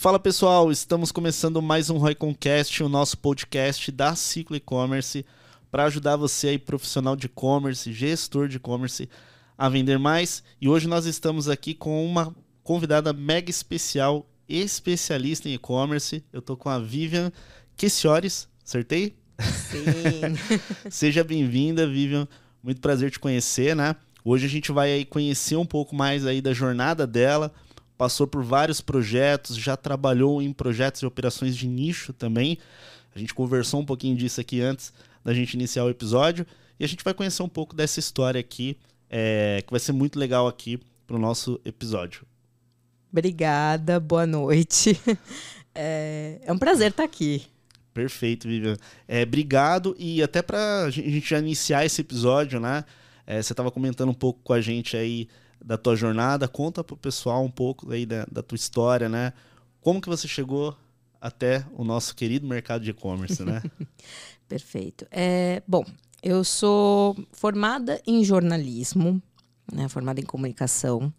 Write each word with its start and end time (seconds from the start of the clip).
Fala 0.00 0.16
pessoal, 0.16 0.70
estamos 0.70 1.10
começando 1.10 1.60
mais 1.60 1.90
um 1.90 1.98
Royconcast, 1.98 2.84
o 2.84 2.88
nosso 2.88 3.18
podcast 3.18 3.90
da 3.90 4.14
Ciclo 4.14 4.54
E-Commerce, 4.54 5.26
para 5.72 5.86
ajudar 5.86 6.14
você 6.14 6.50
aí, 6.50 6.58
profissional 6.58 7.16
de 7.16 7.26
e-commerce, 7.26 7.92
gestor 7.92 8.46
de 8.46 8.58
e-commerce, 8.58 9.08
a 9.58 9.68
vender 9.68 9.98
mais. 9.98 10.44
E 10.60 10.68
hoje 10.68 10.86
nós 10.86 11.04
estamos 11.04 11.48
aqui 11.48 11.74
com 11.74 12.06
uma 12.06 12.32
convidada 12.62 13.12
mega 13.12 13.50
especial, 13.50 14.24
especialista 14.48 15.48
em 15.48 15.54
e-commerce. 15.54 16.22
Eu 16.32 16.40
tô 16.40 16.56
com 16.56 16.68
a 16.68 16.78
Vivian 16.78 17.32
Quessiores, 17.76 18.48
acertei? 18.64 19.16
Sim. 19.40 20.38
Seja 20.88 21.24
bem-vinda, 21.24 21.88
Vivian. 21.88 22.28
Muito 22.62 22.80
prazer 22.80 23.10
te 23.10 23.18
conhecer, 23.18 23.74
né? 23.74 23.96
Hoje 24.24 24.46
a 24.46 24.48
gente 24.48 24.70
vai 24.70 24.92
aí 24.92 25.04
conhecer 25.04 25.56
um 25.56 25.66
pouco 25.66 25.96
mais 25.96 26.24
aí 26.24 26.40
da 26.40 26.54
jornada 26.54 27.04
dela. 27.04 27.52
Passou 27.98 28.28
por 28.28 28.44
vários 28.44 28.80
projetos, 28.80 29.56
já 29.56 29.76
trabalhou 29.76 30.40
em 30.40 30.52
projetos 30.52 31.02
e 31.02 31.06
operações 31.06 31.56
de 31.56 31.66
nicho 31.66 32.12
também. 32.12 32.56
A 33.12 33.18
gente 33.18 33.34
conversou 33.34 33.80
um 33.80 33.84
pouquinho 33.84 34.16
disso 34.16 34.40
aqui 34.40 34.60
antes 34.60 34.92
da 35.24 35.34
gente 35.34 35.54
iniciar 35.54 35.84
o 35.84 35.90
episódio. 35.90 36.46
E 36.78 36.84
a 36.84 36.86
gente 36.86 37.02
vai 37.02 37.12
conhecer 37.12 37.42
um 37.42 37.48
pouco 37.48 37.74
dessa 37.74 37.98
história 37.98 38.38
aqui, 38.38 38.76
é, 39.10 39.64
que 39.66 39.72
vai 39.72 39.80
ser 39.80 39.90
muito 39.90 40.16
legal 40.16 40.46
aqui 40.46 40.78
para 41.08 41.16
o 41.16 41.18
nosso 41.18 41.60
episódio. 41.64 42.24
Obrigada, 43.10 43.98
boa 43.98 44.26
noite. 44.26 44.98
É, 45.80 46.40
é 46.42 46.52
um 46.52 46.58
prazer 46.58 46.90
estar 46.90 47.04
aqui. 47.04 47.46
Perfeito, 47.94 48.48
Vivian. 48.48 48.76
É, 49.06 49.22
obrigado. 49.22 49.94
E 49.96 50.20
até 50.20 50.42
para 50.42 50.82
a 50.82 50.90
gente 50.90 51.30
já 51.30 51.38
iniciar 51.38 51.84
esse 51.84 52.00
episódio, 52.00 52.58
né? 52.58 52.84
É, 53.24 53.40
você 53.40 53.52
estava 53.52 53.70
comentando 53.70 54.08
um 54.08 54.14
pouco 54.14 54.40
com 54.42 54.52
a 54.52 54.60
gente 54.60 54.96
aí 54.96 55.28
da 55.64 55.76
tua 55.76 55.96
jornada. 55.96 56.48
Conta 56.48 56.82
pro 56.84 56.96
pessoal 56.96 57.44
um 57.44 57.50
pouco 57.50 57.90
aí 57.92 58.06
da, 58.06 58.26
da 58.30 58.42
tua 58.42 58.56
história, 58.56 59.08
né? 59.08 59.32
Como 59.80 60.00
que 60.00 60.08
você 60.08 60.26
chegou 60.28 60.76
até 61.20 61.64
o 61.72 61.84
nosso 61.84 62.14
querido 62.14 62.46
mercado 62.46 62.84
de 62.84 62.90
e-commerce, 62.90 63.42
né? 63.42 63.62
Perfeito. 64.48 65.06
É, 65.10 65.62
bom, 65.66 65.84
eu 66.22 66.42
sou 66.42 67.16
formada 67.32 68.00
em 68.06 68.24
jornalismo, 68.24 69.22
né, 69.72 69.88
formada 69.88 70.20
em 70.20 70.24
comunicação, 70.24 71.12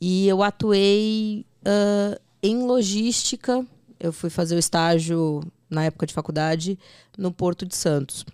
e 0.00 0.28
eu 0.28 0.42
atuei 0.42 1.46
uh, 1.66 2.20
em 2.42 2.62
logística. 2.62 3.64
Eu 3.98 4.12
fui 4.12 4.28
fazer 4.28 4.56
o 4.56 4.58
estágio 4.58 5.40
na 5.70 5.84
época 5.84 6.06
de 6.06 6.12
faculdade 6.12 6.78
no 7.16 7.32
Porto 7.32 7.64
de 7.64 7.74
Santos. 7.76 8.24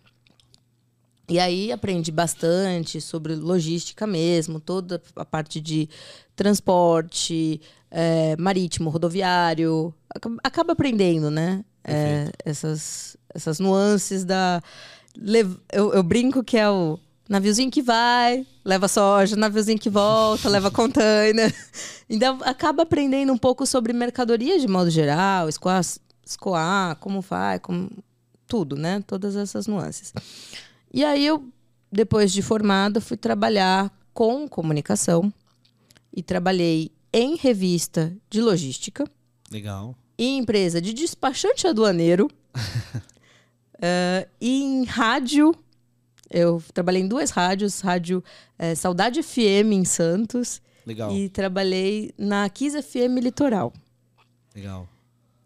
E 1.29 1.39
aí 1.39 1.71
aprendi 1.71 2.11
bastante 2.11 3.01
sobre 3.01 3.35
logística 3.35 4.07
mesmo, 4.07 4.59
toda 4.59 5.01
a 5.15 5.25
parte 5.25 5.61
de 5.61 5.89
transporte, 6.35 7.61
é, 7.91 8.35
marítimo, 8.39 8.89
rodoviário. 8.89 9.95
Acaba 10.43 10.73
aprendendo, 10.73 11.31
né? 11.31 11.65
É, 11.85 12.31
essas, 12.45 13.17
essas 13.35 13.61
nuances 13.61 14.25
da. 14.25 14.63
Eu, 15.73 15.93
eu, 15.93 16.03
brinco 16.03 16.45
que 16.45 16.57
é 16.57 16.69
o 16.69 16.99
naviozinho 17.29 17.71
que 17.71 17.83
vai, 17.83 18.47
leva 18.65 18.89
soja, 18.89 19.37
naviozinho 19.37 19.79
que 19.79 19.91
volta, 19.91 20.49
leva 20.51 20.71
container. 20.71 21.55
Então 22.09 22.39
acaba 22.43 22.85
aprendendo 22.85 23.33
um 23.33 23.39
pouco 23.39 23.67
sobre 23.67 23.93
mercadoria 23.93 24.59
de 24.59 24.69
modo 24.69 24.91
geral, 24.91 25.49
escoar, 25.49 25.83
escoar 26.25 26.97
como 26.97 27.21
faz, 27.21 27.61
como, 27.61 27.91
tudo, 28.49 28.77
né? 28.77 29.05
Todas 29.07 29.37
essas 29.37 29.67
nuances. 29.67 30.13
E 30.93 31.05
aí 31.05 31.27
eu, 31.27 31.49
depois 31.91 32.33
de 32.33 32.43
formada, 32.43 33.01
fui 33.01 33.17
trabalhar 33.17 33.93
com 34.13 34.49
comunicação 34.49 35.33
e 36.15 36.23
trabalhei 36.23 36.91
em 37.13 37.37
revista 37.37 38.17
de 38.29 38.41
logística. 38.41 39.05
Legal. 39.51 39.95
Em 40.19 40.39
empresa 40.39 40.81
de 40.81 40.93
despachante 40.93 41.67
aduaneiro. 41.67 42.29
uh, 42.57 44.29
e 44.41 44.63
em 44.63 44.85
rádio. 44.85 45.55
Eu 46.31 46.63
trabalhei 46.75 47.01
em 47.01 47.09
duas 47.09 47.31
rádios, 47.31 47.81
rádio 47.81 48.23
é, 48.59 48.75
Saudade 48.75 49.23
FM 49.23 49.73
em 49.73 49.85
Santos. 49.85 50.61
Legal. 50.87 51.15
E 51.15 51.29
trabalhei 51.29 52.13
na 52.19 52.49
Kiss 52.51 52.83
FM 52.83 53.19
Litoral. 53.23 53.73
Legal. 54.55 54.89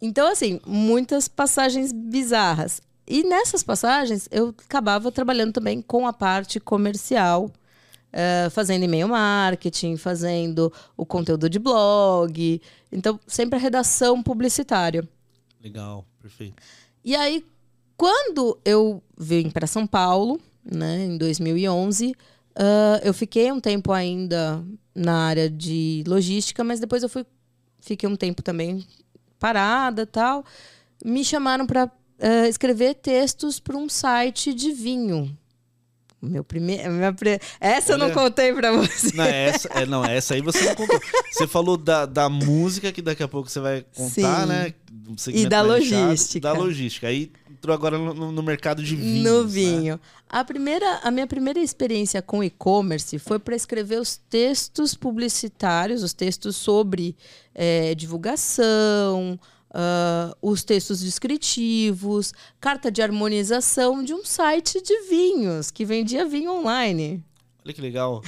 Então, 0.00 0.26
assim, 0.30 0.60
muitas 0.66 1.28
passagens 1.28 1.92
bizarras. 1.92 2.80
E 3.06 3.22
nessas 3.24 3.62
passagens 3.62 4.28
eu 4.30 4.54
acabava 4.66 5.10
trabalhando 5.10 5.52
também 5.52 5.82
com 5.82 6.06
a 6.06 6.12
parte 6.12 6.60
comercial, 6.60 7.46
uh, 7.46 8.50
fazendo 8.50 8.84
e-mail 8.84 9.08
marketing, 9.08 9.96
fazendo 9.96 10.72
o 10.96 11.04
conteúdo 11.04 11.48
de 11.48 11.58
blog. 11.58 12.60
Então, 12.90 13.18
sempre 13.26 13.56
a 13.56 13.60
redação 13.60 14.22
publicitária. 14.22 15.08
Legal, 15.62 16.04
perfeito. 16.20 16.62
E 17.04 17.16
aí, 17.16 17.44
quando 17.96 18.58
eu 18.64 19.02
vim 19.18 19.50
para 19.50 19.66
São 19.66 19.86
Paulo, 19.86 20.40
né, 20.64 21.04
em 21.04 21.18
2011, 21.18 22.10
uh, 22.10 22.14
eu 23.02 23.12
fiquei 23.12 23.50
um 23.50 23.60
tempo 23.60 23.92
ainda 23.92 24.64
na 24.94 25.26
área 25.26 25.50
de 25.50 26.04
logística, 26.06 26.62
mas 26.62 26.78
depois 26.78 27.02
eu 27.02 27.08
fui, 27.08 27.26
fiquei 27.80 28.08
um 28.08 28.16
tempo 28.16 28.42
também 28.42 28.86
parada 29.38 30.06
tal. 30.06 30.44
Me 31.04 31.24
chamaram 31.24 31.66
para 31.66 31.90
uh, 32.22 32.46
escrever 32.48 32.94
textos 32.94 33.58
para 33.58 33.76
um 33.76 33.88
site 33.88 34.54
de 34.54 34.72
vinho. 34.72 35.36
Meu 36.22 36.44
primeiro, 36.44 36.84
pre... 37.16 37.40
essa 37.60 37.94
Olha, 37.94 38.04
eu 38.04 38.08
não 38.08 38.14
contei 38.14 38.52
para 38.52 38.70
você. 38.70 39.16
Não 39.16 39.24
essa, 39.24 39.68
é, 39.70 39.84
não, 39.84 40.04
essa 40.04 40.34
aí 40.34 40.40
você 40.40 40.66
não 40.66 40.76
contou. 40.76 41.00
Você 41.32 41.48
falou 41.48 41.76
da, 41.76 42.06
da 42.06 42.28
música 42.28 42.92
que 42.92 43.02
daqui 43.02 43.24
a 43.24 43.28
pouco 43.28 43.50
você 43.50 43.58
vai 43.58 43.84
contar, 43.92 44.42
Sim. 44.42 44.46
né? 44.46 44.74
e 45.34 45.46
da 45.48 45.62
logística. 45.62 46.40
da 46.40 46.52
logística. 46.52 47.08
Aí 47.08 47.32
entrou 47.50 47.74
agora 47.74 47.98
no, 47.98 48.30
no 48.30 48.42
mercado 48.42 48.84
de 48.84 48.94
vinho. 48.94 49.24
No 49.24 49.48
vinho. 49.48 49.94
Né? 49.94 50.00
A 50.28 50.44
primeira, 50.44 51.00
a 51.02 51.10
minha 51.10 51.26
primeira 51.26 51.58
experiência 51.58 52.22
com 52.22 52.42
e-commerce 52.42 53.18
foi 53.18 53.38
para 53.38 53.56
escrever 53.56 54.00
os 54.00 54.16
textos 54.16 54.94
publicitários, 54.94 56.02
os 56.02 56.12
textos 56.12 56.54
sobre 56.56 57.16
é, 57.52 57.94
divulgação, 57.94 59.38
uh, 59.72 60.36
os 60.40 60.62
textos 60.62 61.00
descritivos, 61.00 62.32
carta 62.60 62.90
de 62.90 63.02
harmonização 63.02 64.02
de 64.02 64.14
um 64.14 64.24
site 64.24 64.80
de 64.82 65.08
vinhos 65.08 65.70
que 65.70 65.84
vendia 65.84 66.26
vinho 66.26 66.52
online. 66.52 67.24
Olha 67.64 67.74
que 67.74 67.80
legal. 67.80 68.22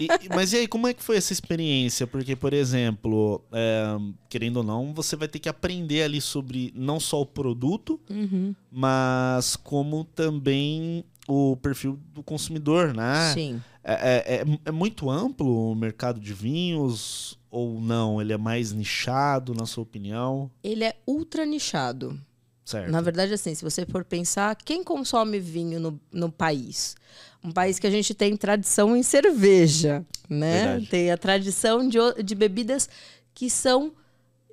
E, 0.00 0.08
mas 0.34 0.52
e 0.54 0.56
aí, 0.56 0.66
como 0.66 0.86
é 0.86 0.94
que 0.94 1.02
foi 1.02 1.18
essa 1.18 1.32
experiência? 1.32 2.06
Porque, 2.06 2.34
por 2.34 2.54
exemplo, 2.54 3.42
é, 3.52 3.96
querendo 4.30 4.58
ou 4.58 4.62
não, 4.62 4.94
você 4.94 5.14
vai 5.14 5.28
ter 5.28 5.38
que 5.38 5.48
aprender 5.48 6.02
ali 6.02 6.22
sobre 6.22 6.72
não 6.74 6.98
só 6.98 7.20
o 7.20 7.26
produto, 7.26 8.00
uhum. 8.08 8.54
mas 8.72 9.56
como 9.56 10.04
também 10.04 11.04
o 11.28 11.54
perfil 11.58 11.98
do 12.14 12.22
consumidor, 12.22 12.94
né? 12.94 13.32
Sim. 13.34 13.62
É, 13.84 13.92
é, 13.92 14.34
é, 14.36 14.58
é 14.64 14.72
muito 14.72 15.10
amplo 15.10 15.72
o 15.72 15.74
mercado 15.74 16.18
de 16.18 16.32
vinhos 16.32 17.37
ou 17.50 17.80
não? 17.80 18.20
Ele 18.20 18.32
é 18.32 18.36
mais 18.36 18.72
nichado, 18.72 19.54
na 19.54 19.66
sua 19.66 19.82
opinião? 19.82 20.50
Ele 20.62 20.84
é 20.84 20.96
ultra 21.06 21.44
nichado. 21.44 22.18
Certo. 22.64 22.90
Na 22.90 23.00
verdade, 23.00 23.32
assim, 23.32 23.54
se 23.54 23.64
você 23.64 23.86
for 23.86 24.04
pensar, 24.04 24.54
quem 24.56 24.84
consome 24.84 25.40
vinho 25.40 25.80
no, 25.80 26.00
no 26.12 26.30
país? 26.30 26.96
Um 27.42 27.50
país 27.50 27.78
que 27.78 27.86
a 27.86 27.90
gente 27.90 28.12
tem 28.12 28.36
tradição 28.36 28.94
em 28.94 29.02
cerveja, 29.02 30.04
né? 30.28 30.64
Verdade. 30.64 30.86
Tem 30.88 31.10
a 31.10 31.16
tradição 31.16 31.88
de, 31.88 31.98
de 32.22 32.34
bebidas 32.34 32.88
que 33.32 33.48
são 33.48 33.92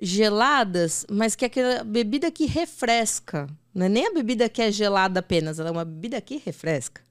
geladas, 0.00 1.04
mas 1.10 1.34
que 1.34 1.44
é 1.44 1.48
aquela 1.48 1.84
bebida 1.84 2.30
que 2.30 2.46
refresca. 2.46 3.48
Não 3.74 3.84
é 3.84 3.88
nem 3.88 4.06
a 4.06 4.14
bebida 4.14 4.48
que 4.48 4.62
é 4.62 4.72
gelada 4.72 5.20
apenas, 5.20 5.58
ela 5.58 5.68
é 5.68 5.72
uma 5.72 5.84
bebida 5.84 6.18
que 6.20 6.40
refresca. 6.42 7.02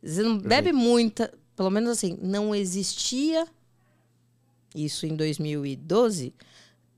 Você 0.00 0.22
não 0.22 0.38
bebe 0.38 0.72
muita, 0.72 1.32
pelo 1.56 1.70
menos 1.70 1.90
assim, 1.90 2.16
não 2.22 2.54
existia 2.54 3.48
isso 4.74 5.06
em 5.06 5.14
2012, 5.14 6.34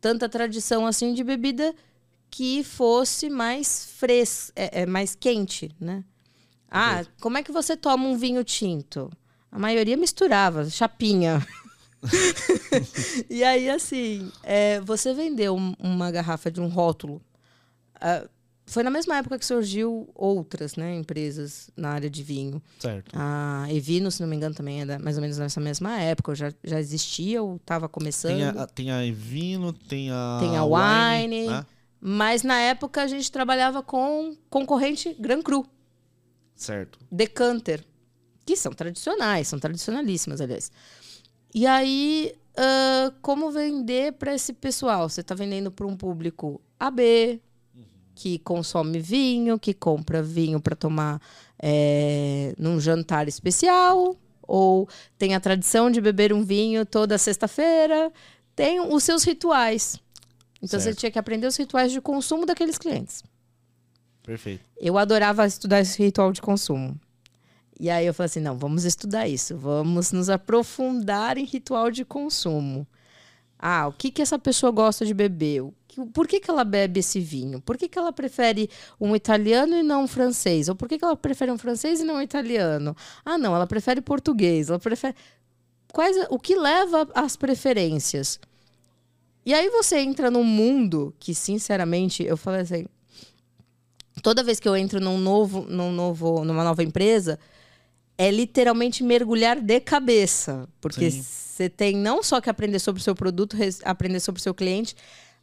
tanta 0.00 0.28
tradição 0.28 0.86
assim 0.86 1.14
de 1.14 1.22
bebida 1.22 1.74
que 2.30 2.62
fosse 2.62 3.30
mais 3.30 3.86
fresca, 3.96 4.52
é, 4.54 4.82
é, 4.82 4.86
mais 4.86 5.14
quente, 5.14 5.70
né? 5.80 6.04
Ah, 6.70 7.02
como 7.20 7.38
é 7.38 7.42
que 7.42 7.50
você 7.50 7.76
toma 7.76 8.06
um 8.06 8.16
vinho 8.16 8.44
tinto? 8.44 9.10
A 9.50 9.58
maioria 9.58 9.96
misturava, 9.96 10.68
chapinha. 10.68 11.44
e 13.30 13.42
aí, 13.42 13.70
assim, 13.70 14.30
é, 14.42 14.78
você 14.80 15.14
vendeu 15.14 15.56
uma 15.78 16.10
garrafa 16.10 16.50
de 16.50 16.60
um 16.60 16.68
rótulo. 16.68 17.22
Uh, 17.96 18.28
foi 18.68 18.82
na 18.82 18.90
mesma 18.90 19.16
época 19.16 19.38
que 19.38 19.46
surgiu 19.46 20.08
outras 20.14 20.76
né, 20.76 20.94
empresas 20.94 21.70
na 21.76 21.90
área 21.90 22.08
de 22.08 22.22
vinho. 22.22 22.62
Certo. 22.78 23.10
A 23.14 23.66
Evino, 23.70 24.10
se 24.10 24.20
não 24.20 24.28
me 24.28 24.36
engano, 24.36 24.54
também 24.54 24.82
é 24.82 24.98
mais 24.98 25.16
ou 25.16 25.22
menos 25.22 25.38
nessa 25.38 25.60
mesma 25.60 25.98
época. 25.98 26.34
Já, 26.34 26.52
já 26.62 26.78
existia 26.78 27.42
ou 27.42 27.56
estava 27.56 27.88
começando. 27.88 28.36
Tem 28.36 28.44
a, 28.44 28.66
tem 28.66 28.90
a 28.90 29.04
Evino, 29.04 29.72
tem 29.72 30.10
a. 30.10 30.38
Tem 30.40 30.56
a 30.56 30.64
Wine. 30.64 31.34
Wine 31.36 31.48
né? 31.48 31.66
Mas 32.00 32.42
na 32.42 32.58
época 32.60 33.02
a 33.02 33.06
gente 33.06 33.32
trabalhava 33.32 33.82
com 33.82 34.36
concorrente 34.50 35.16
Gran 35.18 35.42
Cru. 35.42 35.66
Certo. 36.54 36.98
Decanter. 37.10 37.84
Que 38.44 38.56
são 38.56 38.72
tradicionais, 38.72 39.48
são 39.48 39.58
tradicionalíssimas, 39.58 40.40
aliás. 40.40 40.70
E 41.54 41.66
aí 41.66 42.34
uh, 42.58 43.14
como 43.22 43.50
vender 43.50 44.12
para 44.14 44.34
esse 44.34 44.52
pessoal. 44.52 45.08
Você 45.08 45.20
está 45.20 45.34
vendendo 45.34 45.70
para 45.70 45.86
um 45.86 45.96
público 45.96 46.60
AB, 46.78 47.40
que 48.18 48.40
consome 48.40 48.98
vinho, 48.98 49.60
que 49.60 49.72
compra 49.72 50.20
vinho 50.20 50.60
para 50.60 50.74
tomar 50.74 51.22
é, 51.56 52.52
num 52.58 52.80
jantar 52.80 53.28
especial, 53.28 54.16
ou 54.42 54.88
tem 55.16 55.36
a 55.36 55.40
tradição 55.40 55.88
de 55.88 56.00
beber 56.00 56.32
um 56.32 56.42
vinho 56.42 56.84
toda 56.84 57.16
sexta-feira, 57.16 58.12
tem 58.56 58.80
os 58.80 59.04
seus 59.04 59.22
rituais. 59.22 60.00
Então 60.60 60.80
certo. 60.80 60.94
você 60.94 61.00
tinha 61.00 61.12
que 61.12 61.18
aprender 61.18 61.46
os 61.46 61.56
rituais 61.56 61.92
de 61.92 62.00
consumo 62.00 62.44
daqueles 62.44 62.76
clientes. 62.76 63.22
Perfeito. 64.24 64.64
Eu 64.76 64.98
adorava 64.98 65.46
estudar 65.46 65.78
esse 65.80 66.02
ritual 66.02 66.32
de 66.32 66.42
consumo. 66.42 66.98
E 67.78 67.88
aí 67.88 68.04
eu 68.04 68.12
falei 68.12 68.26
assim: 68.26 68.40
não, 68.40 68.58
vamos 68.58 68.84
estudar 68.84 69.28
isso, 69.28 69.56
vamos 69.56 70.10
nos 70.10 70.28
aprofundar 70.28 71.38
em 71.38 71.44
ritual 71.44 71.88
de 71.88 72.04
consumo. 72.04 72.84
Ah, 73.56 73.86
o 73.86 73.92
que, 73.92 74.10
que 74.10 74.20
essa 74.20 74.40
pessoa 74.40 74.72
gosta 74.72 75.06
de 75.06 75.14
beber? 75.14 75.62
Por 76.06 76.26
que, 76.28 76.40
que 76.40 76.50
ela 76.50 76.64
bebe 76.64 77.00
esse 77.00 77.20
vinho? 77.20 77.60
Por 77.60 77.76
que, 77.76 77.88
que 77.88 77.98
ela 77.98 78.12
prefere 78.12 78.70
um 79.00 79.16
italiano 79.16 79.74
e 79.74 79.82
não 79.82 80.04
um 80.04 80.06
francês? 80.08 80.68
Ou 80.68 80.74
por 80.74 80.88
que, 80.88 80.98
que 80.98 81.04
ela 81.04 81.16
prefere 81.16 81.50
um 81.50 81.58
francês 81.58 82.00
e 82.00 82.04
não 82.04 82.16
um 82.16 82.22
italiano? 82.22 82.96
Ah, 83.24 83.38
não, 83.38 83.54
ela 83.54 83.66
prefere 83.66 84.00
português, 84.00 84.68
ela 84.68 84.78
prefere. 84.78 85.14
Quais, 85.92 86.16
o 86.30 86.38
que 86.38 86.54
leva 86.54 87.08
às 87.14 87.36
preferências? 87.36 88.38
E 89.44 89.54
aí 89.54 89.70
você 89.70 89.98
entra 89.98 90.30
num 90.30 90.44
mundo 90.44 91.14
que, 91.18 91.34
sinceramente, 91.34 92.22
eu 92.22 92.36
falei 92.36 92.60
assim. 92.60 92.86
Toda 94.22 94.42
vez 94.42 94.60
que 94.60 94.68
eu 94.68 94.76
entro 94.76 95.00
num 95.00 95.16
novo, 95.16 95.64
num 95.68 95.92
novo, 95.92 96.44
numa 96.44 96.64
nova 96.64 96.82
empresa, 96.82 97.38
é 98.18 98.30
literalmente 98.30 99.02
mergulhar 99.02 99.60
de 99.60 99.80
cabeça. 99.80 100.68
Porque 100.80 101.10
você 101.10 101.68
tem 101.68 101.96
não 101.96 102.22
só 102.22 102.40
que 102.40 102.50
aprender 102.50 102.78
sobre 102.78 103.00
o 103.00 103.02
seu 103.02 103.14
produto, 103.14 103.56
aprender 103.84 104.20
sobre 104.20 104.40
o 104.40 104.42
seu 104.42 104.52
cliente, 104.52 104.94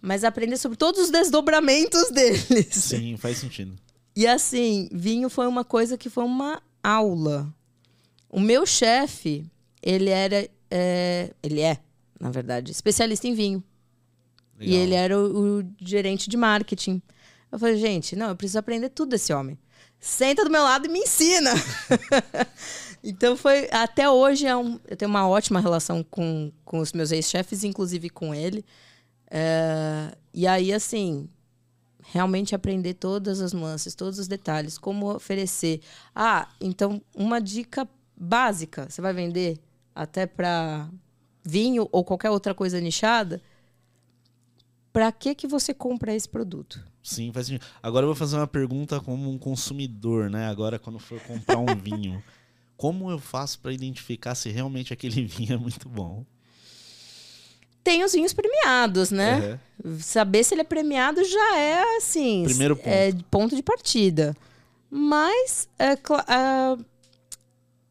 mas 0.06 0.24
aprender 0.24 0.57
sobre 0.57 0.78
todos 0.78 1.02
os 1.02 1.10
desdobramentos 1.10 2.12
deles. 2.12 2.68
Sim, 2.69 3.18
faz 3.18 3.40
sentido. 3.40 3.75
E 4.16 4.28
assim, 4.28 4.88
vinho 4.92 5.30
foi 5.30 5.48
uma 5.48 5.66
coisa 5.66 5.98
que 5.98 6.10
foi 6.12 6.24
uma 6.24 6.62
aula. 6.84 7.52
O 8.30 8.40
meu 8.40 8.66
chefe, 8.68 9.46
ele 9.81 10.12
era. 10.12 10.48
É, 10.69 11.31
ele 11.42 11.60
é, 11.60 11.80
na 12.19 12.30
verdade, 12.30 12.72
especialista 12.72 13.28
em 13.28 13.34
vinho. 13.34 13.63
Legal. 14.60 14.75
E 14.75 14.80
ele 14.80 14.94
era 14.94 15.19
o, 15.19 15.60
o, 15.60 15.63
gerente 15.81 16.30
de 16.30 16.38
marketing. 16.38 17.01
Eu 17.51 17.58
falei, 17.58 17.78
gente, 17.78 18.16
não, 18.16 18.30
eu 18.30 18.36
preciso 18.36 18.60
aprender 18.60 18.90
tudo 18.90 19.10
desse 19.10 19.34
homem. 19.34 19.58
Senta 20.00 20.44
do 20.44 20.51
meu 20.51 20.62
lado 20.62 20.86
e 20.86 20.90
me 20.90 21.00
ensina. 21.00 21.51
então 23.04 23.36
foi. 23.36 23.68
Até 23.72 24.08
hoje 24.08 24.46
é 24.46 24.56
um, 24.56 24.80
eu 24.88 24.96
tenho 24.96 25.10
uma 25.10 25.28
ótima 25.28 25.60
relação 25.60 26.04
com, 26.04 26.51
com 26.63 26.78
os 26.78 26.94
meus 26.94 27.12
ex-chefes, 27.12 27.63
inclusive 27.63 28.10
com 28.12 28.36
ele. 28.36 28.63
É, 29.30 30.16
e 30.33 30.45
aí, 30.48 30.72
assim, 30.74 31.27
realmente 32.12 32.54
aprender 32.54 32.94
todas 32.95 33.42
as 33.42 33.54
nuances, 33.54 33.95
todos 33.95 34.19
os 34.19 34.27
detalhes, 34.27 34.77
como 34.77 35.13
oferecer. 35.13 35.81
Ah, 36.16 36.48
então, 36.62 37.01
uma 37.16 37.39
dica 37.39 37.88
básica: 38.16 38.88
você 38.89 39.01
vai 39.01 39.13
vender 39.13 39.60
até 39.94 40.25
para 40.25 40.89
vinho 41.44 41.88
ou 41.92 42.04
qualquer 42.04 42.30
outra 42.30 42.54
coisa 42.54 42.80
nichada. 42.80 43.42
Para 44.92 45.12
que, 45.12 45.36
que 45.36 45.45
você 45.45 45.74
compra 45.74 46.16
esse 46.16 46.27
produto? 46.27 46.81
Sim, 47.04 47.31
faz 47.33 47.48
sentido. 47.48 47.66
Agora 47.83 48.06
eu 48.06 48.07
vou 48.07 48.16
fazer 48.16 48.38
uma 48.38 48.48
pergunta 48.48 49.00
como 49.01 49.30
um 49.30 49.38
consumidor, 49.38 50.30
né? 50.30 50.48
Agora, 50.48 50.80
quando 50.80 51.00
for 51.00 51.19
comprar 51.22 51.57
um 51.57 51.66
vinho, 51.75 52.24
como 52.77 53.12
eu 53.12 53.19
faço 53.19 53.60
para 53.60 53.74
identificar 53.74 54.36
se 54.36 54.50
realmente 54.50 54.94
aquele 54.94 55.24
vinho 55.27 55.54
é 55.54 55.57
muito 55.57 55.89
bom? 55.89 56.25
Tem 57.86 58.04
os 58.04 58.14
vinhos 58.14 58.34
premiados, 58.34 59.12
né? 59.12 59.60
Uhum. 59.84 60.00
Saber 60.00 60.44
se 60.44 60.56
ele 60.56 60.62
é 60.62 60.66
premiado 60.66 61.24
já 61.24 61.56
é 61.56 61.98
assim. 61.98 62.44
Primeiro 62.44 62.76
ponto. 62.76 62.90
É 62.90 63.14
ponto 63.30 63.56
de 63.56 63.62
partida. 63.62 64.36
Mas 64.90 65.70
é, 65.78 65.94
uh, 65.94 66.84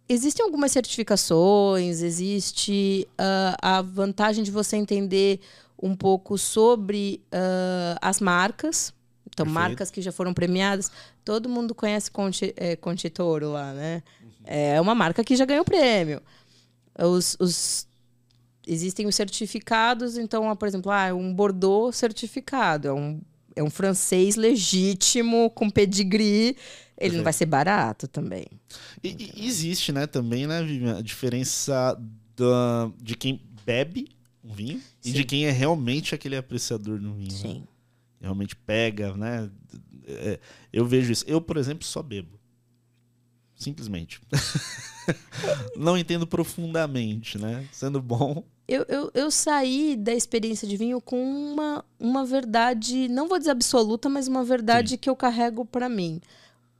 existem 0.08 0.44
algumas 0.44 0.72
certificações, 0.72 2.02
existe 2.02 3.06
uh, 3.12 3.56
a 3.62 3.82
vantagem 3.82 4.42
de 4.42 4.50
você 4.50 4.76
entender 4.76 5.40
um 5.80 5.94
pouco 5.94 6.36
sobre 6.36 7.22
uh, 7.32 7.96
as 8.02 8.20
marcas. 8.20 8.92
Então, 9.28 9.46
Perfeito. 9.46 9.62
marcas 9.62 9.90
que 9.92 10.02
já 10.02 10.10
foram 10.10 10.34
premiadas. 10.34 10.90
Todo 11.24 11.48
mundo 11.48 11.72
conhece 11.72 12.10
Conte, 12.10 12.52
é, 12.56 12.74
Conte 12.74 13.08
Toro 13.10 13.52
lá, 13.52 13.72
né? 13.72 14.02
Uhum. 14.20 14.30
É 14.44 14.80
uma 14.80 14.94
marca 14.94 15.22
que 15.22 15.36
já 15.36 15.44
ganhou 15.44 15.64
prêmio. 15.64 16.20
Os, 16.98 17.36
os 17.38 17.86
existem 18.66 19.06
os 19.06 19.14
certificados, 19.14 20.16
então, 20.16 20.54
por 20.56 20.66
exemplo, 20.66 20.90
ah, 20.90 21.12
um 21.14 21.32
Bordeaux 21.32 21.96
certificado, 21.96 22.88
é 22.88 22.92
um, 22.92 23.20
é 23.56 23.62
um 23.62 23.70
francês 23.70 24.36
legítimo, 24.36 25.50
com 25.50 25.70
pedigree, 25.70 26.56
ele 26.96 27.16
não 27.16 27.24
vai 27.24 27.32
ser 27.32 27.46
barato 27.46 28.06
também. 28.06 28.46
E, 29.02 29.32
e 29.36 29.46
existe, 29.46 29.92
né, 29.92 30.06
também, 30.06 30.46
né, 30.46 30.62
Vivian, 30.62 30.98
a 30.98 31.02
diferença 31.02 32.00
da, 32.36 32.90
de 33.00 33.16
quem 33.16 33.40
bebe 33.64 34.08
um 34.44 34.52
vinho 34.52 34.80
Sim. 35.00 35.10
e 35.10 35.12
de 35.12 35.24
quem 35.24 35.46
é 35.46 35.50
realmente 35.50 36.14
aquele 36.14 36.36
apreciador 36.36 36.98
do 36.98 37.14
vinho. 37.14 37.32
Né? 37.32 37.38
Sim. 37.38 37.60
Né? 37.60 37.66
Realmente 38.20 38.54
pega, 38.56 39.14
né? 39.16 39.50
É, 40.06 40.38
eu 40.72 40.84
vejo 40.84 41.12
isso. 41.12 41.24
Eu, 41.26 41.40
por 41.40 41.56
exemplo, 41.56 41.84
só 41.84 42.02
bebo. 42.02 42.38
Simplesmente. 43.56 44.20
não 45.76 45.96
entendo 45.96 46.26
profundamente, 46.26 47.38
né? 47.38 47.66
Sendo 47.72 48.00
bom, 48.02 48.42
eu, 48.66 48.84
eu, 48.88 49.10
eu 49.12 49.30
saí 49.30 49.94
da 49.94 50.12
experiência 50.12 50.66
de 50.66 50.76
vinho 50.76 51.00
com 51.00 51.22
uma, 51.22 51.84
uma 52.00 52.24
verdade, 52.24 53.08
não 53.08 53.28
vou 53.28 53.38
dizer 53.38 53.50
absoluta, 53.50 54.08
mas 54.08 54.26
uma 54.26 54.42
verdade 54.42 54.90
Sim. 54.90 54.96
que 54.96 55.10
eu 55.10 55.14
carrego 55.14 55.66
para 55.66 55.88
mim. 55.88 56.20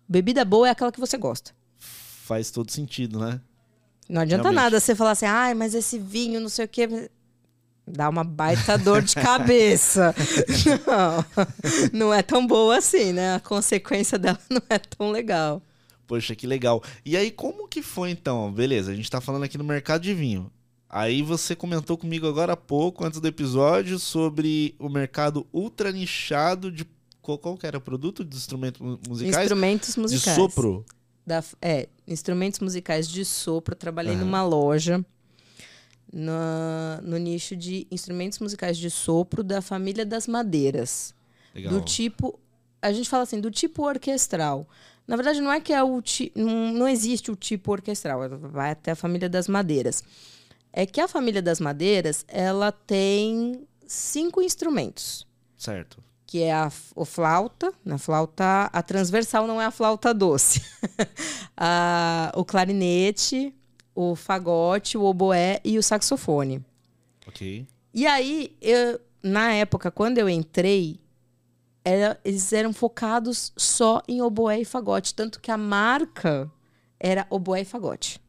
Bebida 0.09 0.45
boa 0.45 0.67
é 0.67 0.71
aquela 0.71 0.91
que 0.91 1.01
você 1.01 1.19
gosta. 1.19 1.53
Faz 1.79 2.51
todo 2.51 2.71
sentido, 2.71 3.19
né? 3.19 3.39
Não 4.09 4.23
adianta 4.23 4.45
Realmente. 4.45 4.65
nada 4.65 4.81
você 4.81 4.95
falar 4.95 5.11
assim, 5.11 5.27
ai, 5.27 5.53
mas 5.53 5.75
esse 5.75 5.99
vinho, 5.99 6.41
não 6.41 6.49
sei 6.49 6.65
o 6.65 6.69
quê. 6.69 7.11
Dá 7.87 8.09
uma 8.09 8.25
baita 8.25 8.79
dor 8.79 9.03
de 9.03 9.15
cabeça. 9.21 10.15
não, 10.87 11.49
não 11.93 12.15
é 12.15 12.23
tão 12.23 12.47
boa 12.47 12.79
assim, 12.79 13.13
né? 13.13 13.35
A 13.35 13.41
consequência 13.41 14.19
dela 14.19 14.39
não 14.49 14.63
é 14.71 14.79
tão 14.79 15.11
legal. 15.11 15.61
Poxa, 16.07 16.35
que 16.35 16.47
legal. 16.47 16.83
E 17.05 17.17
aí, 17.17 17.31
como 17.31 17.67
que 17.69 17.83
foi 17.83 18.11
então? 18.11 18.53
Beleza, 18.53 18.93
a 18.93 18.95
gente 18.95 19.11
tá 19.11 19.21
falando 19.21 19.45
aqui 19.45 19.57
no 19.57 19.65
mercado 19.65 20.03
de 20.03 20.15
vinho. 20.15 20.51
Aí 20.89 21.23
você 21.23 21.57
comentou 21.57 21.99
comigo 21.99 22.27
agora 22.29 22.53
há 22.53 22.57
pouco, 22.57 23.05
antes 23.05 23.21
do 23.21 23.27
episódio, 23.27 23.99
sobre 23.99 24.77
o 24.79 24.89
mercado 24.89 25.47
ultra 25.53 25.91
nichado 25.91 26.71
de. 26.71 26.87
Qual, 27.21 27.39
qual 27.39 27.57
que 27.57 27.67
era? 27.67 27.81
Produto 27.81 28.25
de 28.25 28.37
instrumentos 28.37 28.81
musicais? 29.09 29.45
Instrumentos 29.45 29.97
musicais. 29.97 30.37
De 30.37 30.43
sopro? 30.43 30.85
Da, 31.27 31.43
é, 31.61 31.89
instrumentos 32.07 32.61
musicais 32.61 33.09
de 33.09 33.25
sopro. 33.25 33.75
Trabalhei 33.75 34.13
uhum. 34.13 34.21
numa 34.21 34.45
loja 34.45 35.05
no, 36.13 37.03
no 37.03 37.17
nicho 37.19 37.57
de 37.57 37.89
instrumentos 37.91 38.39
musicais 38.39 38.79
de 38.79 38.89
sopro 38.89 39.43
da 39.43 39.61
família 39.61 40.07
das 40.07 40.29
madeiras. 40.29 41.13
Legal. 41.53 41.73
Do 41.73 41.81
tipo. 41.81 42.39
A 42.81 42.93
gente 42.93 43.09
fala 43.09 43.25
assim, 43.25 43.41
do 43.41 43.51
tipo 43.51 43.83
orquestral. 43.83 44.69
Na 45.07 45.17
verdade, 45.17 45.41
não 45.41 45.53
é 45.53 45.61
que 45.61 45.73
é 45.73 45.83
o. 45.83 46.03
Não, 46.35 46.73
não 46.73 46.89
existe 46.89 47.31
o 47.31 47.37
tipo 47.37 47.73
orquestral, 47.73 48.29
vai 48.29 48.71
até 48.71 48.93
a 48.93 48.97
família 48.97 49.29
das 49.29 49.49
madeiras 49.49 50.03
é 50.77 50.85
que 50.85 51.01
a 51.01 51.07
família 51.07 51.41
das 51.41 51.61
madeiras 51.61 52.25
ela 52.27 52.73
tem 52.73 53.65
cinco 53.87 54.43
instrumentos. 54.43 55.25
Certo. 55.57 56.03
Que 56.27 56.43
é 56.43 56.53
a 56.53 56.71
o 56.97 57.05
flauta, 57.05 57.73
na 57.85 57.97
flauta 57.97 58.69
a 58.73 58.83
transversal 58.83 59.47
não 59.47 59.63
é 59.63 59.67
a 59.67 59.71
flauta 59.71 60.13
doce, 60.13 60.61
a, 61.57 62.33
o 62.35 62.45
clarinete, 62.45 63.55
o 63.95 64.17
fagote, 64.17 64.99
o 64.99 65.05
oboé 65.05 65.61
e 65.65 65.79
o 65.79 65.83
saxofone. 65.83 66.61
Ok. 67.27 67.65
E 67.95 68.07
aí, 68.07 68.57
eu, 68.61 69.01
na 69.23 69.53
época, 69.53 69.93
quando 69.93 70.19
eu 70.19 70.29
entrei, 70.29 70.99
era, 71.85 72.19
eles 72.25 72.53
eram 72.53 72.73
focados 72.73 73.53
só 73.57 74.03
em 74.09 74.23
oboé 74.23 74.61
e 74.61 74.65
fagote, 74.65 75.15
tanto 75.15 75.41
que 75.41 75.51
a 75.51 75.57
marca 75.57 76.51
era 76.99 77.27
oboé 77.29 77.61
e 77.61 77.65
fagote. 77.65 78.21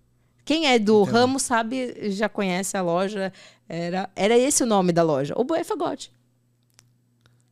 Quem 0.44 0.68
é 0.68 0.78
do 0.78 1.02
Entendo. 1.02 1.12
ramo 1.12 1.40
sabe, 1.40 2.12
já 2.12 2.30
conhece 2.30 2.78
a 2.78 2.82
loja. 2.82 3.34
Era, 3.68 4.10
era 4.16 4.38
esse 4.38 4.62
o 4.62 4.68
nome 4.68 4.94
da 4.94 5.02
loja. 5.02 5.34
O 5.36 5.44
Boé 5.44 5.64
Fagote. 5.64 6.14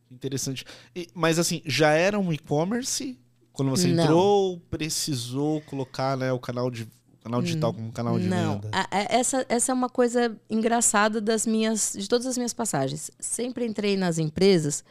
Interessante. 0.08 0.64
E, 0.94 1.08
mas 1.12 1.40
assim, 1.40 1.60
já 1.66 1.90
era 1.90 2.18
um 2.20 2.32
e-commerce? 2.32 3.18
Quando 3.52 3.70
você 3.70 3.88
Não. 3.88 4.04
entrou, 4.04 4.60
precisou 4.70 5.60
colocar 5.62 6.16
né, 6.16 6.32
o 6.32 6.38
canal 6.38 6.70
de 6.70 6.88
canal 7.20 7.40
digital 7.40 7.72
como 7.72 7.90
canal 7.90 8.18
de 8.18 8.28
Não. 8.28 8.60
venda? 8.60 8.70
A, 8.72 8.86
essa, 8.92 9.44
essa 9.48 9.72
é 9.72 9.74
uma 9.74 9.88
coisa 9.88 10.36
engraçada 10.48 11.20
das 11.20 11.46
minhas, 11.46 11.94
de 11.98 12.06
todas 12.06 12.26
as 12.26 12.36
minhas 12.36 12.52
passagens. 12.52 13.10
Sempre 13.18 13.66
entrei 13.66 13.96
nas 13.96 14.18
empresas 14.18 14.84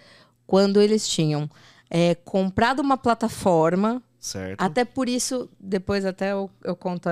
quando 0.46 0.82
eles 0.82 1.08
tinham 1.08 1.50
é, 1.90 2.16
comprado 2.16 2.82
uma 2.82 2.98
plataforma. 2.98 4.02
Certo. 4.20 4.62
Até 4.62 4.86
por 4.86 5.10
isso, 5.10 5.50
depois 5.60 6.06
até 6.06 6.32
eu, 6.32 6.50
eu 6.64 6.76
conto 6.76 7.10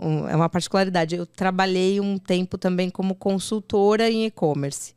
um, 0.00 0.28
é 0.28 0.34
uma 0.34 0.48
particularidade. 0.48 1.14
Eu 1.14 1.26
trabalhei 1.26 2.00
um 2.00 2.18
tempo 2.18 2.56
também 2.56 2.90
como 2.90 3.14
consultora 3.14 4.10
em 4.10 4.26
e-commerce. 4.26 4.94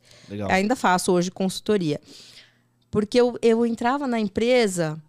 Ainda 0.48 0.74
faço 0.74 1.12
hoje 1.12 1.30
consultoria. 1.30 2.00
Porque 2.90 3.20
eu, 3.20 3.38
eu 3.42 3.66
entrava 3.66 4.06
na 4.06 4.18
empresa, 4.18 5.00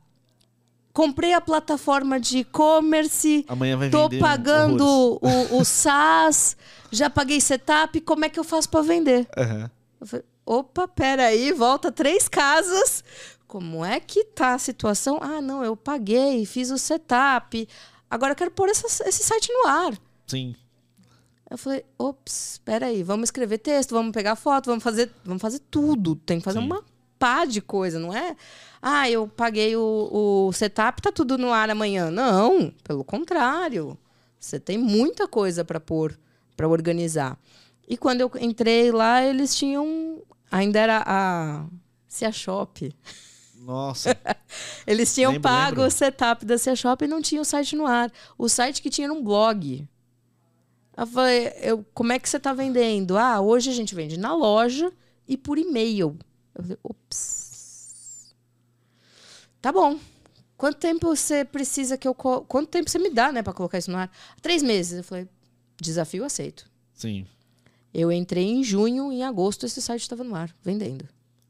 comprei 0.91 1.33
a 1.33 1.39
plataforma 1.39 2.19
de 2.19 2.39
e-commerce, 2.39 3.45
tô 3.91 4.09
pagando 4.19 4.85
o, 5.21 5.59
o 5.59 5.63
SaaS, 5.65 6.57
já 6.91 7.09
paguei 7.09 7.39
setup, 7.39 8.01
como 8.01 8.25
é 8.25 8.29
que 8.29 8.39
eu 8.39 8.43
faço 8.43 8.69
para 8.69 8.81
vender? 8.81 9.27
Aham. 9.37 9.71
Eu 10.01 10.07
falei, 10.07 10.25
opa, 10.47 10.87
peraí, 10.87 11.51
volta 11.51 11.91
três 11.91 12.27
casas. 12.27 13.03
Como 13.47 13.83
é 13.85 13.99
que 13.99 14.23
tá 14.25 14.53
a 14.53 14.59
situação? 14.59 15.19
Ah, 15.21 15.41
não, 15.41 15.63
eu 15.63 15.75
paguei, 15.75 16.45
fiz 16.45 16.69
o 16.71 16.77
setup. 16.77 17.67
Agora 18.09 18.31
eu 18.31 18.35
quero 18.35 18.51
pôr 18.51 18.69
essa- 18.69 19.07
esse 19.07 19.23
site 19.23 19.51
no 19.51 19.67
ar. 19.67 19.97
Sim. 20.25 20.55
Eu 21.49 21.57
falei, 21.57 21.85
ops, 21.97 22.59
peraí, 22.65 23.03
vamos 23.03 23.27
escrever 23.27 23.57
texto, 23.59 23.91
vamos 23.91 24.11
pegar 24.11 24.35
foto, 24.35 24.65
vamos 24.65 24.83
fazer, 24.83 25.09
vamos 25.23 25.41
fazer 25.41 25.59
tudo. 25.71 26.15
Tem 26.15 26.39
que 26.39 26.43
fazer 26.43 26.59
Sim. 26.59 26.65
uma 26.65 26.83
pá 27.17 27.45
de 27.45 27.61
coisa, 27.61 27.97
não 27.99 28.13
é? 28.13 28.35
Ah, 28.81 29.09
eu 29.09 29.27
paguei 29.29 29.75
o, 29.77 30.09
o 30.49 30.51
setup, 30.53 31.01
tá 31.01 31.11
tudo 31.11 31.37
no 31.37 31.51
ar 31.53 31.69
amanhã. 31.69 32.11
Não, 32.11 32.71
pelo 32.83 33.03
contrário. 33.03 33.97
Você 34.39 34.59
tem 34.59 34.77
muita 34.77 35.25
coisa 35.27 35.63
para 35.63 35.79
pôr, 35.79 36.17
para 36.55 36.67
organizar. 36.67 37.39
E 37.87 37.95
quando 37.97 38.19
eu 38.21 38.29
entrei 38.41 38.91
lá, 38.91 39.23
eles 39.23 39.55
tinham. 39.55 40.21
Ainda 40.51 40.79
era 40.79 41.03
a. 41.05 41.65
Cia 42.07 42.31
Shop. 42.31 42.95
Nossa. 43.59 44.17
Eles 44.87 45.13
tinham 45.13 45.33
Lembro, 45.33 45.43
pago 45.49 45.81
lembro. 45.81 45.87
o 45.87 45.91
setup 45.91 46.45
da 46.45 46.57
Cia 46.57 46.75
Shop 46.75 47.03
e 47.03 47.07
não 47.07 47.21
tinha 47.21 47.41
o 47.41 47.45
site 47.45 47.75
no 47.75 47.85
ar. 47.85 48.11
O 48.37 48.47
site 48.47 48.81
que 48.81 48.89
tinha 48.89 49.07
era 49.07 49.13
um 49.13 49.23
blog. 49.23 49.87
Eu 50.95 51.05
falei, 51.05 51.53
eu, 51.61 51.85
como 51.93 52.11
é 52.11 52.17
que 52.17 52.27
você 52.27 52.37
está 52.37 52.53
vendendo? 52.53 53.17
Ah, 53.17 53.39
hoje 53.39 53.69
a 53.69 53.73
gente 53.73 53.93
vende 53.93 54.17
na 54.17 54.33
loja 54.33 54.91
e 55.27 55.37
por 55.37 55.57
e-mail. 55.57 56.17
Eu 56.55 56.63
falei, 56.63 56.77
ops. 56.81 58.33
Tá 59.61 59.71
bom. 59.71 59.99
Quanto 60.55 60.77
tempo 60.77 61.15
você 61.15 61.45
precisa 61.45 61.97
que 61.97 62.07
eu. 62.07 62.15
Quanto 62.15 62.67
tempo 62.69 62.89
você 62.89 62.97
me 62.97 63.11
dá, 63.11 63.31
né, 63.31 63.43
para 63.43 63.53
colocar 63.53 63.77
isso 63.77 63.91
no 63.91 63.97
ar? 63.97 64.09
Três 64.41 64.63
meses. 64.63 64.97
Eu 64.97 65.03
falei, 65.03 65.27
desafio 65.79 66.25
aceito. 66.25 66.67
Sim. 66.93 67.27
Eu 67.99 68.11
entrei 68.11 68.45
em 68.45 68.63
junho, 68.63 69.11
em 69.11 69.23
agosto 69.23 69.65
esse 69.65 69.81
site 69.81 70.01
estava 70.03 70.23
no 70.23 70.35
ar, 70.35 70.53
vendendo. 70.63 71.03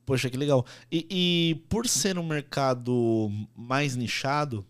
Poxa, 0.05 0.29
que 0.29 0.37
legal. 0.37 0.65
E, 0.89 1.05
e 1.11 1.55
por 1.67 1.85
ser 1.89 2.17
um 2.17 2.25
mercado 2.25 3.29
mais 3.53 3.97
nichado, 3.97 4.65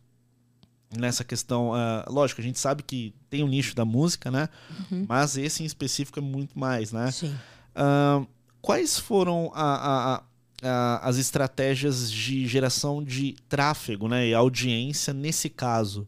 nessa 0.97 1.23
questão, 1.23 1.75
ah, 1.75 2.03
lógico, 2.09 2.41
a 2.41 2.43
gente 2.43 2.57
sabe 2.57 2.81
que 2.81 3.13
tem 3.29 3.43
o 3.43 3.47
nicho 3.47 3.75
da 3.75 3.85
música, 3.85 4.31
né? 4.31 4.49
Mas 5.07 5.37
esse 5.37 5.61
em 5.61 5.67
específico 5.67 6.17
é 6.17 6.21
muito 6.21 6.57
mais, 6.57 6.91
né? 6.91 7.11
Sim. 7.11 7.35
Ah, 7.75 8.25
quais 8.59 8.97
foram 8.97 9.51
a- 9.53 10.15
a- 10.15 10.23
a- 10.63 11.07
as 11.07 11.17
estratégias 11.17 12.11
de 12.11 12.47
geração 12.47 13.03
de 13.03 13.35
tráfego 13.47 14.07
né, 14.07 14.27
e 14.29 14.33
audiência 14.33 15.13
nesse 15.13 15.47
caso? 15.47 16.07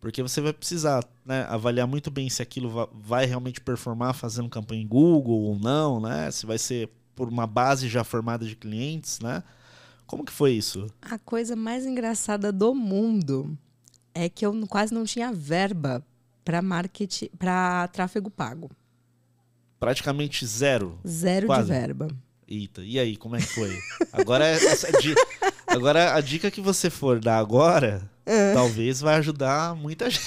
Porque 0.00 0.22
você 0.22 0.40
vai 0.40 0.52
precisar 0.52 1.04
né, 1.24 1.44
avaliar 1.48 1.86
muito 1.86 2.10
bem 2.10 2.28
se 2.30 2.40
aquilo 2.40 2.70
va- 2.70 2.88
vai 2.92 3.26
realmente 3.26 3.60
performar 3.60 4.14
fazendo 4.14 4.48
campanha 4.48 4.82
em 4.82 4.86
Google 4.86 5.40
ou 5.40 5.58
não, 5.58 6.00
né? 6.00 6.30
Se 6.30 6.46
vai 6.46 6.56
ser 6.58 6.88
por 7.16 7.28
uma 7.28 7.46
base 7.46 7.88
já 7.88 8.04
formada 8.04 8.44
de 8.46 8.54
clientes, 8.54 9.18
né? 9.20 9.42
Como 10.06 10.24
que 10.24 10.32
foi 10.32 10.52
isso? 10.52 10.86
A 11.02 11.18
coisa 11.18 11.56
mais 11.56 11.84
engraçada 11.84 12.52
do 12.52 12.72
mundo 12.74 13.58
é 14.14 14.28
que 14.28 14.46
eu 14.46 14.54
quase 14.68 14.94
não 14.94 15.04
tinha 15.04 15.32
verba 15.32 16.02
para 16.44 16.62
marketing, 16.62 17.28
para 17.38 17.88
tráfego 17.88 18.30
pago. 18.30 18.70
Praticamente 19.78 20.44
zero. 20.46 20.98
Zero 21.06 21.46
Quase. 21.46 21.66
de 21.72 21.78
verba. 21.78 22.08
Eita, 22.46 22.82
e 22.82 22.98
aí, 22.98 23.16
como 23.16 23.36
é 23.36 23.38
que 23.40 23.46
foi? 23.46 23.78
Agora, 24.12 24.46
essa 24.46 24.90
di- 25.00 25.14
agora 25.66 26.14
a 26.14 26.20
dica 26.20 26.50
que 26.50 26.60
você 26.60 26.88
for 26.88 27.20
dar 27.20 27.38
agora, 27.38 28.10
talvez 28.54 29.00
vai 29.00 29.16
ajudar 29.16 29.74
muita 29.74 30.08
gente. 30.10 30.24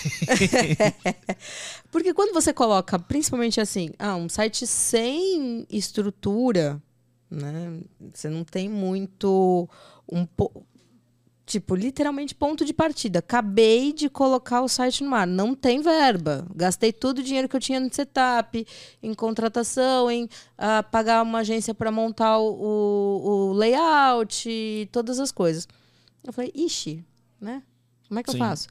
Porque 1.91 2.13
quando 2.13 2.33
você 2.33 2.53
coloca, 2.53 2.97
principalmente 2.97 3.59
assim, 3.59 3.89
ah, 3.99 4.15
um 4.15 4.29
site 4.29 4.65
sem 4.65 5.65
estrutura, 5.69 6.81
né? 7.29 7.79
Você 8.13 8.29
não 8.29 8.43
tem 8.43 8.67
muito 8.69 9.67
um 10.11 10.25
po- 10.25 10.65
tipo, 11.45 11.75
literalmente 11.75 12.33
ponto 12.33 12.63
de 12.63 12.73
partida. 12.73 13.19
Acabei 13.19 13.91
de 13.91 14.09
colocar 14.09 14.61
o 14.61 14.69
site 14.69 15.03
no 15.03 15.13
ar, 15.13 15.27
não 15.27 15.53
tem 15.53 15.81
verba. 15.81 16.47
Gastei 16.55 16.93
todo 16.93 17.19
o 17.19 17.23
dinheiro 17.23 17.49
que 17.49 17.55
eu 17.55 17.59
tinha 17.59 17.79
no 17.79 17.93
setup, 17.93 18.65
em 19.03 19.13
contratação, 19.13 20.09
em 20.09 20.29
ah, 20.57 20.81
pagar 20.81 21.23
uma 21.23 21.39
agência 21.39 21.73
para 21.73 21.91
montar 21.91 22.37
o, 22.39 23.49
o- 23.49 23.53
layout, 23.53 24.49
e 24.49 24.87
todas 24.91 25.19
as 25.19 25.31
coisas. 25.31 25.67
Eu 26.23 26.31
falei, 26.31 26.51
ixi, 26.55 27.03
né? 27.39 27.63
Como 28.11 28.19
é 28.19 28.23
que 28.23 28.31
Sim. 28.31 28.39
eu 28.39 28.45
faço? 28.45 28.67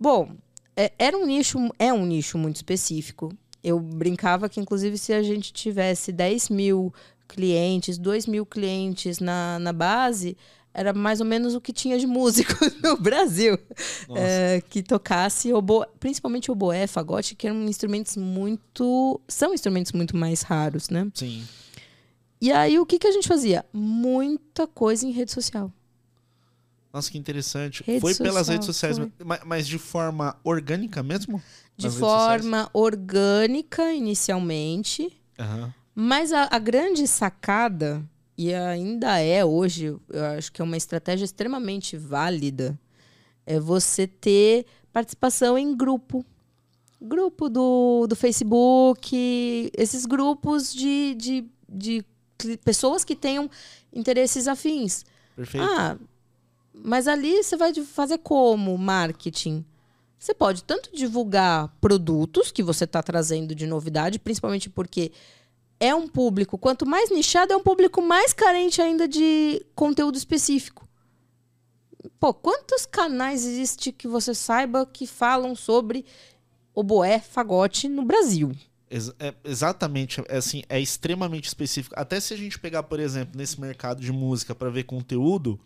Bom, 0.00 0.30
é- 0.74 0.92
era 0.98 1.14
um 1.14 1.26
nicho, 1.26 1.58
é 1.78 1.92
um 1.92 2.06
nicho 2.06 2.38
muito 2.38 2.56
específico. 2.56 3.30
Eu 3.62 3.78
brincava 3.78 4.48
que, 4.48 4.58
inclusive, 4.58 4.96
se 4.96 5.12
a 5.12 5.22
gente 5.22 5.52
tivesse 5.52 6.10
10 6.10 6.48
mil 6.48 6.90
clientes, 7.28 7.98
2 7.98 8.26
mil 8.26 8.46
clientes 8.46 9.18
na, 9.18 9.58
na 9.58 9.74
base, 9.74 10.38
era 10.72 10.94
mais 10.94 11.20
ou 11.20 11.26
menos 11.26 11.54
o 11.54 11.60
que 11.60 11.70
tinha 11.70 11.98
de 11.98 12.06
músico 12.06 12.54
no 12.82 12.96
Brasil. 12.96 13.58
É, 14.16 14.62
que 14.70 14.82
tocasse 14.82 15.52
oboé, 15.52 15.86
principalmente 16.00 16.50
oboé, 16.50 16.86
fagote, 16.86 17.34
que 17.34 17.46
eram 17.46 17.62
instrumentos 17.64 18.16
muito. 18.16 19.20
São 19.28 19.52
instrumentos 19.52 19.92
muito 19.92 20.16
mais 20.16 20.40
raros, 20.40 20.88
né? 20.88 21.06
Sim. 21.12 21.46
E 22.40 22.50
aí, 22.50 22.78
o 22.78 22.86
que, 22.86 22.98
que 22.98 23.06
a 23.06 23.12
gente 23.12 23.28
fazia? 23.28 23.66
Muita 23.70 24.66
coisa 24.66 25.06
em 25.06 25.10
rede 25.10 25.30
social. 25.30 25.70
Nossa, 26.92 27.10
que 27.10 27.16
interessante. 27.16 27.82
Rede 27.84 28.00
foi 28.00 28.14
pelas 28.14 28.48
redes 28.48 28.66
sociais, 28.66 28.98
foi. 28.98 29.10
ma- 29.24 29.40
mas 29.46 29.66
de 29.66 29.78
forma 29.78 30.36
orgânica 30.44 31.02
mesmo? 31.02 31.42
De 31.76 31.88
forma 31.88 32.68
orgânica, 32.72 33.92
inicialmente. 33.92 35.10
Aham. 35.38 35.72
Mas 35.94 36.32
a, 36.32 36.48
a 36.50 36.58
grande 36.58 37.06
sacada, 37.06 38.02
e 38.36 38.52
ainda 38.52 39.18
é 39.18 39.44
hoje, 39.44 39.86
eu 40.08 40.24
acho 40.36 40.52
que 40.52 40.60
é 40.60 40.64
uma 40.64 40.76
estratégia 40.76 41.24
extremamente 41.24 41.96
válida, 41.96 42.78
é 43.46 43.58
você 43.58 44.06
ter 44.06 44.66
participação 44.92 45.56
em 45.58 45.74
grupo. 45.76 46.24
Grupo 47.00 47.48
do, 47.48 48.06
do 48.06 48.14
Facebook, 48.14 49.70
esses 49.76 50.06
grupos 50.06 50.72
de, 50.72 51.14
de, 51.14 51.44
de 51.68 52.04
pessoas 52.64 53.04
que 53.04 53.16
tenham 53.16 53.50
interesses 53.92 54.46
afins. 54.46 55.04
Perfeito. 55.34 55.66
Ah, 55.66 55.96
mas 56.74 57.06
ali 57.06 57.42
você 57.42 57.56
vai 57.56 57.72
fazer 57.74 58.18
como 58.18 58.76
marketing? 58.76 59.64
Você 60.18 60.32
pode 60.32 60.62
tanto 60.62 60.94
divulgar 60.94 61.74
produtos 61.80 62.52
que 62.52 62.62
você 62.62 62.84
está 62.84 63.02
trazendo 63.02 63.54
de 63.54 63.66
novidade, 63.66 64.18
principalmente 64.18 64.70
porque 64.70 65.10
é 65.80 65.92
um 65.94 66.06
público, 66.06 66.56
quanto 66.56 66.86
mais 66.86 67.10
nichado, 67.10 67.52
é 67.52 67.56
um 67.56 67.62
público 67.62 68.00
mais 68.00 68.32
carente 68.32 68.80
ainda 68.80 69.08
de 69.08 69.66
conteúdo 69.74 70.16
específico. 70.16 70.88
Pô, 72.20 72.32
quantos 72.32 72.86
canais 72.86 73.44
existe 73.44 73.90
que 73.90 74.06
você 74.06 74.32
saiba 74.32 74.86
que 74.86 75.08
falam 75.08 75.56
sobre 75.56 76.04
oboé, 76.72 77.18
fagote 77.18 77.88
no 77.88 78.04
Brasil? 78.04 78.52
É- 79.18 79.34
exatamente, 79.42 80.22
é, 80.28 80.36
assim, 80.36 80.62
é 80.68 80.78
extremamente 80.78 81.48
específico. 81.48 81.94
Até 81.98 82.20
se 82.20 82.32
a 82.32 82.36
gente 82.36 82.60
pegar, 82.60 82.84
por 82.84 83.00
exemplo, 83.00 83.36
nesse 83.36 83.60
mercado 83.60 84.00
de 84.00 84.12
música 84.12 84.54
para 84.54 84.70
ver 84.70 84.84
conteúdo, 84.84 85.58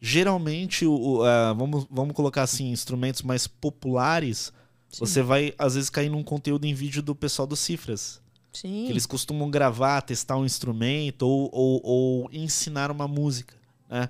geralmente, 0.00 0.86
o, 0.86 1.22
ah, 1.22 1.52
vamos, 1.52 1.86
vamos 1.90 2.14
colocar 2.14 2.42
assim, 2.42 2.70
instrumentos 2.70 3.22
mais 3.22 3.46
populares, 3.46 4.52
você 4.98 5.22
vai 5.22 5.54
às 5.58 5.74
vezes 5.74 5.90
cair 5.90 6.08
num 6.08 6.24
conteúdo 6.24 6.64
em 6.64 6.74
vídeo 6.74 7.02
do 7.02 7.14
pessoal 7.14 7.46
do 7.46 7.54
Cifras. 7.54 8.20
Sim. 8.52 8.84
Que 8.86 8.92
eles 8.92 9.06
costumam 9.06 9.50
gravar, 9.50 10.00
testar 10.00 10.36
um 10.36 10.44
instrumento 10.44 11.22
ou, 11.22 11.48
ou, 11.52 11.80
ou 11.84 12.30
ensinar 12.32 12.90
uma 12.90 13.06
música, 13.06 13.54
né? 13.88 14.08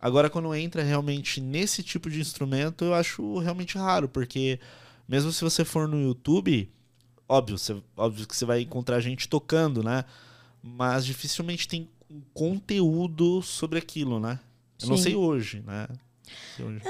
Agora, 0.00 0.30
quando 0.30 0.54
entra 0.54 0.82
realmente 0.82 1.40
nesse 1.40 1.82
tipo 1.82 2.08
de 2.08 2.20
instrumento, 2.20 2.84
eu 2.84 2.94
acho 2.94 3.38
realmente 3.38 3.76
raro, 3.76 4.08
porque 4.08 4.60
mesmo 5.08 5.32
se 5.32 5.42
você 5.42 5.64
for 5.64 5.88
no 5.88 6.00
YouTube, 6.00 6.70
óbvio, 7.28 7.58
você, 7.58 7.76
óbvio 7.96 8.26
que 8.26 8.36
você 8.36 8.44
vai 8.44 8.60
encontrar 8.60 9.00
gente 9.00 9.28
tocando, 9.28 9.82
né? 9.82 10.04
Mas 10.62 11.04
dificilmente 11.04 11.66
tem 11.66 11.88
conteúdo 12.32 13.42
sobre 13.42 13.78
aquilo, 13.78 14.20
né? 14.20 14.38
Eu 14.82 14.88
não 14.88 14.96
sei 14.96 15.14
hoje, 15.16 15.62
né? 15.66 15.88
Hoje. 16.60 16.82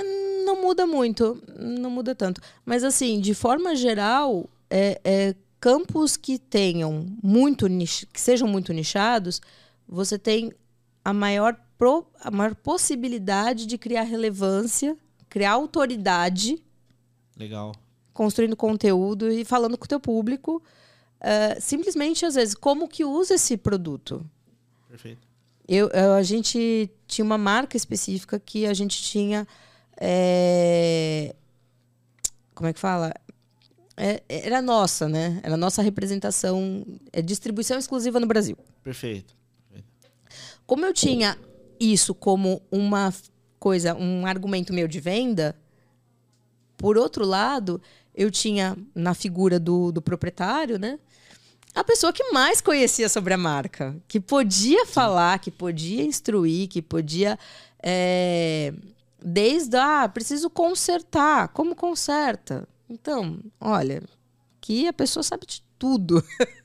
Não 0.44 0.60
muda 0.60 0.86
muito, 0.86 1.42
não 1.58 1.90
muda 1.90 2.14
tanto. 2.14 2.40
Mas 2.64 2.82
assim, 2.84 3.20
de 3.20 3.34
forma 3.34 3.76
geral, 3.76 4.48
é, 4.70 5.00
é, 5.04 5.34
campos 5.60 6.16
que 6.16 6.38
tenham 6.38 7.06
muito 7.22 7.66
que 8.12 8.20
sejam 8.20 8.48
muito 8.48 8.72
nichados, 8.72 9.40
você 9.86 10.18
tem 10.18 10.52
a 11.04 11.12
maior, 11.12 11.56
pro- 11.76 12.06
a 12.20 12.30
maior 12.30 12.54
possibilidade 12.54 13.66
de 13.66 13.78
criar 13.78 14.02
relevância, 14.02 14.96
criar 15.28 15.52
autoridade 15.52 16.62
Legal. 17.36 17.72
construindo 18.12 18.56
conteúdo 18.56 19.30
e 19.30 19.44
falando 19.44 19.78
com 19.78 19.84
o 19.84 19.88
teu 19.88 20.00
público. 20.00 20.62
Uh, 21.20 21.60
simplesmente, 21.60 22.24
às 22.24 22.34
vezes, 22.36 22.54
como 22.54 22.88
que 22.88 23.04
usa 23.04 23.34
esse 23.34 23.56
produto. 23.56 24.24
Perfeito. 24.88 25.26
Eu, 25.66 25.88
eu, 25.88 26.12
a 26.14 26.22
gente 26.22 26.88
tinha 27.08 27.24
uma 27.24 27.38
marca 27.38 27.76
específica 27.76 28.38
que 28.38 28.66
a 28.66 28.74
gente 28.74 29.02
tinha. 29.02 29.48
É... 29.96 31.34
Como 32.54 32.68
é 32.68 32.72
que 32.72 32.78
fala? 32.78 33.12
É, 33.96 34.22
era 34.28 34.62
nossa, 34.62 35.08
né? 35.08 35.40
Era 35.42 35.56
nossa 35.56 35.82
representação. 35.82 36.86
É 37.12 37.20
distribuição 37.20 37.78
exclusiva 37.78 38.20
no 38.20 38.26
Brasil. 38.26 38.56
Perfeito. 38.84 39.36
Como 40.66 40.84
eu 40.84 40.92
tinha 40.92 41.36
isso 41.80 42.14
como 42.14 42.60
uma 42.70 43.12
coisa, 43.58 43.94
um 43.94 44.26
argumento 44.26 44.72
meu 44.72 44.86
de 44.86 45.00
venda, 45.00 45.56
por 46.76 46.98
outro 46.98 47.24
lado, 47.24 47.80
eu 48.14 48.30
tinha 48.30 48.76
na 48.94 49.14
figura 49.14 49.58
do, 49.58 49.90
do 49.90 50.02
proprietário, 50.02 50.78
né? 50.78 50.98
A 51.78 51.84
pessoa 51.84 52.12
que 52.12 52.32
mais 52.32 52.60
conhecia 52.60 53.08
sobre 53.08 53.34
a 53.34 53.38
marca, 53.38 53.94
que 54.08 54.18
podia 54.18 54.84
Sim. 54.84 54.92
falar, 54.92 55.38
que 55.38 55.48
podia 55.48 56.02
instruir, 56.02 56.66
que 56.66 56.82
podia. 56.82 57.38
É, 57.80 58.74
desde, 59.22 59.76
ah, 59.76 60.10
preciso 60.12 60.50
consertar. 60.50 61.46
Como 61.50 61.76
conserta? 61.76 62.68
Então, 62.90 63.38
olha, 63.60 64.02
que 64.60 64.88
a 64.88 64.92
pessoa 64.92 65.22
sabe 65.22 65.46
de 65.46 65.62
tudo. 65.78 66.20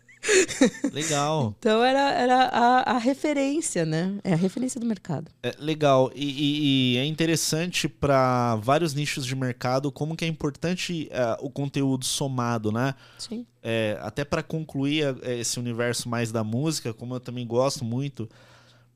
Legal. 0.91 1.55
então 1.59 1.83
era, 1.83 2.11
era 2.11 2.43
a, 2.45 2.95
a, 2.95 2.97
referência, 2.97 3.85
né? 3.85 4.19
É 4.23 4.33
a 4.33 4.37
referência 4.37 4.79
do 4.79 4.85
mercado. 4.85 5.29
É, 5.41 5.53
legal. 5.59 6.11
E, 6.15 6.25
e, 6.25 6.93
e 6.93 6.97
é 6.97 7.05
interessante 7.05 7.89
para 7.89 8.55
vários 8.57 8.93
nichos 8.93 9.25
de 9.25 9.35
mercado 9.35 9.91
como 9.91 10.15
que 10.15 10.25
é 10.25 10.27
importante 10.27 11.09
uh, 11.11 11.45
o 11.45 11.49
conteúdo 11.49 12.05
somado, 12.05 12.71
né? 12.71 12.95
Sim. 13.17 13.45
É, 13.61 13.97
até 14.01 14.23
para 14.23 14.41
concluir 14.43 15.15
é, 15.21 15.39
esse 15.39 15.59
universo 15.59 16.07
mais 16.09 16.31
da 16.31 16.43
música, 16.43 16.93
como 16.93 17.15
eu 17.15 17.19
também 17.19 17.45
gosto 17.45 17.83
muito, 17.83 18.29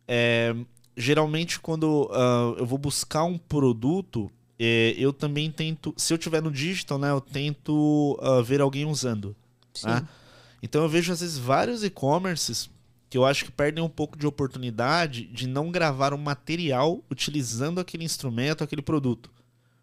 é, 0.08 0.56
geralmente 0.96 1.60
quando 1.60 2.10
uh, 2.12 2.58
eu 2.58 2.66
vou 2.66 2.78
buscar 2.78 3.24
um 3.24 3.38
produto, 3.38 4.32
é, 4.60 4.96
eu 4.98 5.14
também 5.14 5.52
tento, 5.52 5.94
se 5.98 6.14
eu 6.14 6.18
tiver 6.18 6.42
no 6.42 6.52
digital, 6.52 6.98
né, 6.98 7.12
eu 7.12 7.22
tento 7.22 8.18
uh, 8.22 8.44
ver 8.44 8.62
alguém 8.62 8.86
usando. 8.86 9.36
Sim. 9.74 9.88
Né? 9.88 10.08
Então 10.62 10.82
eu 10.84 10.90
vejo 10.90 11.12
às 11.12 11.22
vezes 11.22 11.38
vários 11.38 11.84
e-commerces 11.84 12.70
que 13.10 13.18
eu 13.18 13.26
acho 13.26 13.46
que 13.46 13.52
perdem 13.52 13.84
um 13.84 13.90
pouco 13.90 14.18
de 14.18 14.28
oportunidade 14.28 15.26
de 15.26 15.48
não 15.48 15.72
gravar 15.72 16.14
um 16.14 16.18
material 16.18 17.02
utilizando 17.10 17.80
aquele 17.80 18.04
instrumento, 18.04 18.64
aquele 18.64 18.82
produto. 18.82 19.32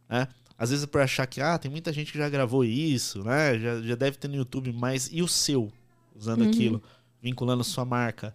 Né? 0.09 0.28
Às 0.59 0.71
vezes 0.71 0.85
por 0.87 1.00
achar 1.00 1.26
que 1.26 1.40
ah, 1.40 1.59
tem 1.59 1.71
muita 1.71 1.93
gente 1.93 2.12
que 2.12 2.19
já 2.19 2.28
gravou 2.28 2.64
isso, 2.64 3.23
né? 3.25 3.59
já, 3.59 3.81
já 3.81 3.95
deve 3.95 4.19
ter 4.19 4.28
no 4.28 4.37
YouTube, 4.37 4.73
mas 4.73 5.09
e 5.11 5.23
o 5.23 5.28
seu 5.28 5.73
usando 6.14 6.43
uhum. 6.43 6.50
aquilo, 6.50 6.83
vinculando 7.23 7.64
sua 7.64 7.85
marca? 7.85 8.35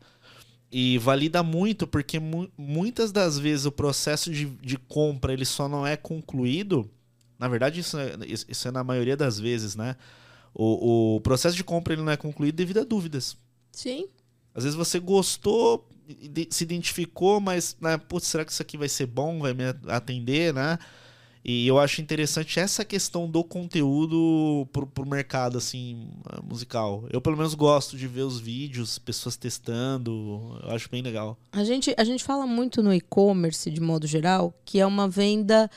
E 0.71 0.97
valida 0.99 1.41
muito, 1.41 1.87
porque 1.87 2.19
mu 2.19 2.47
muitas 2.57 3.11
das 3.11 3.39
vezes 3.39 3.65
o 3.65 3.71
processo 3.71 4.31
de, 4.31 4.45
de 4.45 4.77
compra 4.77 5.33
ele 5.33 5.45
só 5.45 5.67
não 5.67 5.85
é 5.85 5.97
concluído. 5.97 6.89
Na 7.39 7.47
verdade, 7.47 7.79
isso 7.79 7.97
é, 7.97 8.15
isso 8.27 8.67
é 8.67 8.71
na 8.71 8.83
maioria 8.83 9.17
das 9.17 9.39
vezes, 9.39 9.75
né? 9.75 9.95
O, 10.53 11.15
o 11.15 11.21
processo 11.21 11.55
de 11.55 11.63
compra 11.63 11.93
ele 11.93 12.01
não 12.01 12.11
é 12.11 12.17
concluído 12.17 12.55
devido 12.55 12.79
a 12.79 12.83
dúvidas. 12.83 13.37
Sim. 13.71 14.07
Às 14.53 14.63
vezes 14.63 14.77
você 14.77 14.99
gostou, 14.99 15.87
se 16.49 16.63
identificou, 16.63 17.39
mas, 17.39 17.77
né, 17.79 17.97
putz, 17.97 18.27
será 18.27 18.43
que 18.43 18.51
isso 18.51 18.61
aqui 18.61 18.77
vai 18.77 18.89
ser 18.89 19.05
bom, 19.05 19.39
vai 19.39 19.53
me 19.53 19.63
atender, 19.87 20.53
né? 20.53 20.77
E 21.43 21.65
eu 21.65 21.79
acho 21.79 22.01
interessante 22.01 22.59
essa 22.59 22.83
questão 22.83 23.29
do 23.29 23.43
conteúdo 23.43 24.67
pro, 24.73 24.85
pro 24.85 25.05
mercado, 25.05 25.57
assim, 25.57 26.09
musical. 26.43 27.05
Eu, 27.09 27.21
pelo 27.21 27.37
menos, 27.37 27.53
gosto 27.53 27.95
de 27.95 28.07
ver 28.07 28.23
os 28.23 28.39
vídeos, 28.39 28.99
pessoas 28.99 29.37
testando. 29.37 30.59
Eu 30.63 30.71
acho 30.71 30.89
bem 30.89 31.01
legal. 31.01 31.37
A 31.53 31.63
gente, 31.63 31.95
a 31.97 32.03
gente 32.03 32.25
fala 32.25 32.45
muito 32.45 32.83
no 32.83 32.93
e-commerce, 32.93 33.71
de 33.71 33.79
modo 33.79 34.05
geral, 34.05 34.53
que 34.65 34.79
é 34.79 34.85
uma 34.85 35.07
venda 35.07 35.71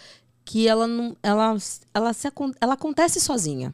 que 0.45 0.67
ela, 0.67 0.89
não, 0.89 1.17
ela, 1.23 1.57
ela, 1.95 2.13
se, 2.13 2.29
ela 2.61 2.75
acontece 2.75 3.21
sozinha 3.21 3.73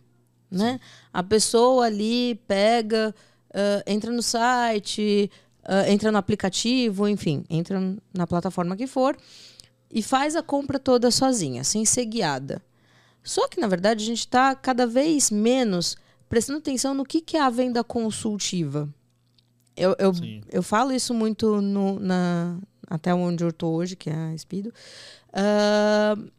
né? 0.50 0.80
A 1.12 1.22
pessoa 1.22 1.87
ali 1.87 2.37
pega, 2.46 3.14
uh, 3.50 3.82
entra 3.87 4.11
no 4.11 4.22
site, 4.22 5.30
uh, 5.64 5.90
entra 5.90 6.11
no 6.11 6.18
aplicativo, 6.18 7.08
enfim, 7.08 7.44
entra 7.48 7.80
na 8.12 8.26
plataforma 8.26 8.76
que 8.76 8.87
for 8.87 9.16
e 9.90 10.02
faz 10.02 10.37
a 10.37 10.42
compra 10.42 10.78
toda 10.78 11.11
sozinha, 11.11 11.64
sem 11.64 11.84
ser 11.84 12.04
guiada. 12.04 12.62
Só 13.22 13.48
que, 13.48 13.61
na 13.61 13.66
verdade, 13.66 14.02
a 14.02 14.06
gente 14.06 14.20
está 14.20 14.54
cada 14.54 14.87
vez 14.87 15.30
menos 15.30 15.96
prestando 16.28 16.58
atenção 16.58 16.94
no 16.94 17.04
que, 17.04 17.20
que 17.20 17.37
é 17.37 17.40
a 17.40 17.50
venda 17.50 17.82
consultiva. 17.82 18.88
Eu, 19.76 19.94
eu, 19.98 20.12
eu 20.50 20.62
falo 20.62 20.92
isso 20.92 21.14
muito 21.14 21.61
no, 21.61 21.98
na, 22.00 22.58
até 22.87 23.14
onde 23.14 23.44
eu 23.44 23.50
estou 23.50 23.74
hoje, 23.74 23.96
que 23.96 24.11
é 24.11 24.14
a 24.14 24.34
Espido, 24.34 24.72
uh, 25.30 26.30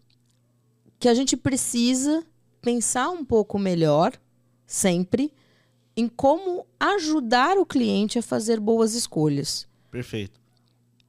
que 1.00 1.08
a 1.08 1.14
gente 1.14 1.38
precisa 1.38 2.24
pensar 2.62 3.10
um 3.10 3.24
pouco 3.24 3.58
melhor, 3.58 4.14
sempre, 4.66 5.34
em 5.96 6.08
como 6.08 6.66
ajudar 6.80 7.58
o 7.58 7.66
cliente 7.66 8.20
a 8.20 8.22
fazer 8.22 8.60
boas 8.60 8.94
escolhas. 8.94 9.68
Perfeito. 9.92 10.40